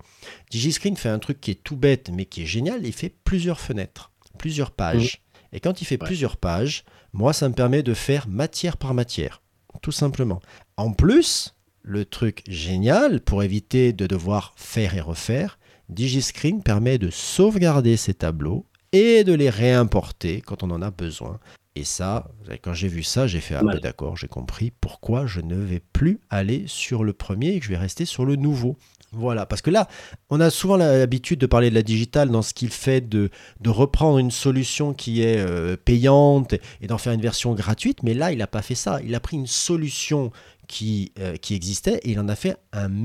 DigiScreen 0.49 0.97
fait 0.97 1.09
un 1.09 1.19
truc 1.19 1.39
qui 1.39 1.51
est 1.51 1.63
tout 1.63 1.75
bête 1.77 2.09
mais 2.11 2.25
qui 2.25 2.43
est 2.43 2.47
génial, 2.47 2.85
il 2.85 2.93
fait 2.93 3.13
plusieurs 3.23 3.59
fenêtres, 3.59 4.11
plusieurs 4.37 4.71
pages. 4.71 5.21
Et 5.53 5.59
quand 5.59 5.81
il 5.81 5.85
fait 5.85 6.01
Ouais. 6.01 6.07
plusieurs 6.07 6.37
pages, 6.37 6.83
moi 7.13 7.33
ça 7.33 7.47
me 7.49 7.53
permet 7.53 7.83
de 7.83 7.93
faire 7.93 8.27
matière 8.27 8.77
par 8.77 8.93
matière 8.93 9.41
tout 9.81 9.91
simplement. 9.91 10.41
En 10.77 10.93
plus, 10.93 11.55
le 11.81 12.05
truc 12.05 12.43
génial, 12.47 13.21
pour 13.21 13.43
éviter 13.43 13.93
de 13.93 14.07
devoir 14.07 14.53
faire 14.55 14.95
et 14.95 15.01
refaire, 15.01 15.57
DigiScreen 15.89 16.63
permet 16.63 16.97
de 16.97 17.09
sauvegarder 17.09 17.97
ces 17.97 18.13
tableaux 18.13 18.65
et 18.91 19.23
de 19.23 19.33
les 19.33 19.49
réimporter 19.49 20.41
quand 20.41 20.63
on 20.63 20.71
en 20.71 20.81
a 20.81 20.91
besoin. 20.91 21.39
Et 21.75 21.85
ça, 21.85 22.29
quand 22.61 22.73
j'ai 22.73 22.89
vu 22.89 23.01
ça, 23.01 23.27
j'ai 23.27 23.39
fait 23.39 23.55
ah 23.55 23.63
ben 23.63 23.79
d'accord, 23.79 24.17
j'ai 24.17 24.27
compris 24.27 24.71
pourquoi 24.81 25.25
je 25.25 25.39
ne 25.39 25.55
vais 25.55 25.79
plus 25.79 26.19
aller 26.29 26.65
sur 26.67 27.05
le 27.05 27.13
premier 27.13 27.53
et 27.53 27.59
que 27.59 27.65
je 27.65 27.71
vais 27.71 27.77
rester 27.77 28.05
sur 28.05 28.25
le 28.25 28.35
nouveau. 28.35 28.77
Voilà, 29.13 29.45
parce 29.45 29.61
que 29.61 29.69
là, 29.69 29.89
on 30.29 30.39
a 30.39 30.49
souvent 30.49 30.77
l'habitude 30.77 31.37
de 31.39 31.45
parler 31.45 31.69
de 31.69 31.75
la 31.75 31.81
digitale 31.81 32.29
dans 32.29 32.41
ce 32.41 32.53
qu'il 32.53 32.69
fait 32.69 33.01
de, 33.01 33.29
reprendre 33.65 34.19
une 34.19 34.31
solution 34.31 34.93
qui 34.93 35.21
est 35.21 35.37
euh, 35.37 35.75
payante 35.75 36.53
et 36.81 36.87
d'en 36.87 36.97
faire 36.97 37.11
une 37.11 37.21
version 37.21 37.53
gratuite, 37.53 38.03
mais 38.03 38.13
là, 38.13 38.31
il 38.31 38.37
n'a 38.37 38.47
pas 38.47 38.61
fait 38.61 38.75
ça. 38.75 39.01
Il 39.03 39.13
a 39.13 39.19
pris 39.19 39.35
une 39.35 39.47
solution 39.47 40.31
qui, 40.67 41.11
euh, 41.19 41.35
qui 41.35 41.53
existait 41.53 41.99
et 42.03 42.11
il 42.11 42.19
en 42.19 42.29
a 42.29 42.35
fait 42.35 42.57
une 42.73 42.99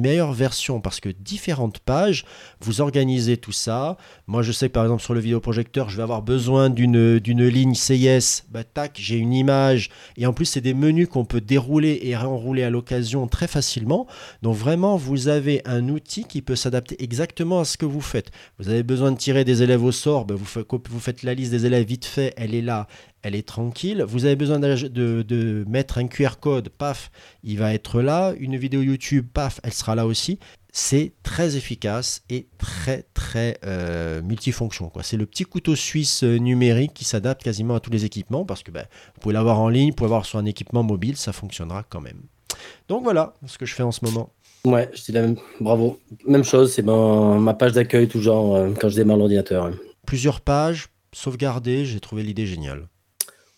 meilleure 0.00 0.32
version 0.32 0.80
parce 0.80 1.00
que 1.00 1.08
différentes 1.08 1.78
pages, 1.78 2.24
vous 2.60 2.80
organisez 2.80 3.36
tout 3.36 3.52
ça. 3.52 3.96
Moi, 4.26 4.42
je 4.42 4.52
sais 4.52 4.68
par 4.68 4.84
exemple 4.84 5.02
sur 5.02 5.14
le 5.14 5.20
vidéoprojecteur, 5.20 5.88
je 5.88 5.96
vais 5.96 6.02
avoir 6.02 6.22
besoin 6.22 6.70
d'une 6.70 7.48
ligne 7.48 7.74
CIS. 7.74 8.44
Bah, 8.50 8.64
tac, 8.64 8.98
j'ai 9.00 9.16
une 9.16 9.32
image 9.32 9.90
et 10.16 10.26
en 10.26 10.32
plus, 10.32 10.44
c'est 10.44 10.60
des 10.60 10.74
menus 10.74 11.08
qu'on 11.08 11.24
peut 11.24 11.40
dérouler 11.40 12.00
et 12.02 12.16
réenrouler 12.16 12.62
à 12.62 12.70
l'occasion 12.70 13.26
très 13.26 13.48
facilement. 13.48 14.06
Donc 14.42 14.56
vraiment, 14.56 14.96
vous 14.96 15.28
avez 15.28 15.62
un 15.64 15.88
outil 15.88 16.24
qui 16.24 16.42
peut 16.42 16.56
s'adapter 16.56 17.02
exactement 17.02 17.60
à 17.60 17.64
ce 17.64 17.76
que 17.76 17.86
vous 17.86 18.00
faites. 18.00 18.30
Vous 18.58 18.68
avez 18.68 18.82
besoin 18.82 19.12
de 19.12 19.16
tirer 19.16 19.44
des 19.44 19.62
élèves 19.62 19.84
au 19.84 19.92
sort, 19.92 20.24
bah, 20.26 20.34
vous 20.34 21.00
faites 21.00 21.22
la 21.22 21.34
liste 21.34 21.50
des 21.50 21.66
élèves 21.66 21.86
vite 21.86 22.04
fait, 22.04 22.34
elle 22.36 22.54
est 22.54 22.62
là, 22.62 22.86
elle 23.22 23.34
est 23.34 23.46
tranquille. 23.46 24.04
Vous 24.06 24.24
avez 24.24 24.36
besoin 24.36 24.58
de, 24.58 25.22
de 25.22 25.64
mettre 25.68 25.98
un 25.98 26.06
QR 26.06 26.38
code, 26.40 26.68
paf, 26.68 27.10
il 27.42 27.58
va 27.58 27.74
être 27.74 28.00
là. 28.00 28.34
Une 28.38 28.56
vidéo 28.56 28.82
YouTube, 28.82 29.26
paf, 29.32 29.60
elle 29.62 29.72
sera 29.72 29.94
là 29.94 30.06
aussi. 30.06 30.38
C'est 30.70 31.12
très 31.22 31.56
efficace 31.56 32.22
et 32.28 32.46
très 32.58 33.04
très 33.14 33.58
euh, 33.64 34.22
multifonction. 34.22 34.92
C'est 35.02 35.16
le 35.16 35.26
petit 35.26 35.44
couteau 35.44 35.74
suisse 35.74 36.22
euh, 36.22 36.36
numérique 36.36 36.92
qui 36.94 37.04
s'adapte 37.04 37.42
quasiment 37.42 37.74
à 37.74 37.80
tous 37.80 37.90
les 37.90 38.04
équipements 38.04 38.44
parce 38.44 38.62
que 38.62 38.70
ben, 38.70 38.84
vous 39.14 39.20
pouvez 39.20 39.32
l'avoir 39.32 39.58
en 39.60 39.68
ligne, 39.68 39.90
vous 39.90 39.96
pouvez 39.96 40.08
l'avoir 40.08 40.26
sur 40.26 40.38
un 40.38 40.44
équipement 40.44 40.82
mobile, 40.82 41.16
ça 41.16 41.32
fonctionnera 41.32 41.84
quand 41.88 42.00
même. 42.00 42.22
Donc 42.88 43.02
voilà 43.02 43.34
ce 43.46 43.58
que 43.58 43.66
je 43.66 43.74
fais 43.74 43.82
en 43.82 43.92
ce 43.92 44.04
moment. 44.04 44.30
Ouais, 44.64 44.90
je 44.92 45.02
dis 45.02 45.12
la 45.12 45.22
même. 45.22 45.36
Bravo. 45.60 45.98
Même 46.26 46.44
chose, 46.44 46.72
c'est 46.72 46.82
ma, 46.82 47.38
ma 47.38 47.54
page 47.54 47.72
d'accueil, 47.72 48.08
tout 48.08 48.20
genre, 48.20 48.54
euh, 48.54 48.70
quand 48.78 48.88
je 48.88 48.96
démarre 48.96 49.16
l'ordinateur. 49.16 49.70
Plusieurs 50.06 50.40
pages, 50.40 50.88
sauvegardées, 51.12 51.86
j'ai 51.86 52.00
trouvé 52.00 52.22
l'idée 52.22 52.46
géniale. 52.46 52.88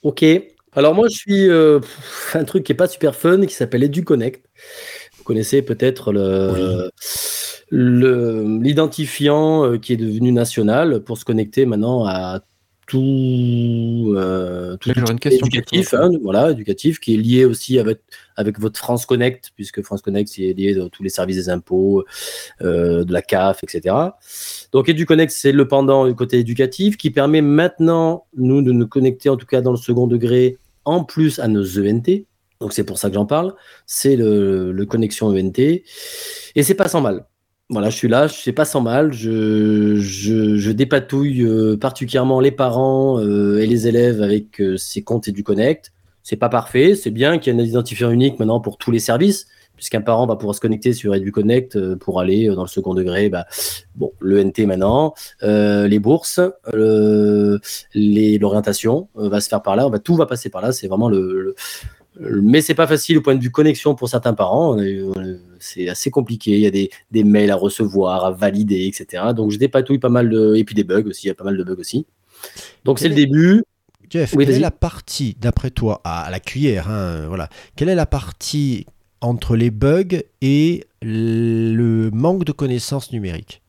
Ok. 0.02 0.24
Alors 0.72 0.94
moi, 0.94 1.08
je 1.08 1.16
suis 1.16 1.48
euh, 1.48 1.80
un 2.34 2.44
truc 2.44 2.64
qui 2.64 2.72
est 2.72 2.76
pas 2.76 2.88
super 2.88 3.14
fun, 3.16 3.44
qui 3.44 3.54
s'appelle 3.54 3.82
EduConnect. 3.84 4.44
Vous 5.18 5.24
connaissez 5.24 5.62
peut-être 5.62 6.12
le 6.12 6.90
le- 7.72 8.58
l'identifiant 8.60 9.64
euh, 9.64 9.78
qui 9.78 9.92
est 9.92 9.96
devenu 9.96 10.32
national 10.32 11.00
pour 11.04 11.18
se 11.18 11.24
connecter 11.24 11.66
maintenant 11.66 12.04
à 12.06 12.40
tout, 12.90 14.14
euh, 14.16 14.76
tout 14.78 14.90
une 14.90 15.20
question 15.20 15.46
éducatif, 15.46 15.94
hein, 15.94 16.10
voilà, 16.24 16.50
éducatif, 16.50 16.98
qui 16.98 17.14
est 17.14 17.16
lié 17.16 17.44
aussi 17.44 17.78
avec, 17.78 18.00
avec 18.34 18.58
votre 18.58 18.80
France 18.80 19.06
Connect, 19.06 19.52
puisque 19.54 19.80
France 19.82 20.02
Connect 20.02 20.28
c'est 20.28 20.52
lié 20.52 20.76
à 20.76 20.88
tous 20.88 21.04
les 21.04 21.08
services 21.08 21.36
des 21.36 21.50
impôts, 21.50 22.04
euh, 22.62 23.04
de 23.04 23.12
la 23.12 23.22
CAF, 23.22 23.62
etc. 23.62 23.94
Donc 24.72 24.88
EduConnect, 24.88 25.30
c'est 25.30 25.52
le 25.52 25.68
pendant 25.68 26.08
du 26.08 26.16
côté 26.16 26.40
éducatif 26.40 26.96
qui 26.96 27.12
permet 27.12 27.42
maintenant, 27.42 28.26
nous, 28.36 28.60
de 28.60 28.72
nous 28.72 28.88
connecter, 28.88 29.28
en 29.28 29.36
tout 29.36 29.46
cas 29.46 29.60
dans 29.60 29.70
le 29.70 29.76
second 29.76 30.08
degré, 30.08 30.58
en 30.84 31.04
plus 31.04 31.38
à 31.38 31.46
nos 31.46 31.64
ENT. 31.78 32.24
Donc 32.60 32.72
c'est 32.72 32.84
pour 32.84 32.98
ça 32.98 33.08
que 33.08 33.14
j'en 33.14 33.26
parle. 33.26 33.54
C'est 33.86 34.16
le, 34.16 34.72
le 34.72 34.84
connexion 34.84 35.28
ENT. 35.28 35.60
Et 35.60 36.62
c'est 36.64 36.74
pas 36.74 36.88
sans 36.88 37.00
mal. 37.00 37.24
Voilà, 37.70 37.88
je 37.88 37.96
suis 37.96 38.08
là, 38.08 38.26
je 38.26 38.34
sais 38.34 38.52
pas 38.52 38.64
sans 38.64 38.80
mal. 38.80 39.12
Je, 39.12 40.70
dépatouille 40.72 41.42
euh, 41.44 41.76
particulièrement 41.76 42.40
les 42.40 42.50
parents 42.50 43.20
euh, 43.20 43.58
et 43.60 43.66
les 43.66 43.86
élèves 43.86 44.22
avec 44.22 44.60
euh, 44.60 44.76
ces 44.76 45.02
comptes 45.02 45.28
EduConnect. 45.28 45.92
C'est 46.24 46.34
pas 46.36 46.48
parfait, 46.48 46.96
c'est 46.96 47.10
bien 47.12 47.38
qu'il 47.38 47.54
y 47.54 47.56
ait 47.56 47.60
un 47.60 47.64
identifiant 47.64 48.10
unique 48.10 48.38
maintenant 48.40 48.60
pour 48.60 48.76
tous 48.76 48.90
les 48.90 48.98
services, 48.98 49.46
puisqu'un 49.76 50.00
parent 50.00 50.26
va 50.26 50.34
pouvoir 50.36 50.54
se 50.56 50.60
connecter 50.60 50.92
sur 50.92 51.14
EduConnect 51.14 51.94
pour 51.96 52.20
aller 52.20 52.48
dans 52.48 52.62
le 52.62 52.68
second 52.68 52.92
degré. 52.92 53.28
Bah, 53.30 53.46
bon, 53.94 54.12
l'ENT 54.20 54.66
maintenant, 54.66 55.14
euh, 55.44 55.86
les 55.88 55.98
bourses, 56.00 56.40
l'orientation 57.94 59.08
va 59.14 59.40
se 59.40 59.48
faire 59.48 59.62
par 59.62 59.76
là. 59.76 59.88
Tout 60.02 60.16
va 60.16 60.26
passer 60.26 60.50
par 60.50 60.60
là. 60.60 60.72
C'est 60.72 60.88
vraiment 60.88 61.08
le, 61.08 61.20
le- 61.32 61.42
le- 61.42 61.54
mais 62.18 62.60
c'est 62.60 62.74
pas 62.74 62.86
facile 62.86 63.18
au 63.18 63.20
point 63.22 63.34
de 63.34 63.42
vue 63.42 63.50
connexion 63.50 63.94
pour 63.94 64.08
certains 64.08 64.34
parents. 64.34 64.76
C'est 65.58 65.88
assez 65.88 66.10
compliqué. 66.10 66.52
Il 66.52 66.60
y 66.60 66.66
a 66.66 66.70
des, 66.70 66.90
des 67.10 67.24
mails 67.24 67.50
à 67.50 67.56
recevoir, 67.56 68.24
à 68.24 68.30
valider, 68.30 68.86
etc. 68.86 69.32
Donc 69.34 69.50
je 69.50 69.58
dépatouille 69.58 69.98
pas 69.98 70.08
mal 70.08 70.28
de 70.28 70.54
et 70.56 70.64
puis 70.64 70.74
des 70.74 70.84
bugs 70.84 71.04
aussi. 71.06 71.26
Il 71.26 71.28
y 71.28 71.30
a 71.30 71.34
pas 71.34 71.44
mal 71.44 71.56
de 71.56 71.64
bugs 71.64 71.78
aussi. 71.78 72.06
Donc 72.84 72.98
c'est 72.98 73.08
le 73.08 73.14
début. 73.14 73.62
Jeff, 74.10 74.34
Oui, 74.34 74.44
quelle 74.44 74.56
est 74.56 74.58
la 74.58 74.72
partie, 74.72 75.36
d'après 75.40 75.70
toi, 75.70 76.00
à, 76.02 76.22
à 76.22 76.30
la 76.30 76.40
cuillère, 76.40 76.90
hein, 76.90 77.26
voilà, 77.28 77.48
quelle 77.76 77.88
est 77.88 77.94
la 77.94 78.06
partie 78.06 78.86
entre 79.20 79.54
les 79.54 79.70
bugs 79.70 80.18
et 80.42 80.84
le 81.00 82.10
manque 82.10 82.44
de 82.44 82.50
connaissances 82.50 83.12
numériques? 83.12 83.59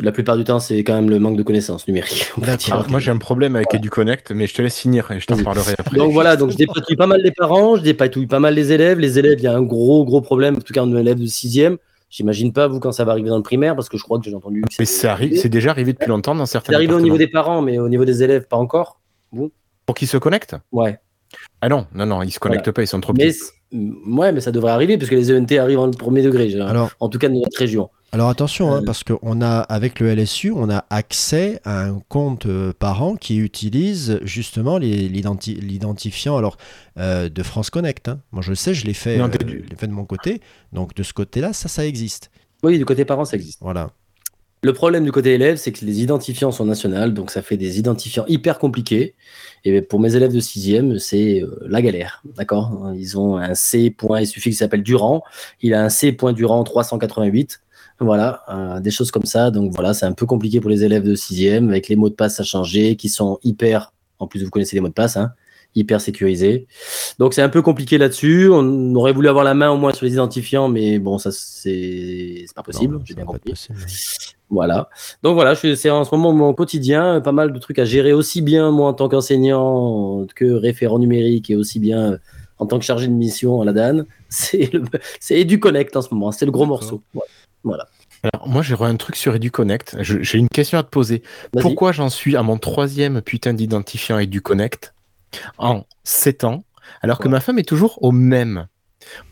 La 0.00 0.12
plupart 0.12 0.36
du 0.36 0.44
temps, 0.44 0.58
c'est 0.60 0.82
quand 0.84 0.94
même 0.94 1.08
le 1.08 1.18
manque 1.18 1.36
de 1.36 1.42
connaissances 1.42 1.86
numériques. 1.88 2.32
moi, 2.88 3.00
j'ai 3.00 3.10
un 3.10 3.16
problème 3.18 3.56
avec 3.56 3.74
EduConnect, 3.74 4.30
mais 4.32 4.46
je 4.46 4.54
te 4.54 4.62
laisse 4.62 4.78
finir 4.78 5.10
et 5.10 5.20
je 5.20 5.26
t'en 5.26 5.36
parlerai 5.42 5.74
après. 5.78 5.96
Donc 5.96 6.12
voilà, 6.12 6.36
donc 6.36 6.50
je 6.50 6.56
dépatouille 6.56 6.96
pas 6.96 7.06
mal 7.06 7.22
les 7.22 7.30
parents, 7.32 7.76
je 7.76 7.82
dépatouille 7.82 8.26
pas 8.26 8.38
mal 8.40 8.54
les 8.54 8.72
élèves. 8.72 8.98
Les 8.98 9.18
élèves, 9.18 9.38
il 9.38 9.44
y 9.44 9.46
a 9.46 9.54
un 9.56 9.62
gros, 9.62 10.04
gros 10.04 10.20
problème, 10.20 10.56
en 10.56 10.60
tout 10.60 10.72
cas 10.72 10.82
un 10.82 10.96
élève 10.96 11.18
de 11.18 11.26
sixième. 11.26 11.78
J'imagine 12.08 12.52
pas, 12.52 12.68
vous, 12.68 12.78
quand 12.78 12.92
ça 12.92 13.04
va 13.04 13.12
arriver 13.12 13.30
dans 13.30 13.36
le 13.36 13.42
primaire, 13.42 13.74
parce 13.74 13.88
que 13.88 13.96
je 13.96 14.02
crois 14.02 14.18
que 14.18 14.24
j'ai 14.24 14.34
entendu. 14.34 14.60
que 14.62 14.66
Mais 14.78 14.84
c'est- 14.84 15.00
ça 15.00 15.12
arrive, 15.12 15.36
c'est 15.38 15.48
déjà 15.48 15.70
arrivé 15.70 15.92
depuis 15.92 16.08
longtemps 16.08 16.34
dans 16.34 16.46
certains 16.46 16.72
C'est 16.72 16.76
arrivé 16.76 16.94
au 16.94 17.00
niveau 17.00 17.18
des 17.18 17.26
parents, 17.28 17.62
mais 17.62 17.78
au 17.78 17.88
niveau 17.88 18.04
des 18.04 18.22
élèves, 18.22 18.46
pas 18.46 18.56
encore. 18.56 19.00
Pour 19.86 19.94
qu'ils 19.94 20.08
se 20.08 20.16
connectent? 20.16 20.56
Ouais. 20.72 20.98
Ah 21.60 21.68
non, 21.68 21.86
non, 21.94 22.06
non, 22.06 22.22
ils 22.22 22.30
se 22.30 22.38
connectent 22.38 22.70
pas, 22.70 22.82
ils 22.82 22.86
sont 22.86 23.00
trop 23.00 23.12
Mais, 23.12 23.26
petits. 23.28 23.40
ouais, 23.72 24.32
mais 24.32 24.40
ça 24.40 24.52
devrait 24.52 24.70
arriver, 24.72 24.96
parce 24.98 25.10
que 25.10 25.16
les 25.16 25.32
ENT 25.32 25.58
arrivent 25.58 25.80
en 25.80 25.90
premier 25.90 26.22
degré, 26.22 26.54
Alors, 26.60 26.90
en 27.00 27.08
tout 27.08 27.18
cas 27.18 27.28
dans 27.28 27.40
notre 27.40 27.58
région. 27.58 27.90
Alors 28.12 28.28
attention, 28.30 28.72
hein, 28.72 28.80
Euh, 28.80 28.84
parce 28.84 29.04
qu'on 29.04 29.42
a 29.42 29.58
avec 29.58 30.00
le 30.00 30.08
LSU, 30.08 30.50
on 30.52 30.70
a 30.70 30.84
accès 30.90 31.60
à 31.64 31.82
un 31.82 31.98
compte 32.08 32.46
euh, 32.46 32.72
parent 32.78 33.16
qui 33.16 33.36
utilise 33.36 34.20
justement 34.22 34.78
l'identifiant 34.78 36.36
alors 36.36 36.56
euh, 36.98 37.28
de 37.28 37.42
France 37.42 37.68
Connect. 37.68 38.08
hein. 38.08 38.20
Moi 38.32 38.42
je 38.42 38.50
le 38.50 38.54
sais, 38.54 38.74
je 38.74 38.86
l'ai 38.86 38.94
fait, 38.94 39.18
euh, 39.20 39.28
fait 39.76 39.86
de 39.86 39.92
mon 39.92 40.04
côté. 40.04 40.40
Donc 40.72 40.94
de 40.94 41.02
ce 41.02 41.12
côté-là, 41.12 41.52
ça, 41.52 41.68
ça 41.68 41.84
existe. 41.84 42.30
Oui, 42.62 42.78
du 42.78 42.84
côté 42.86 43.04
parent, 43.04 43.24
ça 43.24 43.36
existe. 43.36 43.58
Voilà. 43.60 43.90
Le 44.62 44.72
problème 44.72 45.04
du 45.04 45.12
côté 45.12 45.34
élève, 45.34 45.56
c'est 45.58 45.70
que 45.70 45.84
les 45.84 46.00
identifiants 46.00 46.50
sont 46.50 46.64
nationaux, 46.64 47.08
donc 47.10 47.30
ça 47.30 47.42
fait 47.42 47.58
des 47.58 47.78
identifiants 47.78 48.24
hyper 48.26 48.58
compliqués. 48.58 49.14
Et 49.64 49.82
pour 49.82 50.00
mes 50.00 50.16
élèves 50.16 50.32
de 50.32 50.40
sixième, 50.40 50.98
c'est 50.98 51.42
la 51.60 51.82
galère, 51.82 52.22
d'accord? 52.36 52.90
Ils 52.96 53.18
ont 53.18 53.36
un 53.36 53.54
C. 53.54 53.90
point, 53.90 54.20
il 54.22 54.26
suffit 54.26 54.48
qu'il 54.50 54.56
s'appelle 54.56 54.82
Durand. 54.82 55.22
Il 55.60 55.74
a 55.74 55.84
un 55.84 55.88
C. 55.90 56.12
point 56.12 56.32
Durand 56.32 56.64
388. 56.64 57.60
Voilà, 57.98 58.42
euh, 58.48 58.80
des 58.80 58.90
choses 58.90 59.10
comme 59.10 59.24
ça. 59.24 59.50
Donc 59.50 59.72
voilà, 59.72 59.94
c'est 59.94 60.06
un 60.06 60.12
peu 60.12 60.26
compliqué 60.26 60.60
pour 60.60 60.70
les 60.70 60.84
élèves 60.84 61.02
de 61.02 61.14
sixième, 61.14 61.70
avec 61.70 61.88
les 61.88 61.96
mots 61.96 62.10
de 62.10 62.14
passe 62.14 62.38
à 62.40 62.44
changer, 62.44 62.96
qui 62.96 63.08
sont 63.08 63.38
hyper, 63.42 63.92
en 64.18 64.26
plus 64.26 64.44
vous 64.44 64.50
connaissez 64.50 64.76
les 64.76 64.80
mots 64.80 64.88
de 64.88 64.92
passe, 64.92 65.16
hein, 65.16 65.32
hyper 65.74 66.00
sécurisés. 66.00 66.66
Donc 67.18 67.32
c'est 67.32 67.42
un 67.42 67.48
peu 67.48 67.62
compliqué 67.62 67.96
là-dessus. 67.96 68.50
On 68.50 68.94
aurait 68.94 69.12
voulu 69.12 69.28
avoir 69.28 69.44
la 69.44 69.54
main 69.54 69.70
au 69.70 69.78
moins 69.78 69.92
sur 69.92 70.04
les 70.04 70.12
identifiants, 70.12 70.68
mais 70.68 70.98
bon, 70.98 71.16
ça 71.16 71.30
c'est 71.32 72.44
pas 72.54 72.62
possible, 72.62 73.00
j'ai 73.04 73.14
bien 73.14 73.24
compris. 73.24 73.50
possible. 73.50 73.78
Voilà. 74.50 74.88
Donc 75.22 75.34
voilà, 75.34 75.54
c'est 75.54 75.90
en 75.90 76.04
ce 76.04 76.14
moment 76.14 76.32
mon 76.32 76.54
quotidien, 76.54 77.20
pas 77.20 77.32
mal 77.32 77.52
de 77.52 77.58
trucs 77.58 77.78
à 77.78 77.84
gérer 77.84 78.12
aussi 78.12 78.42
bien 78.42 78.70
moi 78.70 78.88
en 78.88 78.94
tant 78.94 79.08
qu'enseignant 79.08 80.26
que 80.34 80.44
référent 80.44 80.98
numérique 80.98 81.50
et 81.50 81.56
aussi 81.56 81.80
bien 81.80 82.12
euh, 82.12 82.18
en 82.58 82.66
tant 82.66 82.78
que 82.78 82.84
chargé 82.84 83.08
de 83.08 83.12
mission 83.12 83.60
à 83.60 83.64
la 83.64 83.72
DAN. 83.72 84.04
C'est 84.28 84.70
c'est 85.20 85.40
EduConnect 85.40 85.96
en 85.96 86.02
ce 86.02 86.12
moment, 86.12 86.32
c'est 86.32 86.46
le 86.46 86.50
gros 86.50 86.66
morceau. 86.66 87.00
Ouais. 87.14 87.22
Voilà. 87.66 87.86
Alors, 88.22 88.48
moi, 88.48 88.62
j'aurais 88.62 88.88
un 88.88 88.96
truc 88.96 89.16
sur 89.16 89.34
EduConnect. 89.34 89.96
J'ai 90.00 90.38
une 90.38 90.48
question 90.48 90.78
à 90.78 90.82
te 90.82 90.88
poser. 90.88 91.22
Pourquoi 91.60 91.92
j'en 91.92 92.08
suis 92.08 92.36
à 92.36 92.42
mon 92.42 92.58
troisième 92.58 93.20
putain 93.20 93.52
d'identifiant 93.52 94.18
EduConnect 94.18 94.94
en 95.58 95.84
7 96.04 96.44
ans, 96.44 96.64
alors 97.02 97.18
que 97.18 97.28
ma 97.28 97.40
femme 97.40 97.58
est 97.58 97.68
toujours 97.68 98.02
au 98.02 98.12
même? 98.12 98.66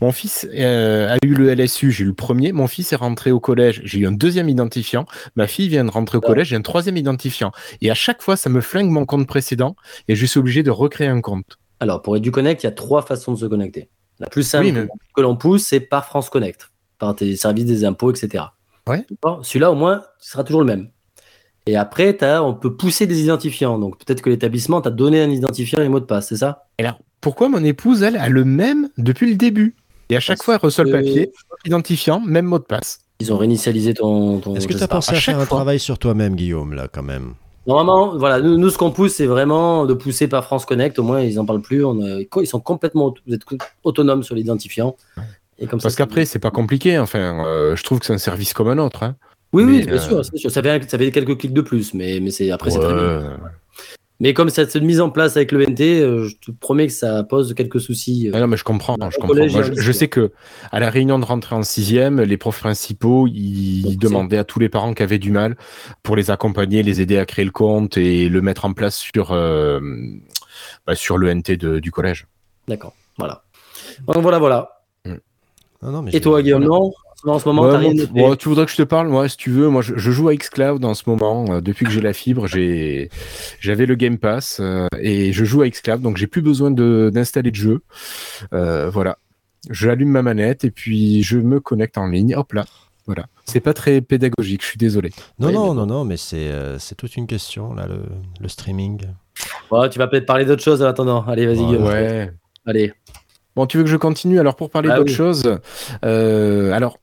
Mon 0.01 0.11
fils 0.11 0.47
euh, 0.53 1.13
a 1.13 1.17
eu 1.25 1.33
le 1.33 1.49
LSU, 1.49 1.91
j'ai 1.91 2.03
eu 2.03 2.07
le 2.07 2.13
premier. 2.13 2.51
Mon 2.53 2.67
fils 2.67 2.93
est 2.93 2.97
rentré 2.97 3.31
au 3.31 3.39
collège, 3.39 3.81
j'ai 3.83 3.99
eu 3.99 4.07
un 4.07 4.11
deuxième 4.11 4.47
identifiant. 4.47 5.05
Ma 5.35 5.47
fille 5.47 5.67
vient 5.67 5.83
de 5.83 5.91
rentrer 5.91 6.17
au 6.17 6.21
collège, 6.21 6.49
j'ai 6.49 6.55
un 6.55 6.61
troisième 6.61 6.95
identifiant. 6.95 7.51
Et 7.81 7.91
à 7.91 7.93
chaque 7.93 8.21
fois, 8.21 8.37
ça 8.37 8.49
me 8.49 8.61
flingue 8.61 8.89
mon 8.89 9.05
compte 9.05 9.27
précédent 9.27 9.75
et 10.07 10.15
je 10.15 10.25
suis 10.25 10.39
obligé 10.39 10.63
de 10.63 10.71
recréer 10.71 11.07
un 11.07 11.19
compte. 11.21 11.57
Alors 11.79 12.01
pour 12.01 12.15
EduConnect, 12.15 12.63
il 12.63 12.67
y 12.67 12.69
a 12.69 12.73
trois 12.73 13.01
façons 13.01 13.33
de 13.33 13.37
se 13.37 13.45
connecter. 13.45 13.89
La 14.19 14.27
plus 14.27 14.43
simple 14.43 14.65
Oui, 14.65 14.71
mais- 14.71 14.87
que 15.13 15.21
l'on 15.21 15.35
pousse, 15.35 15.65
c'est 15.65 15.81
par 15.81 16.05
France 16.05 16.29
Connect, 16.29 16.69
par 16.99 17.15
tes 17.15 17.35
services 17.35 17.65
des 17.65 17.85
impôts, 17.85 18.11
etc. 18.11 18.45
Ouais. 18.87 19.05
Celui-là, 19.41 19.71
au 19.71 19.75
moins, 19.75 20.03
ce 20.19 20.31
sera 20.31 20.43
toujours 20.43 20.61
le 20.61 20.67
même. 20.67 20.89
Et 21.67 21.75
après, 21.75 22.13
t'as- 22.15 22.43
on 22.43 22.53
peut 22.53 22.75
pousser 22.75 23.07
des 23.07 23.21
identifiants. 23.23 23.79
Donc 23.79 23.97
peut-être 23.97 24.21
que 24.21 24.29
l'établissement 24.29 24.81
t'a 24.81 24.91
donné 24.91 25.21
un 25.21 25.29
identifiant 25.31 25.81
et 25.81 25.89
mot 25.89 25.99
de 25.99 26.05
passe, 26.05 26.27
c'est 26.29 26.37
ça? 26.37 26.65
Et 26.77 26.83
alors, 26.85 26.99
pourquoi 27.21 27.49
mon 27.49 27.63
épouse, 27.63 28.03
elle, 28.03 28.17
a 28.17 28.29
le 28.29 28.45
même 28.45 28.89
depuis 28.99 29.27
le 29.29 29.35
début? 29.35 29.75
Et 30.09 30.15
à 30.15 30.19
chaque 30.19 30.37
Parce 30.37 30.45
fois, 30.45 30.53
elle 30.55 30.59
reçoit 30.61 30.83
le 30.83 30.91
papier, 30.91 31.31
identifiant, 31.65 32.19
même 32.19 32.45
mot 32.45 32.59
de 32.59 32.63
passe. 32.63 32.99
Ils 33.19 33.33
ont 33.33 33.37
réinitialisé 33.37 33.95
ton. 33.95 34.39
ton 34.39 34.55
Est-ce 34.55 34.67
que 34.67 34.73
tu 34.77 34.83
as 34.83 34.87
pensé 34.87 35.15
à 35.15 35.19
faire 35.19 35.39
un 35.39 35.45
fois. 35.45 35.57
travail 35.57 35.79
sur 35.79 35.97
toi-même, 35.97 36.35
Guillaume, 36.35 36.73
là, 36.73 36.87
quand 36.91 37.01
même? 37.01 37.33
Normalement, 37.65 38.15
voilà, 38.15 38.39
nous, 38.41 38.57
nous, 38.57 38.69
ce 38.69 38.77
qu'on 38.77 38.91
pousse, 38.91 39.13
c'est 39.13 39.25
vraiment 39.25 39.87
de 39.87 39.95
pousser 39.95 40.27
par 40.27 40.43
France 40.45 40.65
Connect. 40.67 40.99
Au 40.99 41.03
moins, 41.03 41.21
ils 41.21 41.39
en 41.39 41.45
parlent 41.47 41.61
plus. 41.63 41.83
On 41.83 41.99
a- 42.05 42.19
ils 42.41 42.45
sont 42.47 42.59
complètement 42.59 43.05
aut- 43.07 43.15
vous 43.25 43.33
êtes 43.33 43.41
autonomes 43.83 44.21
sur 44.21 44.35
l'identifiant. 44.35 44.95
Et 45.59 45.67
comme 45.67 45.79
ça, 45.79 45.83
Parce 45.85 45.95
c'est- 45.95 45.97
qu'après, 46.03 46.25
c'est 46.25 46.39
pas 46.39 46.51
compliqué. 46.51 46.99
Enfin, 46.99 47.45
euh, 47.45 47.75
je 47.75 47.83
trouve 47.83 47.99
que 47.99 48.05
c'est 48.05 48.13
un 48.13 48.17
service 48.17 48.53
comme 48.53 48.67
un 48.67 48.77
autre. 48.77 49.03
hein. 49.03 49.15
Oui, 49.53 49.63
oui, 49.63 49.85
bien 49.85 49.93
euh, 49.95 49.99
sûr, 49.99 50.25
c'est 50.25 50.37
sûr. 50.37 50.51
Ça 50.51 50.61
fait, 50.61 50.89
ça 50.89 50.97
quelques 50.97 51.37
clics 51.37 51.53
de 51.53 51.61
plus, 51.61 51.93
mais, 51.93 52.19
mais 52.19 52.31
c'est 52.31 52.51
après, 52.51 52.71
c'est 52.71 52.79
très 52.79 52.93
bien. 52.93 53.19
Ouais. 53.21 53.49
Mais 54.21 54.33
comme 54.33 54.49
cette, 54.49 54.75
mise 54.77 55.01
en 55.01 55.09
place 55.09 55.35
avec 55.35 55.51
le 55.51 55.61
NT, 55.63 56.01
euh, 56.01 56.27
je 56.27 56.35
te 56.37 56.51
promets 56.51 56.87
que 56.87 56.93
ça 56.93 57.23
pose 57.23 57.53
quelques 57.53 57.81
soucis. 57.81 58.31
Ah 58.33 58.39
non, 58.39 58.47
mais 58.47 58.55
je 58.55 58.63
comprends. 58.63 58.95
Je, 59.09 59.17
comprends. 59.17 59.35
Moi, 59.35 59.47
je, 59.73 59.91
sais 59.91 60.07
que 60.07 60.31
à 60.71 60.79
la 60.79 60.89
réunion 60.89 61.19
de 61.19 61.25
rentrée 61.25 61.55
en 61.55 61.63
sixième, 61.63 62.21
les 62.21 62.37
profs 62.37 62.59
principaux, 62.59 63.27
ils 63.27 63.83
Donc, 63.83 63.91
c'est- 63.91 63.97
demandaient 63.99 64.37
à 64.37 64.45
tous 64.45 64.59
les 64.59 64.69
parents 64.69 64.93
qui 64.93 65.03
avaient 65.03 65.19
du 65.19 65.31
mal 65.31 65.57
pour 66.01 66.15
les 66.15 66.31
accompagner, 66.31 66.81
les 66.81 67.01
aider 67.01 67.17
à 67.17 67.25
créer 67.25 67.43
le 67.43 67.51
compte 67.51 67.97
et 67.97 68.29
le 68.29 68.41
mettre 68.41 68.63
en 68.65 68.71
place 68.73 68.95
sur 68.97 69.31
euh, 69.33 69.81
bah, 70.87 70.95
sur 70.95 71.17
le 71.17 71.29
NT 71.29 71.57
de- 71.57 71.79
du 71.79 71.91
collège. 71.91 72.25
D'accord, 72.69 72.93
voilà. 73.17 73.43
Donc 74.07 74.19
voilà, 74.19 74.39
voilà. 74.39 74.74
Non, 75.85 75.91
non, 75.91 76.01
mais 76.01 76.11
Et 76.15 76.19
toi, 76.21 76.41
Guillaume, 76.41 76.63
non? 76.63 76.91
En 77.23 77.39
ce 77.39 77.47
moment, 77.47 77.63
Ouais, 77.63 77.77
rien 77.77 77.93
noté 77.93 78.11
moi, 78.13 78.35
tu 78.35 78.49
voudrais 78.49 78.65
que 78.65 78.71
je 78.71 78.77
te 78.77 78.83
parle 78.83 79.07
Moi, 79.07 79.27
si 79.29 79.37
tu 79.37 79.49
veux, 79.49 79.69
moi, 79.69 79.81
je, 79.81 79.93
je 79.97 80.11
joue 80.11 80.29
à 80.29 80.35
xCloud 80.35 80.83
en 80.85 80.93
ce 80.93 81.03
moment. 81.07 81.45
Euh, 81.49 81.61
depuis 81.61 81.85
que 81.85 81.91
j'ai 81.91 82.01
la 82.01 82.13
fibre, 82.13 82.45
j'ai 82.45 83.09
j'avais 83.59 83.85
le 83.87 83.95
Game 83.95 84.17
Pass 84.19 84.59
euh, 84.59 84.87
et 84.99 85.31
je 85.33 85.43
joue 85.45 85.61
à 85.63 85.69
xCloud, 85.69 86.01
donc 86.01 86.17
j'ai 86.17 86.27
plus 86.27 86.41
besoin 86.43 86.69
de 86.69 87.09
d'installer 87.11 87.49
de 87.49 87.55
jeu. 87.55 87.81
Euh, 88.53 88.89
voilà, 88.91 89.17
je 89.71 89.89
allume 89.89 90.09
ma 90.09 90.21
manette 90.21 90.65
et 90.65 90.71
puis 90.71 91.23
je 91.23 91.37
me 91.39 91.59
connecte 91.59 91.97
en 91.97 92.07
ligne. 92.07 92.35
Hop 92.35 92.53
là, 92.53 92.65
voilà. 93.07 93.25
C'est 93.45 93.59
pas 93.59 93.73
très 93.73 94.01
pédagogique. 94.01 94.61
Je 94.61 94.67
suis 94.67 94.77
désolé. 94.77 95.09
Non, 95.39 95.51
non, 95.51 95.69
mais 95.69 95.79
non, 95.79 95.85
non, 95.87 96.05
mais 96.05 96.17
c'est 96.17 96.49
euh, 96.49 96.77
c'est 96.77 96.95
toute 96.95 97.15
une 97.15 97.25
question, 97.27 97.73
là, 97.73 97.87
le, 97.87 98.01
le 98.39 98.47
streaming. 98.47 99.01
Ouais, 99.71 99.89
Tu 99.89 99.97
vas 99.97 100.07
peut-être 100.07 100.25
parler 100.27 100.45
d'autre 100.45 100.61
chose 100.63 100.81
en 100.83 100.85
attendant. 100.85 101.23
Allez, 101.27 101.47
vas-y, 101.47 101.57
Ouais. 101.59 101.65
Guillaume. 101.65 101.83
Ouais. 101.85 102.31
Allez. 102.67 102.93
Bon, 103.55 103.65
tu 103.67 103.77
veux 103.77 103.83
que 103.83 103.89
je 103.89 103.97
continue 103.97 104.39
alors 104.39 104.55
pour 104.55 104.69
parler 104.69 104.89
Ah 104.91 104.97
d'autre 104.97 105.09
oui. 105.11 105.15
chose? 105.15 105.57
Euh, 106.03 106.71
Alors, 106.73 106.99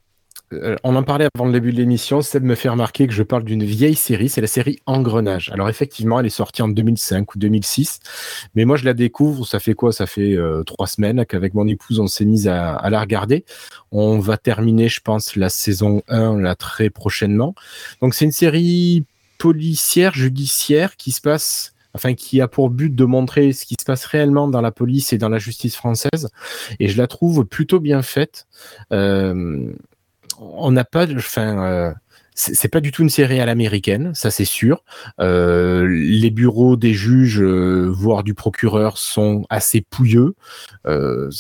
euh, 0.53 0.77
on 0.85 0.95
en 0.97 1.03
parlait 1.03 1.27
avant 1.35 1.47
le 1.47 1.53
début 1.53 1.73
de 1.73 1.79
l'émission. 1.79 2.21
Seb 2.21 2.45
me 2.45 2.55
fait 2.55 2.69
remarquer 2.69 3.07
que 3.07 3.13
je 3.15 3.23
parle 3.23 3.43
d'une 3.45 3.65
vieille 3.65 3.95
série. 3.95 4.29
C'est 4.29 4.43
la 4.43 4.47
série 4.47 4.79
Engrenage. 4.85 5.51
Alors 5.55 5.71
effectivement, 5.71 6.21
elle 6.21 6.27
est 6.27 6.31
sortie 6.31 6.61
en 6.61 6.69
2005 6.69 7.35
ou 7.35 7.39
2006, 7.39 8.01
mais 8.55 8.67
moi 8.67 8.77
je 8.77 8.85
la 8.85 8.93
découvre. 8.93 9.47
Ça 9.47 9.61
fait 9.61 9.73
quoi? 9.73 9.93
Ça 9.93 10.05
fait 10.07 10.37
euh, 10.37 10.63
trois 10.65 10.87
semaines 10.87 11.25
qu'avec 11.25 11.55
mon 11.55 11.67
épouse 11.67 12.01
on 12.01 12.07
s'est 12.07 12.27
mis 12.27 12.49
à, 12.49 12.75
à 12.75 12.91
la 12.91 13.01
regarder. 13.01 13.47
On 13.93 14.19
va 14.19 14.37
terminer, 14.37 14.89
je 14.89 15.01
pense, 15.01 15.37
la 15.37 15.49
saison 15.49 16.03
1 16.09 16.39
là 16.41 16.55
très 16.55 16.91
prochainement. 16.91 17.55
Donc 18.03 18.13
c'est 18.15 18.27
une 18.27 18.33
série 18.33 19.07
policière 19.39 20.13
judiciaire 20.15 20.97
qui 20.97 21.13
se 21.13 21.21
passe 21.23 21.72
enfin 21.95 22.15
qui 22.15 22.41
a 22.41 22.49
pour 22.49 22.71
but 22.71 22.95
de 22.95 23.05
montrer 23.05 23.53
ce 23.53 23.67
qui 23.67 23.77
se 23.79 23.85
passe 23.85 24.05
réellement 24.05 24.49
dans 24.49 24.61
la 24.61 24.73
police 24.73 25.13
et 25.13 25.19
dans 25.19 25.29
la 25.29 25.39
justice 25.39 25.77
française 25.77 26.31
et 26.81 26.89
je 26.89 26.99
la 26.99 27.07
trouve 27.07 27.45
plutôt 27.45 27.81
bien 27.81 28.03
faite 28.03 28.47
euh, 28.93 29.73
on 30.39 30.71
n'a 30.71 30.85
pas 30.85 31.07
enfin 31.13 31.65
euh, 31.65 31.93
c'est 32.35 32.69
pas 32.69 32.81
du 32.81 32.93
tout 32.93 33.03
une 33.03 33.11
série 33.11 33.41
à 33.41 33.47
l'américaine, 33.47 34.13
ça 34.15 34.31
c'est 34.31 34.47
sûr. 34.47 34.85
Euh, 35.21 35.87
les 35.87 36.31
bureaux 36.31 36.77
des 36.77 36.95
juges, 36.95 37.43
euh, 37.43 37.91
voire 37.91 38.25
du 38.25 38.33
procureur, 38.33 38.97
sont 38.97 39.45
assez 39.51 39.83
pouilleux. 39.83 40.35
Euh, 40.87 41.31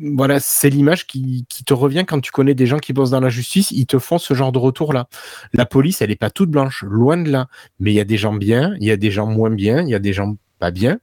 voilà, 0.00 0.40
c'est 0.40 0.70
l'image 0.70 1.06
qui, 1.06 1.46
qui 1.48 1.64
te 1.64 1.74
revient 1.74 2.04
quand 2.06 2.20
tu 2.20 2.30
connais 2.30 2.54
des 2.54 2.66
gens 2.66 2.78
qui 2.78 2.92
bossent 2.92 3.10
dans 3.10 3.20
la 3.20 3.28
justice, 3.28 3.70
ils 3.70 3.86
te 3.86 3.98
font 3.98 4.18
ce 4.18 4.34
genre 4.34 4.52
de 4.52 4.58
retour-là. 4.58 5.08
La 5.52 5.66
police, 5.66 6.02
elle 6.02 6.10
est 6.10 6.16
pas 6.16 6.30
toute 6.30 6.50
blanche, 6.50 6.82
loin 6.82 7.16
de 7.16 7.30
là. 7.30 7.48
Mais 7.80 7.92
il 7.92 7.94
y 7.94 8.00
a 8.00 8.04
des 8.04 8.16
gens 8.16 8.34
bien, 8.34 8.74
il 8.80 8.86
y 8.86 8.90
a 8.90 8.96
des 8.96 9.10
gens 9.10 9.26
moins 9.26 9.50
bien, 9.50 9.82
il 9.82 9.88
y 9.88 9.94
a 9.94 9.98
des 9.98 10.12
gens 10.12 10.36
pas 10.58 10.70
bien. 10.70 10.98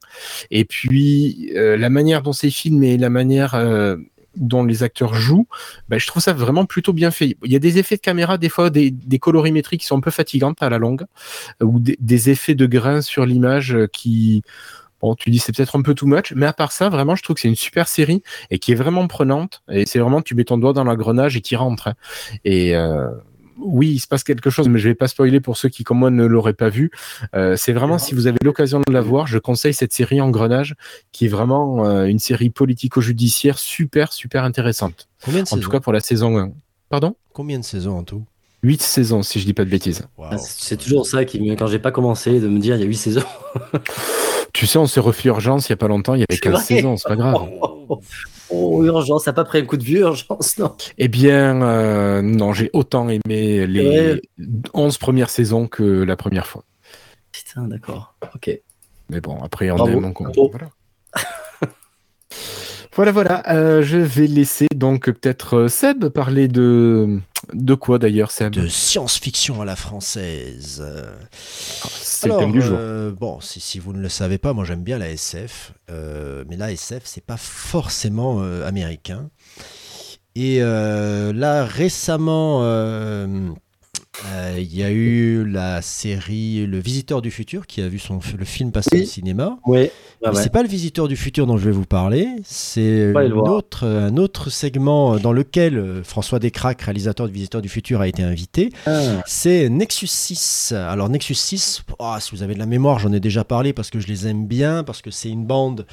Et 0.50 0.64
puis, 0.64 1.50
euh, 1.54 1.76
la 1.76 1.90
manière 1.90 2.22
dont 2.22 2.32
c'est 2.32 2.50
filmé, 2.50 2.96
la 2.96 3.10
manière 3.10 3.54
euh, 3.54 3.96
dont 4.36 4.64
les 4.64 4.82
acteurs 4.82 5.14
jouent, 5.14 5.46
ben, 5.88 5.98
je 5.98 6.06
trouve 6.06 6.22
ça 6.22 6.32
vraiment 6.32 6.64
plutôt 6.64 6.92
bien 6.92 7.10
fait. 7.10 7.36
Il 7.44 7.52
y 7.52 7.56
a 7.56 7.58
des 7.58 7.78
effets 7.78 7.96
de 7.96 8.00
caméra, 8.00 8.38
des 8.38 8.48
fois, 8.48 8.70
des, 8.70 8.90
des 8.90 9.18
colorimétries 9.18 9.78
qui 9.78 9.86
sont 9.86 9.98
un 9.98 10.00
peu 10.00 10.10
fatigantes 10.10 10.62
à 10.62 10.70
la 10.70 10.78
longue, 10.78 11.04
ou 11.62 11.80
des, 11.80 11.96
des 12.00 12.30
effets 12.30 12.54
de 12.54 12.66
grain 12.66 13.00
sur 13.00 13.26
l'image 13.26 13.74
euh, 13.74 13.86
qui... 13.86 14.42
Bon, 15.02 15.14
tu 15.16 15.30
dis 15.30 15.38
c'est 15.40 15.54
peut-être 15.54 15.76
un 15.76 15.82
peu 15.82 15.94
too 15.94 16.06
much, 16.06 16.32
mais 16.36 16.46
à 16.46 16.52
part 16.52 16.72
ça, 16.72 16.88
vraiment, 16.88 17.16
je 17.16 17.22
trouve 17.22 17.34
que 17.34 17.40
c'est 17.42 17.48
une 17.48 17.56
super 17.56 17.88
série 17.88 18.22
et 18.50 18.58
qui 18.58 18.72
est 18.72 18.76
vraiment 18.76 19.06
prenante. 19.08 19.62
Et 19.68 19.84
c'est 19.84 19.98
vraiment, 19.98 20.22
tu 20.22 20.34
mets 20.34 20.44
ton 20.44 20.58
doigt 20.58 20.72
dans 20.72 20.84
l'engrenage 20.84 21.36
et 21.36 21.40
tu 21.40 21.56
rentres. 21.56 21.88
hein. 21.88 21.94
Et 22.44 22.76
euh, 22.76 23.08
oui, 23.58 23.90
il 23.90 23.98
se 23.98 24.06
passe 24.08 24.24
quelque 24.24 24.48
chose, 24.48 24.68
mais 24.68 24.78
je 24.78 24.88
vais 24.88 24.94
pas 24.94 25.08
spoiler 25.08 25.40
pour 25.40 25.56
ceux 25.56 25.68
qui, 25.68 25.84
comme 25.84 25.98
moi, 25.98 26.10
ne 26.10 26.24
l'auraient 26.24 26.54
pas 26.54 26.68
vu. 26.68 26.90
Euh, 27.34 27.54
c'est 27.56 27.72
vraiment, 27.72 27.98
si 27.98 28.14
vous 28.14 28.26
avez 28.26 28.38
l'occasion 28.42 28.80
de 28.86 28.92
la 28.92 29.00
voir, 29.00 29.26
je 29.26 29.38
conseille 29.38 29.74
cette 29.74 29.92
série 29.92 30.20
Engrenage, 30.20 30.74
qui 31.12 31.26
est 31.26 31.28
vraiment 31.28 31.84
euh, 31.86 32.04
une 32.06 32.18
série 32.18 32.50
politico-judiciaire 32.50 33.58
super, 33.58 34.12
super 34.12 34.44
intéressante. 34.44 35.08
Combien 35.24 35.40
de 35.42 35.48
En 35.48 35.50
saisons? 35.50 35.60
tout 35.62 35.70
cas 35.70 35.80
pour 35.80 35.92
la 35.92 36.00
saison 36.00 36.38
1. 36.38 36.50
Pardon? 36.88 37.14
Combien 37.32 37.58
de 37.58 37.64
saisons 37.64 37.98
en 37.98 38.04
tout? 38.04 38.24
8 38.62 38.80
saisons, 38.82 39.22
si 39.22 39.40
je 39.40 39.44
dis 39.44 39.54
pas 39.54 39.64
de 39.64 39.70
bêtises. 39.70 40.06
Ah, 40.22 40.38
C'est 40.38 40.76
toujours 40.76 41.06
ça 41.06 41.24
qui, 41.24 41.40
me- 41.40 41.54
quand 41.56 41.66
j'ai 41.66 41.78
pas 41.80 41.90
commencé, 41.90 42.38
de 42.40 42.46
me 42.48 42.58
dire 42.60 42.76
il 42.76 42.80
y 42.80 42.84
a 42.84 42.86
8 42.86 42.96
saisons. 42.96 43.22
Tu 44.52 44.66
sais, 44.66 44.76
on 44.78 44.86
s'est 44.86 45.00
refait 45.00 45.28
urgence 45.30 45.68
il 45.68 45.70
y 45.70 45.72
a 45.72 45.76
pas 45.78 45.88
longtemps, 45.88 46.14
il 46.14 46.18
y 46.20 46.22
avait 46.28 46.34
C'est 46.34 46.40
15 46.40 46.52
vrai 46.52 46.62
saisons, 46.62 46.96
c'est 46.98 47.08
pas 47.08 47.16
grave. 47.16 47.36
Oh, 47.88 48.00
oh, 48.50 48.84
urgence, 48.84 49.24
ça 49.24 49.30
n'a 49.30 49.34
pas 49.34 49.44
pris 49.44 49.58
un 49.60 49.64
coup 49.64 49.78
de 49.78 49.82
vieux, 49.82 50.00
urgence, 50.00 50.58
non. 50.58 50.74
Eh 50.98 51.08
bien, 51.08 51.62
euh, 51.62 52.20
non, 52.22 52.52
j'ai 52.52 52.68
autant 52.74 53.08
aimé 53.08 53.66
les 53.66 54.12
Ouais. 54.14 54.22
11 54.74 54.98
premières 54.98 55.30
saisons 55.30 55.66
que 55.68 55.82
la 55.82 56.16
première 56.16 56.46
fois. 56.46 56.64
Putain, 57.32 57.62
d'accord. 57.66 58.14
Ok. 58.34 58.50
Mais 59.10 59.20
bon, 59.22 59.42
après, 59.42 59.70
on 59.70 59.76
Bravo. 59.76 59.90
aime, 59.92 60.04
on 60.04 60.10
Bravo. 60.22 60.50
voilà. 60.50 60.68
Voilà, 62.94 63.10
voilà. 63.12 63.42
euh, 63.50 63.80
je 63.82 63.96
vais 63.96 64.26
laisser 64.26 64.66
donc 64.74 65.06
peut-être 65.06 65.56
euh, 65.56 65.68
Seb 65.68 66.08
parler 66.08 66.46
de 66.48 67.20
de 67.52 67.74
quoi 67.74 67.98
d'ailleurs, 67.98 68.30
Seb 68.30 68.52
De 68.52 68.66
science-fiction 68.68 69.60
à 69.60 69.64
la 69.64 69.76
française. 69.76 70.82
Euh, 70.84 71.12
C'est 71.84 72.28
le 72.28 72.36
thème 72.38 72.52
du 72.52 72.60
jour. 72.62 72.76
euh, 72.78 73.12
bon, 73.12 73.40
si, 73.40 73.60
si 73.60 73.78
vous 73.78 73.92
ne 73.92 74.00
le 74.00 74.08
savez 74.08 74.38
pas, 74.38 74.52
moi 74.52 74.64
j'aime 74.64 74.82
bien 74.82 74.98
la 74.98 75.10
SF, 75.10 75.72
euh, 75.90 76.44
mais 76.48 76.56
la 76.56 76.72
SF 76.72 77.02
c'est 77.04 77.24
pas 77.24 77.36
forcément 77.36 78.38
euh, 78.40 78.66
américain. 78.66 79.28
Et 80.34 80.60
là 80.60 81.64
récemment, 81.66 82.62
il 84.58 84.74
y 84.74 84.82
a 84.82 84.90
eu 84.90 85.44
la 85.44 85.82
série 85.82 86.66
Le 86.66 86.78
Visiteur 86.78 87.22
du 87.22 87.30
futur 87.30 87.66
qui 87.66 87.80
a 87.82 87.88
vu 87.88 87.98
son 87.98 88.20
le 88.38 88.44
film 88.44 88.72
passer 88.72 88.88
Oui. 88.92 89.02
au 89.02 89.06
cinéma. 89.06 89.58
Ouais. 89.66 89.90
Ah 90.24 90.32
ouais. 90.32 90.42
C'est 90.42 90.52
pas 90.52 90.62
le 90.62 90.68
Visiteur 90.68 91.08
du 91.08 91.16
futur 91.16 91.46
dont 91.46 91.56
je 91.56 91.64
vais 91.64 91.72
vous 91.72 91.84
parler, 91.86 92.28
c'est 92.44 93.12
autre, 93.14 93.86
un 93.86 94.16
autre 94.16 94.50
segment 94.50 95.16
dans 95.16 95.32
lequel 95.32 95.76
euh, 95.76 96.02
François 96.04 96.38
Descraques, 96.38 96.82
réalisateur 96.82 97.26
du 97.26 97.32
Visiteur 97.32 97.60
du 97.60 97.68
futur, 97.68 98.00
a 98.00 98.08
été 98.08 98.22
invité. 98.22 98.70
Ah. 98.86 99.22
C'est 99.26 99.68
Nexus 99.68 100.06
6. 100.06 100.72
Alors 100.72 101.08
Nexus 101.08 101.34
6, 101.34 101.82
oh, 101.98 102.14
si 102.20 102.30
vous 102.34 102.42
avez 102.42 102.54
de 102.54 102.58
la 102.60 102.66
mémoire, 102.66 102.98
j'en 102.98 103.12
ai 103.12 103.20
déjà 103.20 103.44
parlé 103.44 103.72
parce 103.72 103.90
que 103.90 103.98
je 104.00 104.06
les 104.06 104.26
aime 104.28 104.46
bien, 104.46 104.84
parce 104.84 105.02
que 105.02 105.10
c'est 105.10 105.28
une 105.30 105.44
bande, 105.44 105.86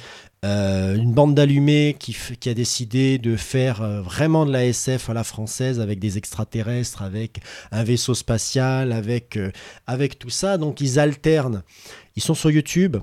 euh, 0.45 0.95
une 0.95 1.13
bande 1.13 1.35
d'allumés 1.35 1.97
qui, 1.99 2.15
a 2.49 2.53
décidé 2.53 3.17
de 3.17 3.35
faire 3.35 3.81
euh, 3.81 4.01
vraiment 4.01 4.45
de 4.45 4.53
la 4.53 4.65
SF 4.65 5.09
à 5.09 5.13
la 5.13 5.25
française 5.25 5.81
avec 5.81 5.99
des 5.99 6.17
extraterrestres, 6.17 7.01
avec 7.01 7.41
un 7.71 7.83
vaisseau 7.83 8.13
spatial, 8.13 8.93
avec, 8.93 9.35
euh, 9.35 9.51
avec 9.85 10.17
tout 10.17 10.29
ça. 10.29 10.57
Donc 10.57 10.79
ils 10.79 10.97
alternent. 10.97 11.63
Ils 12.15 12.23
sont 12.23 12.35
sur 12.35 12.51
YouTube. 12.51 12.95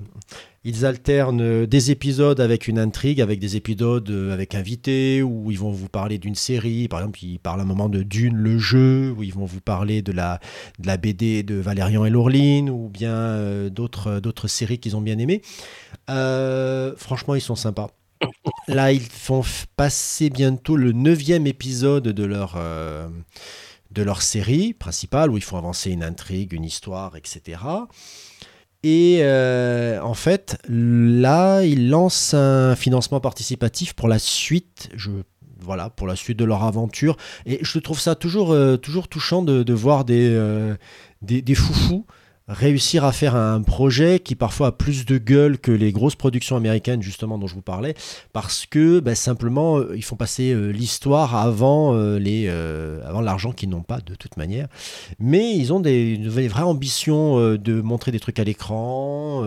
Ils 0.63 0.83
alternent 0.83 1.65
des 1.65 1.91
épisodes 1.91 2.41
avec 2.41 2.67
une 2.67 2.79
intrigue, 2.79 3.21
avec 3.21 3.39
des 3.39 3.55
épisodes 3.55 4.09
avec 4.33 4.53
invités, 4.53 5.21
où 5.21 5.49
ils 5.49 5.57
vont 5.57 5.71
vous 5.71 5.87
parler 5.87 6.17
d'une 6.17 6.35
série. 6.35 6.89
Par 6.89 6.99
exemple, 6.99 7.23
ils 7.23 7.39
parlent 7.39 7.61
un 7.61 7.65
moment 7.65 7.87
de 7.87 8.03
Dune, 8.03 8.35
le 8.35 8.57
jeu, 8.57 9.13
où 9.15 9.23
ils 9.23 9.33
vont 9.33 9.45
vous 9.45 9.61
parler 9.61 10.01
de 10.01 10.11
la, 10.11 10.41
de 10.79 10.87
la 10.87 10.97
BD 10.97 11.43
de 11.43 11.55
Valérian 11.55 12.03
et 12.03 12.09
Laureline, 12.09 12.69
ou 12.69 12.89
bien 12.89 13.69
d'autres 13.69 14.47
séries 14.47 14.79
qu'ils 14.79 14.97
ont 14.97 15.01
bien 15.01 15.19
aimées. 15.19 15.41
Euh, 16.09 16.93
franchement, 16.97 17.35
ils 17.35 17.41
sont 17.41 17.55
sympas. 17.55 17.89
Là, 18.67 18.91
ils 18.91 19.01
font 19.01 19.43
passer 19.75 20.29
bientôt 20.29 20.75
le 20.75 20.91
neuvième 20.91 21.47
épisode 21.47 22.05
de 22.05 22.23
leur, 22.23 22.55
euh, 22.57 23.07
de 23.91 24.03
leur 24.03 24.21
série 24.21 24.73
principale, 24.73 25.31
où 25.31 25.37
ils 25.37 25.43
font 25.43 25.57
avancer 25.57 25.91
une 25.91 26.03
intrigue, 26.03 26.53
une 26.53 26.65
histoire, 26.65 27.15
etc. 27.15 27.59
Et 28.83 29.19
euh, 29.21 30.01
en 30.01 30.13
fait, 30.13 30.57
là, 30.67 31.63
ils 31.63 31.89
lancent 31.89 32.33
un 32.33 32.75
financement 32.75 33.19
participatif 33.19 33.93
pour 33.93 34.07
la 34.07 34.19
suite. 34.19 34.89
Je, 34.95 35.11
voilà, 35.59 35.89
pour 35.89 36.07
la 36.07 36.15
suite 36.15 36.37
de 36.39 36.45
leur 36.45 36.63
aventure. 36.63 37.17
Et 37.45 37.59
je 37.61 37.79
trouve 37.79 37.99
ça 37.99 38.15
toujours, 38.15 38.55
toujours 38.81 39.07
touchant 39.07 39.41
de, 39.41 39.63
de 39.63 39.73
voir 39.73 40.05
des, 40.05 40.75
des, 41.21 41.41
des 41.41 41.55
foufous 41.55 42.05
réussir 42.47 43.03
à 43.03 43.11
faire 43.11 43.35
un 43.35 43.61
projet 43.61 44.19
qui 44.19 44.35
parfois 44.35 44.67
a 44.67 44.71
plus 44.71 45.05
de 45.05 45.17
gueule 45.17 45.57
que 45.57 45.71
les 45.71 45.91
grosses 45.91 46.15
productions 46.15 46.55
américaines 46.55 47.01
justement 47.01 47.37
dont 47.37 47.47
je 47.47 47.55
vous 47.55 47.61
parlais 47.61 47.93
parce 48.31 48.65
que 48.65 49.01
ben, 49.01 49.15
simplement 49.15 49.79
euh, 49.79 49.93
ils 49.97 50.03
font 50.03 50.15
passer 50.15 50.51
euh, 50.53 50.69
l'histoire 50.69 51.35
avant 51.35 51.93
euh, 51.93 52.19
les 52.19 52.47
avant 52.47 53.21
l'argent 53.21 53.51
qu'ils 53.51 53.69
n'ont 53.69 53.83
pas 53.83 53.99
de 53.99 54.15
toute 54.15 54.37
manière. 54.37 54.67
Mais 55.19 55.55
ils 55.55 55.73
ont 55.73 55.79
des, 55.79 56.13
une 56.13 56.29
vraie 56.29 56.61
ambition 56.61 57.55
de 57.55 57.81
montrer 57.81 58.11
des 58.11 58.19
trucs 58.19 58.39
à 58.39 58.43
l'écran 58.43 59.43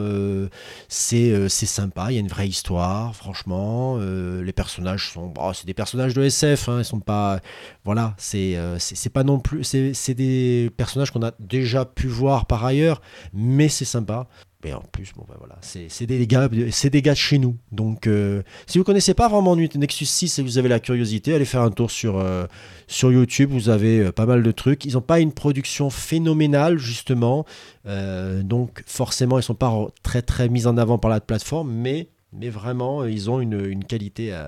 c'est 0.89 1.49
c'est 1.49 1.67
sympa 1.67 2.09
il 2.11 2.15
y 2.15 2.17
a 2.19 2.21
une 2.21 2.29
vraie 2.29 2.49
histoire 2.49 3.15
franchement 3.15 3.99
les 3.99 4.53
personnages 4.53 5.11
sont 5.13 5.29
bon, 5.29 5.53
c'est 5.53 5.67
des 5.67 5.75
personnages 5.75 6.15
de 6.15 6.23
SF 6.23 6.69
hein, 6.69 6.79
ils 6.81 6.85
sont 6.85 7.01
pas 7.01 7.41
voilà 7.85 8.15
c'est 8.19 8.57
c'est 8.79 9.13
pas 9.13 9.25
non 9.25 9.41
plus 9.41 9.65
c'est 9.65 10.15
des 10.15 10.71
personnages 10.77 11.11
qu'on 11.11 11.23
a 11.23 11.33
déjà 11.39 11.85
pu 11.85 12.07
voir 12.07 12.47
par 12.47 12.65
ailleurs 12.65 12.90
mais 13.33 13.69
c'est 13.69 13.85
sympa 13.85 14.29
mais 14.63 14.75
en 14.75 14.83
plus, 14.93 15.13
bon, 15.17 15.25
ben 15.27 15.37
voilà, 15.39 15.57
c'est 15.63 16.05
des 16.05 16.27
gars, 16.27 16.49
des 16.49 17.03
gars 17.03 17.13
de 17.13 17.19
chez 17.19 17.39
nous. 17.39 17.57
Donc, 17.73 18.07
euh, 18.07 18.43
si 18.67 18.77
vous 18.77 18.85
connaissez 18.85 19.15
pas 19.15 19.29
vraiment 19.29 19.57
Nexus 19.57 20.05
6 20.05 20.39
et 20.39 20.43
vous 20.43 20.59
avez 20.59 20.69
la 20.69 20.81
curiosité, 20.81 21.33
allez 21.33 21.47
faire 21.47 21.63
un 21.63 21.71
tour 21.71 21.91
sur, 21.91 22.19
euh, 22.19 22.45
sur 22.87 23.11
YouTube. 23.11 23.49
Vous 23.51 23.71
avez 23.71 24.01
euh, 24.01 24.13
pas 24.13 24.27
mal 24.27 24.43
de 24.43 24.53
trucs. 24.53 24.85
Ils 24.85 24.95
n'ont 24.95 25.01
pas 25.01 25.21
une 25.21 25.33
production 25.33 25.89
phénoménale, 25.89 26.79
justement. 26.79 27.47
Donc, 27.87 28.83
forcément, 28.87 29.39
ils 29.39 29.43
sont 29.43 29.55
pas 29.55 29.75
très, 30.03 30.21
très 30.21 30.51
mis 30.51 30.67
en 30.67 30.77
avant 30.77 30.99
par 30.99 31.11
la 31.11 31.21
plateforme. 31.21 31.73
Mais, 31.73 32.11
mais 32.35 32.51
vraiment, 32.51 33.07
ils 33.07 33.31
ont 33.31 33.41
une, 33.41 33.83
qualité, 33.83 34.39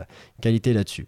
qualité 0.42 0.74
là-dessus. 0.74 1.06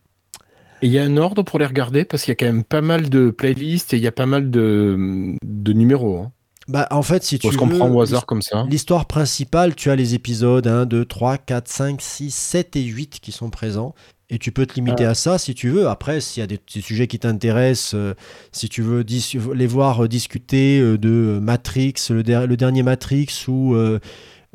Il 0.81 0.91
y 0.91 0.99
a 0.99 1.05
un 1.05 1.19
ordre 1.19 1.43
pour 1.43 1.59
les 1.59 1.67
regarder? 1.67 2.07
Parce 2.07 2.23
qu'il 2.23 2.31
y 2.31 2.33
a 2.33 2.37
quand 2.37 2.47
même 2.47 2.65
pas 2.65 2.81
mal 2.81 3.11
de 3.11 3.31
playlists 3.31 3.93
et 3.93 3.99
il 3.99 4.03
y 4.03 4.07
a 4.07 4.13
pas 4.13 4.27
mal 4.27 4.51
de, 4.51 5.37
de 5.45 5.73
numéros. 5.75 6.21
Hein. 6.21 6.33
Bah, 6.69 6.87
en 6.91 7.03
fait, 7.03 7.23
si 7.25 7.39
tu 7.39 7.49
se 7.49 7.53
veux, 7.53 7.59
comprendre 7.59 7.95
au 7.95 8.01
hasard 8.01 8.25
comme 8.27 8.41
ça. 8.43 8.65
L'histoire 8.69 9.07
principale, 9.07 9.75
tu 9.75 9.91
as 9.91 9.97
les 9.97 10.15
épisodes 10.15 10.67
1, 10.67 10.87
2, 10.87 11.05
3, 11.05 11.39
4, 11.39 11.69
5, 11.69 12.01
6, 12.01 12.31
7 12.35 12.77
et 12.77 12.83
8 12.85 13.19
qui 13.21 13.33
sont 13.33 13.51
présents. 13.51 13.95
Et 14.31 14.39
tu 14.39 14.51
peux 14.53 14.65
te 14.65 14.75
limiter 14.75 15.05
à 15.05 15.15
ça 15.15 15.37
si 15.37 15.55
tu 15.55 15.69
veux. 15.69 15.87
Après, 15.89 16.21
s'il 16.23 16.41
y 16.41 16.45
a 16.45 16.47
des, 16.47 16.59
des 16.75 16.81
sujets 16.81 17.07
qui 17.07 17.19
t'intéressent, 17.19 17.93
euh, 17.95 18.15
si 18.53 18.71
tu 18.71 18.81
veux 18.81 19.05
dis- 19.05 19.37
les 19.55 19.67
voir 19.67 20.05
euh, 20.05 20.09
discuter 20.09 20.81
euh, 20.81 20.97
de 20.97 21.39
Matrix, 21.43 21.95
le, 22.09 22.23
der- 22.23 22.47
le 22.47 22.57
dernier 22.57 22.83
Matrix, 22.83 23.29
ou. 23.49 23.75
euh, 23.75 24.01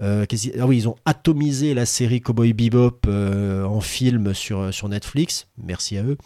euh, 0.01 0.25
ah 0.59 0.65
oui, 0.65 0.77
ils 0.77 0.87
ont 0.87 0.95
atomisé 1.05 1.73
la 1.73 1.85
série 1.85 2.21
Cowboy 2.21 2.53
Bebop 2.53 3.01
euh, 3.07 3.65
en 3.65 3.81
film 3.81 4.33
sur, 4.33 4.73
sur 4.73 4.87
Netflix. 4.89 5.47
Merci 5.61 5.97
à 5.97 6.03
eux. 6.03 6.17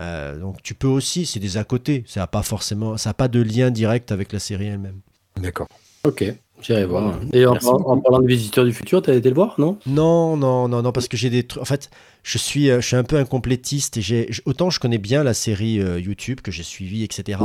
Euh, 0.00 0.38
donc 0.38 0.62
tu 0.62 0.74
peux 0.74 0.88
aussi, 0.88 1.24
c'est 1.24 1.38
des 1.40 1.56
à 1.56 1.62
côté. 1.64 2.02
Ça 2.06 2.20
n'a 2.20 2.26
pas 2.26 2.42
forcément, 2.42 2.96
ça 2.96 3.10
a 3.10 3.14
pas 3.14 3.28
de 3.28 3.40
lien 3.40 3.70
direct 3.70 4.10
avec 4.12 4.32
la 4.32 4.40
série 4.40 4.66
elle-même. 4.66 5.00
D'accord. 5.40 5.68
Ok, 6.04 6.24
j'irai 6.60 6.84
voir. 6.84 7.18
Et 7.32 7.46
en, 7.46 7.56
parlant 7.56 8.20
de 8.20 8.26
Visiteur 8.26 8.64
du 8.64 8.72
futur, 8.72 9.00
t'as 9.00 9.14
été 9.14 9.30
le 9.30 9.34
voir, 9.34 9.54
non? 9.58 9.78
Non, 9.86 10.36
non, 10.36 10.68
non, 10.68 10.82
non, 10.82 10.92
parce 10.92 11.08
que 11.08 11.16
j'ai 11.16 11.30
des 11.30 11.44
trucs. 11.44 11.62
En 11.62 11.64
fait, 11.64 11.90
je 12.22 12.36
suis, 12.36 12.70
euh, 12.70 12.80
je 12.80 12.86
suis 12.86 12.96
un 12.96 13.04
peu 13.04 13.16
un 13.16 13.24
complétiste 13.24 13.96
et 13.96 14.02
j'ai 14.02 14.28
autant 14.44 14.68
je 14.70 14.80
connais 14.80 14.98
bien 14.98 15.24
la 15.24 15.32
série 15.34 15.80
euh, 15.80 15.98
YouTube 15.98 16.40
que 16.42 16.50
j'ai 16.52 16.62
suivie, 16.62 17.04
etc. 17.04 17.38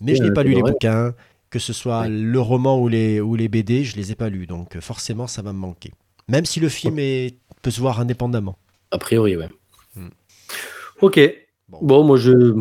Mais 0.00 0.14
je 0.14 0.22
n'ai 0.22 0.32
pas 0.32 0.42
lu 0.42 0.54
les 0.54 0.62
bouquins, 0.62 1.14
que 1.50 1.58
ce 1.58 1.72
soit 1.72 2.02
Ouais. 2.02 2.08
le 2.10 2.40
roman 2.40 2.78
ou 2.80 2.88
les 2.88 3.20
ou 3.20 3.34
les 3.34 3.48
BD, 3.48 3.84
je 3.84 3.96
les 3.96 4.12
ai 4.12 4.14
pas 4.14 4.28
lus, 4.28 4.46
donc 4.46 4.76
euh, 4.76 4.80
forcément 4.80 5.26
ça 5.26 5.40
va 5.42 5.52
me 5.52 5.58
manquer. 5.58 5.92
Même 6.28 6.44
si 6.44 6.60
le 6.60 6.68
film 6.68 6.98
est, 6.98 7.36
peut 7.62 7.70
se 7.70 7.80
voir 7.80 7.98
indépendamment. 8.00 8.56
A 8.90 8.98
priori, 8.98 9.36
ouais. 9.36 9.48
Hmm. 9.96 10.08
Ok. 11.00 11.18
Bon. 11.68 11.78
Bon, 11.80 12.04
moi, 12.04 12.16
je. 12.18 12.54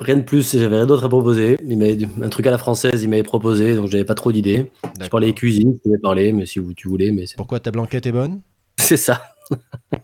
Rien 0.00 0.16
de 0.16 0.22
plus, 0.22 0.52
j'avais 0.52 0.76
rien 0.76 0.86
d'autre 0.86 1.04
à 1.04 1.08
proposer. 1.08 1.58
Il 1.66 1.78
m'avait- 1.78 1.98
un 2.22 2.28
truc 2.28 2.46
à 2.46 2.50
la 2.50 2.58
française, 2.58 3.02
il 3.02 3.08
m'avait 3.08 3.22
proposé, 3.22 3.74
donc 3.76 3.88
j'avais 3.88 4.04
pas 4.04 4.14
trop 4.14 4.32
d'idées. 4.32 4.70
Je 5.00 5.08
parlais 5.08 5.32
cuisine, 5.32 5.74
je 5.76 5.82
pouvais 5.82 5.98
parler, 5.98 6.32
mais 6.32 6.46
si 6.46 6.58
vous, 6.58 6.74
tu 6.74 6.88
voulais, 6.88 7.10
mais 7.10 7.24
Pourquoi 7.36 7.60
ta 7.60 7.70
blanquette 7.70 8.06
est 8.06 8.12
bonne? 8.12 8.40
C'est 8.78 8.96
ça. 8.96 9.22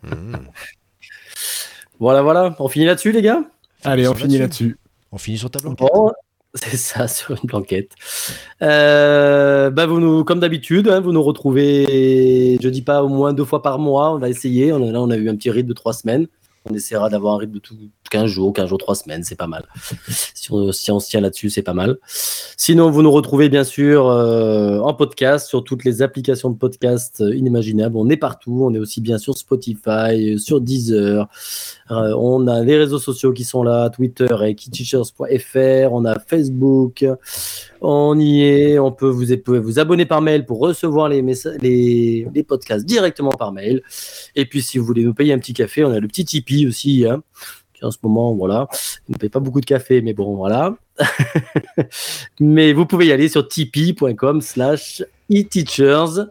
Hmm. 0.02 0.34
Voilà, 2.00 2.22
voilà. 2.22 2.54
On 2.60 2.68
finit 2.68 2.84
là-dessus, 2.84 3.10
les 3.10 3.22
gars? 3.22 3.42
Allez, 3.82 4.06
on 4.06 4.14
finit 4.14 4.38
là-dessus. 4.38 4.76
On 5.10 5.18
finit 5.18 5.36
sur 5.38 5.50
ta 5.50 5.58
blanquette. 5.58 5.88
Bon, 5.92 6.12
c'est 6.54 6.76
ça, 6.76 7.08
sur 7.08 7.32
une 7.32 7.46
blanquette. 7.46 7.90
Euh, 8.62 9.70
bah 9.70 9.86
vous 9.86 9.98
nous, 9.98 10.22
comme 10.24 10.38
d'habitude, 10.40 10.88
hein, 10.88 11.00
vous 11.00 11.12
nous 11.12 11.22
retrouvez, 11.22 12.56
je 12.62 12.68
dis 12.68 12.82
pas 12.82 13.02
au 13.02 13.08
moins 13.08 13.32
deux 13.32 13.44
fois 13.44 13.62
par 13.62 13.78
mois, 13.78 14.14
on 14.14 14.18
va 14.18 14.28
essayer. 14.28 14.72
On 14.72 14.88
a, 14.88 14.92
là, 14.92 15.00
on 15.02 15.10
a 15.10 15.16
eu 15.16 15.28
un 15.28 15.34
petit 15.36 15.50
rythme 15.50 15.68
de 15.68 15.74
trois 15.74 15.92
semaines. 15.92 16.28
On 16.70 16.74
essaiera 16.74 17.08
d'avoir 17.08 17.34
un 17.34 17.38
rythme 17.38 17.54
de 17.54 17.58
tout 17.58 17.76
15 18.10 18.26
jours, 18.26 18.52
15 18.52 18.68
jours, 18.68 18.78
3 18.78 18.94
semaines, 18.94 19.22
c'est 19.24 19.36
pas 19.36 19.46
mal. 19.46 19.64
Si 20.34 20.52
on, 20.52 20.70
on 20.70 21.00
se 21.00 21.08
tient 21.08 21.20
là-dessus, 21.20 21.50
c'est 21.50 21.62
pas 21.62 21.74
mal. 21.74 21.98
Sinon, 22.56 22.90
vous 22.90 23.02
nous 23.02 23.10
retrouvez 23.10 23.48
bien 23.48 23.64
sûr 23.64 24.08
euh, 24.08 24.78
en 24.80 24.94
podcast 24.94 25.48
sur 25.48 25.62
toutes 25.62 25.84
les 25.84 26.02
applications 26.02 26.50
de 26.50 26.56
podcast 26.56 27.20
euh, 27.20 27.34
inimaginables. 27.34 27.96
On 27.96 28.08
est 28.08 28.16
partout. 28.16 28.60
On 28.62 28.74
est 28.74 28.78
aussi 28.78 29.00
bien 29.00 29.18
sur 29.18 29.36
Spotify, 29.36 30.34
euh, 30.34 30.38
sur 30.38 30.60
Deezer. 30.60 31.28
On 31.90 32.46
a 32.48 32.62
les 32.62 32.76
réseaux 32.76 32.98
sociaux 32.98 33.32
qui 33.32 33.44
sont 33.44 33.62
là, 33.62 33.88
Twitter 33.90 34.26
et 34.44 34.54
kitteachers.fr. 34.54 35.92
On 35.92 36.04
a 36.04 36.18
Facebook. 36.18 37.06
On 37.80 38.18
y 38.18 38.42
est. 38.42 38.78
On 38.78 38.92
peut 38.92 39.08
vous, 39.08 39.24
vous 39.62 39.78
abonner 39.78 40.06
par 40.06 40.20
mail 40.20 40.44
pour 40.44 40.58
recevoir 40.58 41.08
les, 41.08 41.22
les 41.62 42.42
podcasts 42.42 42.84
directement 42.84 43.30
par 43.30 43.52
mail. 43.52 43.82
Et 44.34 44.46
puis, 44.46 44.62
si 44.62 44.78
vous 44.78 44.84
voulez 44.84 45.04
nous 45.04 45.14
payer 45.14 45.32
un 45.32 45.38
petit 45.38 45.54
café, 45.54 45.84
on 45.84 45.90
a 45.90 46.00
le 46.00 46.08
petit 46.08 46.24
Tipeee 46.24 46.57
aussi. 46.66 47.06
Hein, 47.06 47.22
qui 47.74 47.84
en 47.84 47.90
ce 47.90 47.98
moment, 48.02 48.34
voilà. 48.34 48.68
Ne 49.08 49.16
payez 49.16 49.30
pas 49.30 49.40
beaucoup 49.40 49.60
de 49.60 49.66
café, 49.66 50.02
mais 50.02 50.12
bon, 50.12 50.36
voilà. 50.36 50.76
mais 52.40 52.72
vous 52.72 52.86
pouvez 52.86 53.06
y 53.06 53.12
aller 53.12 53.28
sur 53.28 53.46
tipeee.com 53.46 54.40
slash 54.40 55.02
e-teachers. 55.30 56.26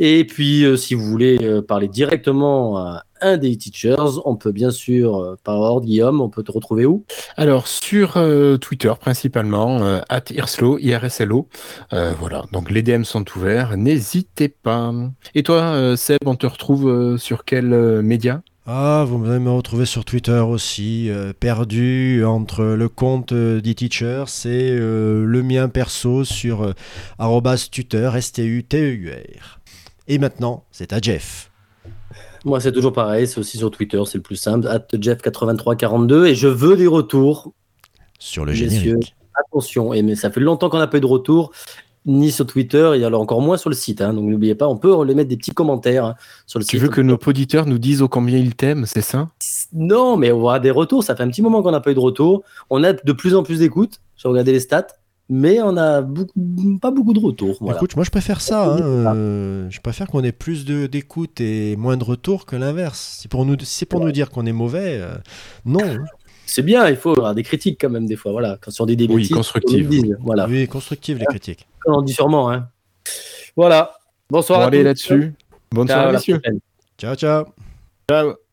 Et 0.00 0.24
puis, 0.24 0.64
euh, 0.64 0.76
si 0.76 0.94
vous 0.94 1.04
voulez 1.04 1.38
euh, 1.42 1.60
parler 1.60 1.88
directement 1.88 2.78
à 2.78 3.02
un 3.20 3.36
des 3.36 3.54
e-teachers, 3.54 4.20
on 4.24 4.36
peut 4.36 4.52
bien 4.52 4.70
sûr, 4.70 5.16
euh, 5.16 5.36
par 5.42 5.56
ordre, 5.56 5.86
Guillaume, 5.86 6.20
on 6.20 6.28
peut 6.28 6.44
te 6.44 6.52
retrouver 6.52 6.86
où? 6.86 7.04
Alors, 7.36 7.66
sur 7.66 8.16
Twitter 8.60 8.92
principalement, 9.00 10.00
at 10.08 10.22
Irslo, 10.30 10.78
IRSLO. 10.78 11.48
Voilà, 11.90 12.44
donc 12.52 12.70
les 12.70 12.82
DM 12.82 13.02
sont 13.02 13.24
ouverts, 13.36 13.76
n'hésitez 13.76 14.48
pas. 14.48 14.92
Et 15.34 15.42
toi, 15.42 15.96
Seb, 15.96 16.18
on 16.26 16.36
te 16.36 16.46
retrouve 16.46 17.16
sur 17.18 17.44
quel 17.44 17.66
média? 18.02 18.42
Ah, 18.70 19.06
vous 19.08 19.24
allez 19.24 19.38
me 19.38 19.50
retrouver 19.50 19.86
sur 19.86 20.04
Twitter 20.04 20.40
aussi, 20.40 21.08
euh, 21.08 21.32
perdu 21.32 22.22
entre 22.22 22.62
le 22.62 22.90
compte 22.90 23.32
euh, 23.32 23.62
d'e-teacher, 23.62 24.24
c'est 24.26 24.72
euh, 24.72 25.24
le 25.24 25.42
mien 25.42 25.70
perso 25.70 26.22
sur 26.22 26.62
euh, 26.64 26.72
arrobas 27.18 27.66
tuteur, 27.72 28.14
S-T-U-T-E-U-R. 28.14 29.60
Et 30.06 30.18
maintenant, 30.18 30.64
c'est 30.70 30.92
à 30.92 31.00
Jeff. 31.00 31.50
Moi, 32.44 32.60
c'est 32.60 32.72
toujours 32.72 32.92
pareil. 32.92 33.26
C'est 33.26 33.40
aussi 33.40 33.56
sur 33.56 33.70
Twitter, 33.70 34.02
c'est 34.04 34.18
le 34.18 34.22
plus 34.22 34.36
simple. 34.36 34.68
At 34.68 34.86
Jeff8342. 34.92 36.26
Et 36.26 36.34
je 36.34 36.48
veux 36.48 36.76
des 36.76 36.86
retours. 36.86 37.54
Sur 38.18 38.44
le 38.44 38.52
Messieurs. 38.52 38.68
générique. 38.68 39.16
Attention. 39.48 39.94
Et 39.94 40.02
mais 40.02 40.14
ça 40.14 40.30
fait 40.30 40.40
longtemps 40.40 40.68
qu'on 40.68 40.78
n'a 40.78 40.88
pas 40.88 40.98
eu 40.98 41.00
de 41.00 41.06
retour, 41.06 41.52
ni 42.08 42.32
sur 42.32 42.46
Twitter, 42.46 42.92
et 42.96 43.04
alors 43.04 43.20
encore 43.20 43.40
moins 43.40 43.56
sur 43.56 43.70
le 43.70 43.76
site. 43.76 44.00
hein. 44.00 44.12
Donc 44.14 44.24
n'oubliez 44.24 44.54
pas, 44.56 44.66
on 44.66 44.76
peut 44.76 45.04
les 45.04 45.14
mettre 45.14 45.28
des 45.28 45.36
petits 45.36 45.52
commentaires 45.52 46.04
hein, 46.04 46.14
sur 46.46 46.58
le 46.58 46.64
Tu 46.64 46.76
site. 46.76 46.80
veux 46.80 46.88
que 46.88 47.00
nos 47.00 47.18
auditeurs 47.24 47.66
nous 47.66 47.78
disent 47.78 48.02
au 48.02 48.08
combien 48.08 48.38
ils 48.38 48.54
t'aiment, 48.56 48.86
c'est 48.86 49.02
ça? 49.02 49.28
Non, 49.72 50.16
mais 50.16 50.32
on 50.32 50.40
aura 50.40 50.58
des 50.58 50.70
retours. 50.72 51.04
Ça 51.04 51.14
fait 51.14 51.22
un 51.22 51.28
petit 51.28 51.42
moment 51.42 51.62
qu'on 51.62 51.70
n'a 51.70 51.80
pas 51.80 51.90
eu 51.92 51.94
de 51.94 52.00
retour. 52.00 52.42
On 52.70 52.82
a 52.82 52.92
de 52.94 53.12
plus 53.12 53.34
en 53.36 53.42
plus 53.44 53.60
d'écoutes. 53.60 54.00
J'ai 54.16 54.26
regardé 54.28 54.50
les 54.52 54.60
stats. 54.60 54.86
Mais 55.30 55.60
on 55.60 55.76
a 55.76 56.00
beaucoup, 56.00 56.32
pas 56.80 56.90
beaucoup 56.90 57.12
de 57.12 57.20
retours. 57.20 57.58
Voilà. 57.60 57.76
Écoute, 57.76 57.94
moi 57.96 58.04
je 58.06 58.10
préfère 58.10 58.40
ça. 58.40 58.64
hein, 58.72 58.80
euh, 59.14 59.66
je 59.68 59.78
préfère 59.82 60.06
qu'on 60.06 60.24
ait 60.24 60.32
plus 60.32 60.64
de- 60.64 60.86
d'écoute 60.86 61.42
et 61.42 61.76
moins 61.76 61.98
de 61.98 62.04
retours 62.04 62.46
que 62.46 62.56
l'inverse. 62.56 63.18
Si 63.20 63.28
pour 63.28 63.44
nous, 63.44 63.54
si 63.60 63.84
pour 63.84 64.00
nous 64.00 64.10
dire 64.10 64.30
qu'on 64.30 64.46
est 64.46 64.52
mauvais, 64.52 64.98
euh, 65.02 65.16
non. 65.66 65.80
Hein. 66.48 66.52
C'est 66.54 66.62
bien, 66.62 66.88
il 66.88 66.96
faut 66.96 67.10
avoir 67.10 67.34
des 67.34 67.42
critiques 67.42 67.78
quand 67.80 67.90
même 67.90 68.06
des 68.06 68.16
fois. 68.16 68.32
Voilà, 68.32 68.58
quand 68.60 68.70
on 68.80 68.86
dit 68.86 68.96
des 68.96 69.06
Oui, 69.06 69.22
bêtises, 69.22 69.36
constructives. 69.36 69.88
on. 69.88 70.16
Voilà, 70.20 70.46
Oui, 70.46 70.66
constructive 70.66 71.18
les 71.18 71.26
critiques. 71.26 71.66
on 71.86 72.02
dit 72.02 72.12
sûrement. 72.12 72.50
Hein. 72.50 72.68
Voilà. 73.56 73.92
Bonsoir 74.30 74.58
Bon, 74.60 74.64
à 74.64 74.68
allez 74.68 74.78
tous. 74.78 74.84
là-dessus. 74.84 75.34
La 75.74 76.12
messieurs. 76.12 76.40
Ciao, 76.98 77.14
ciao. 77.14 77.44
Ciao. 78.10 78.47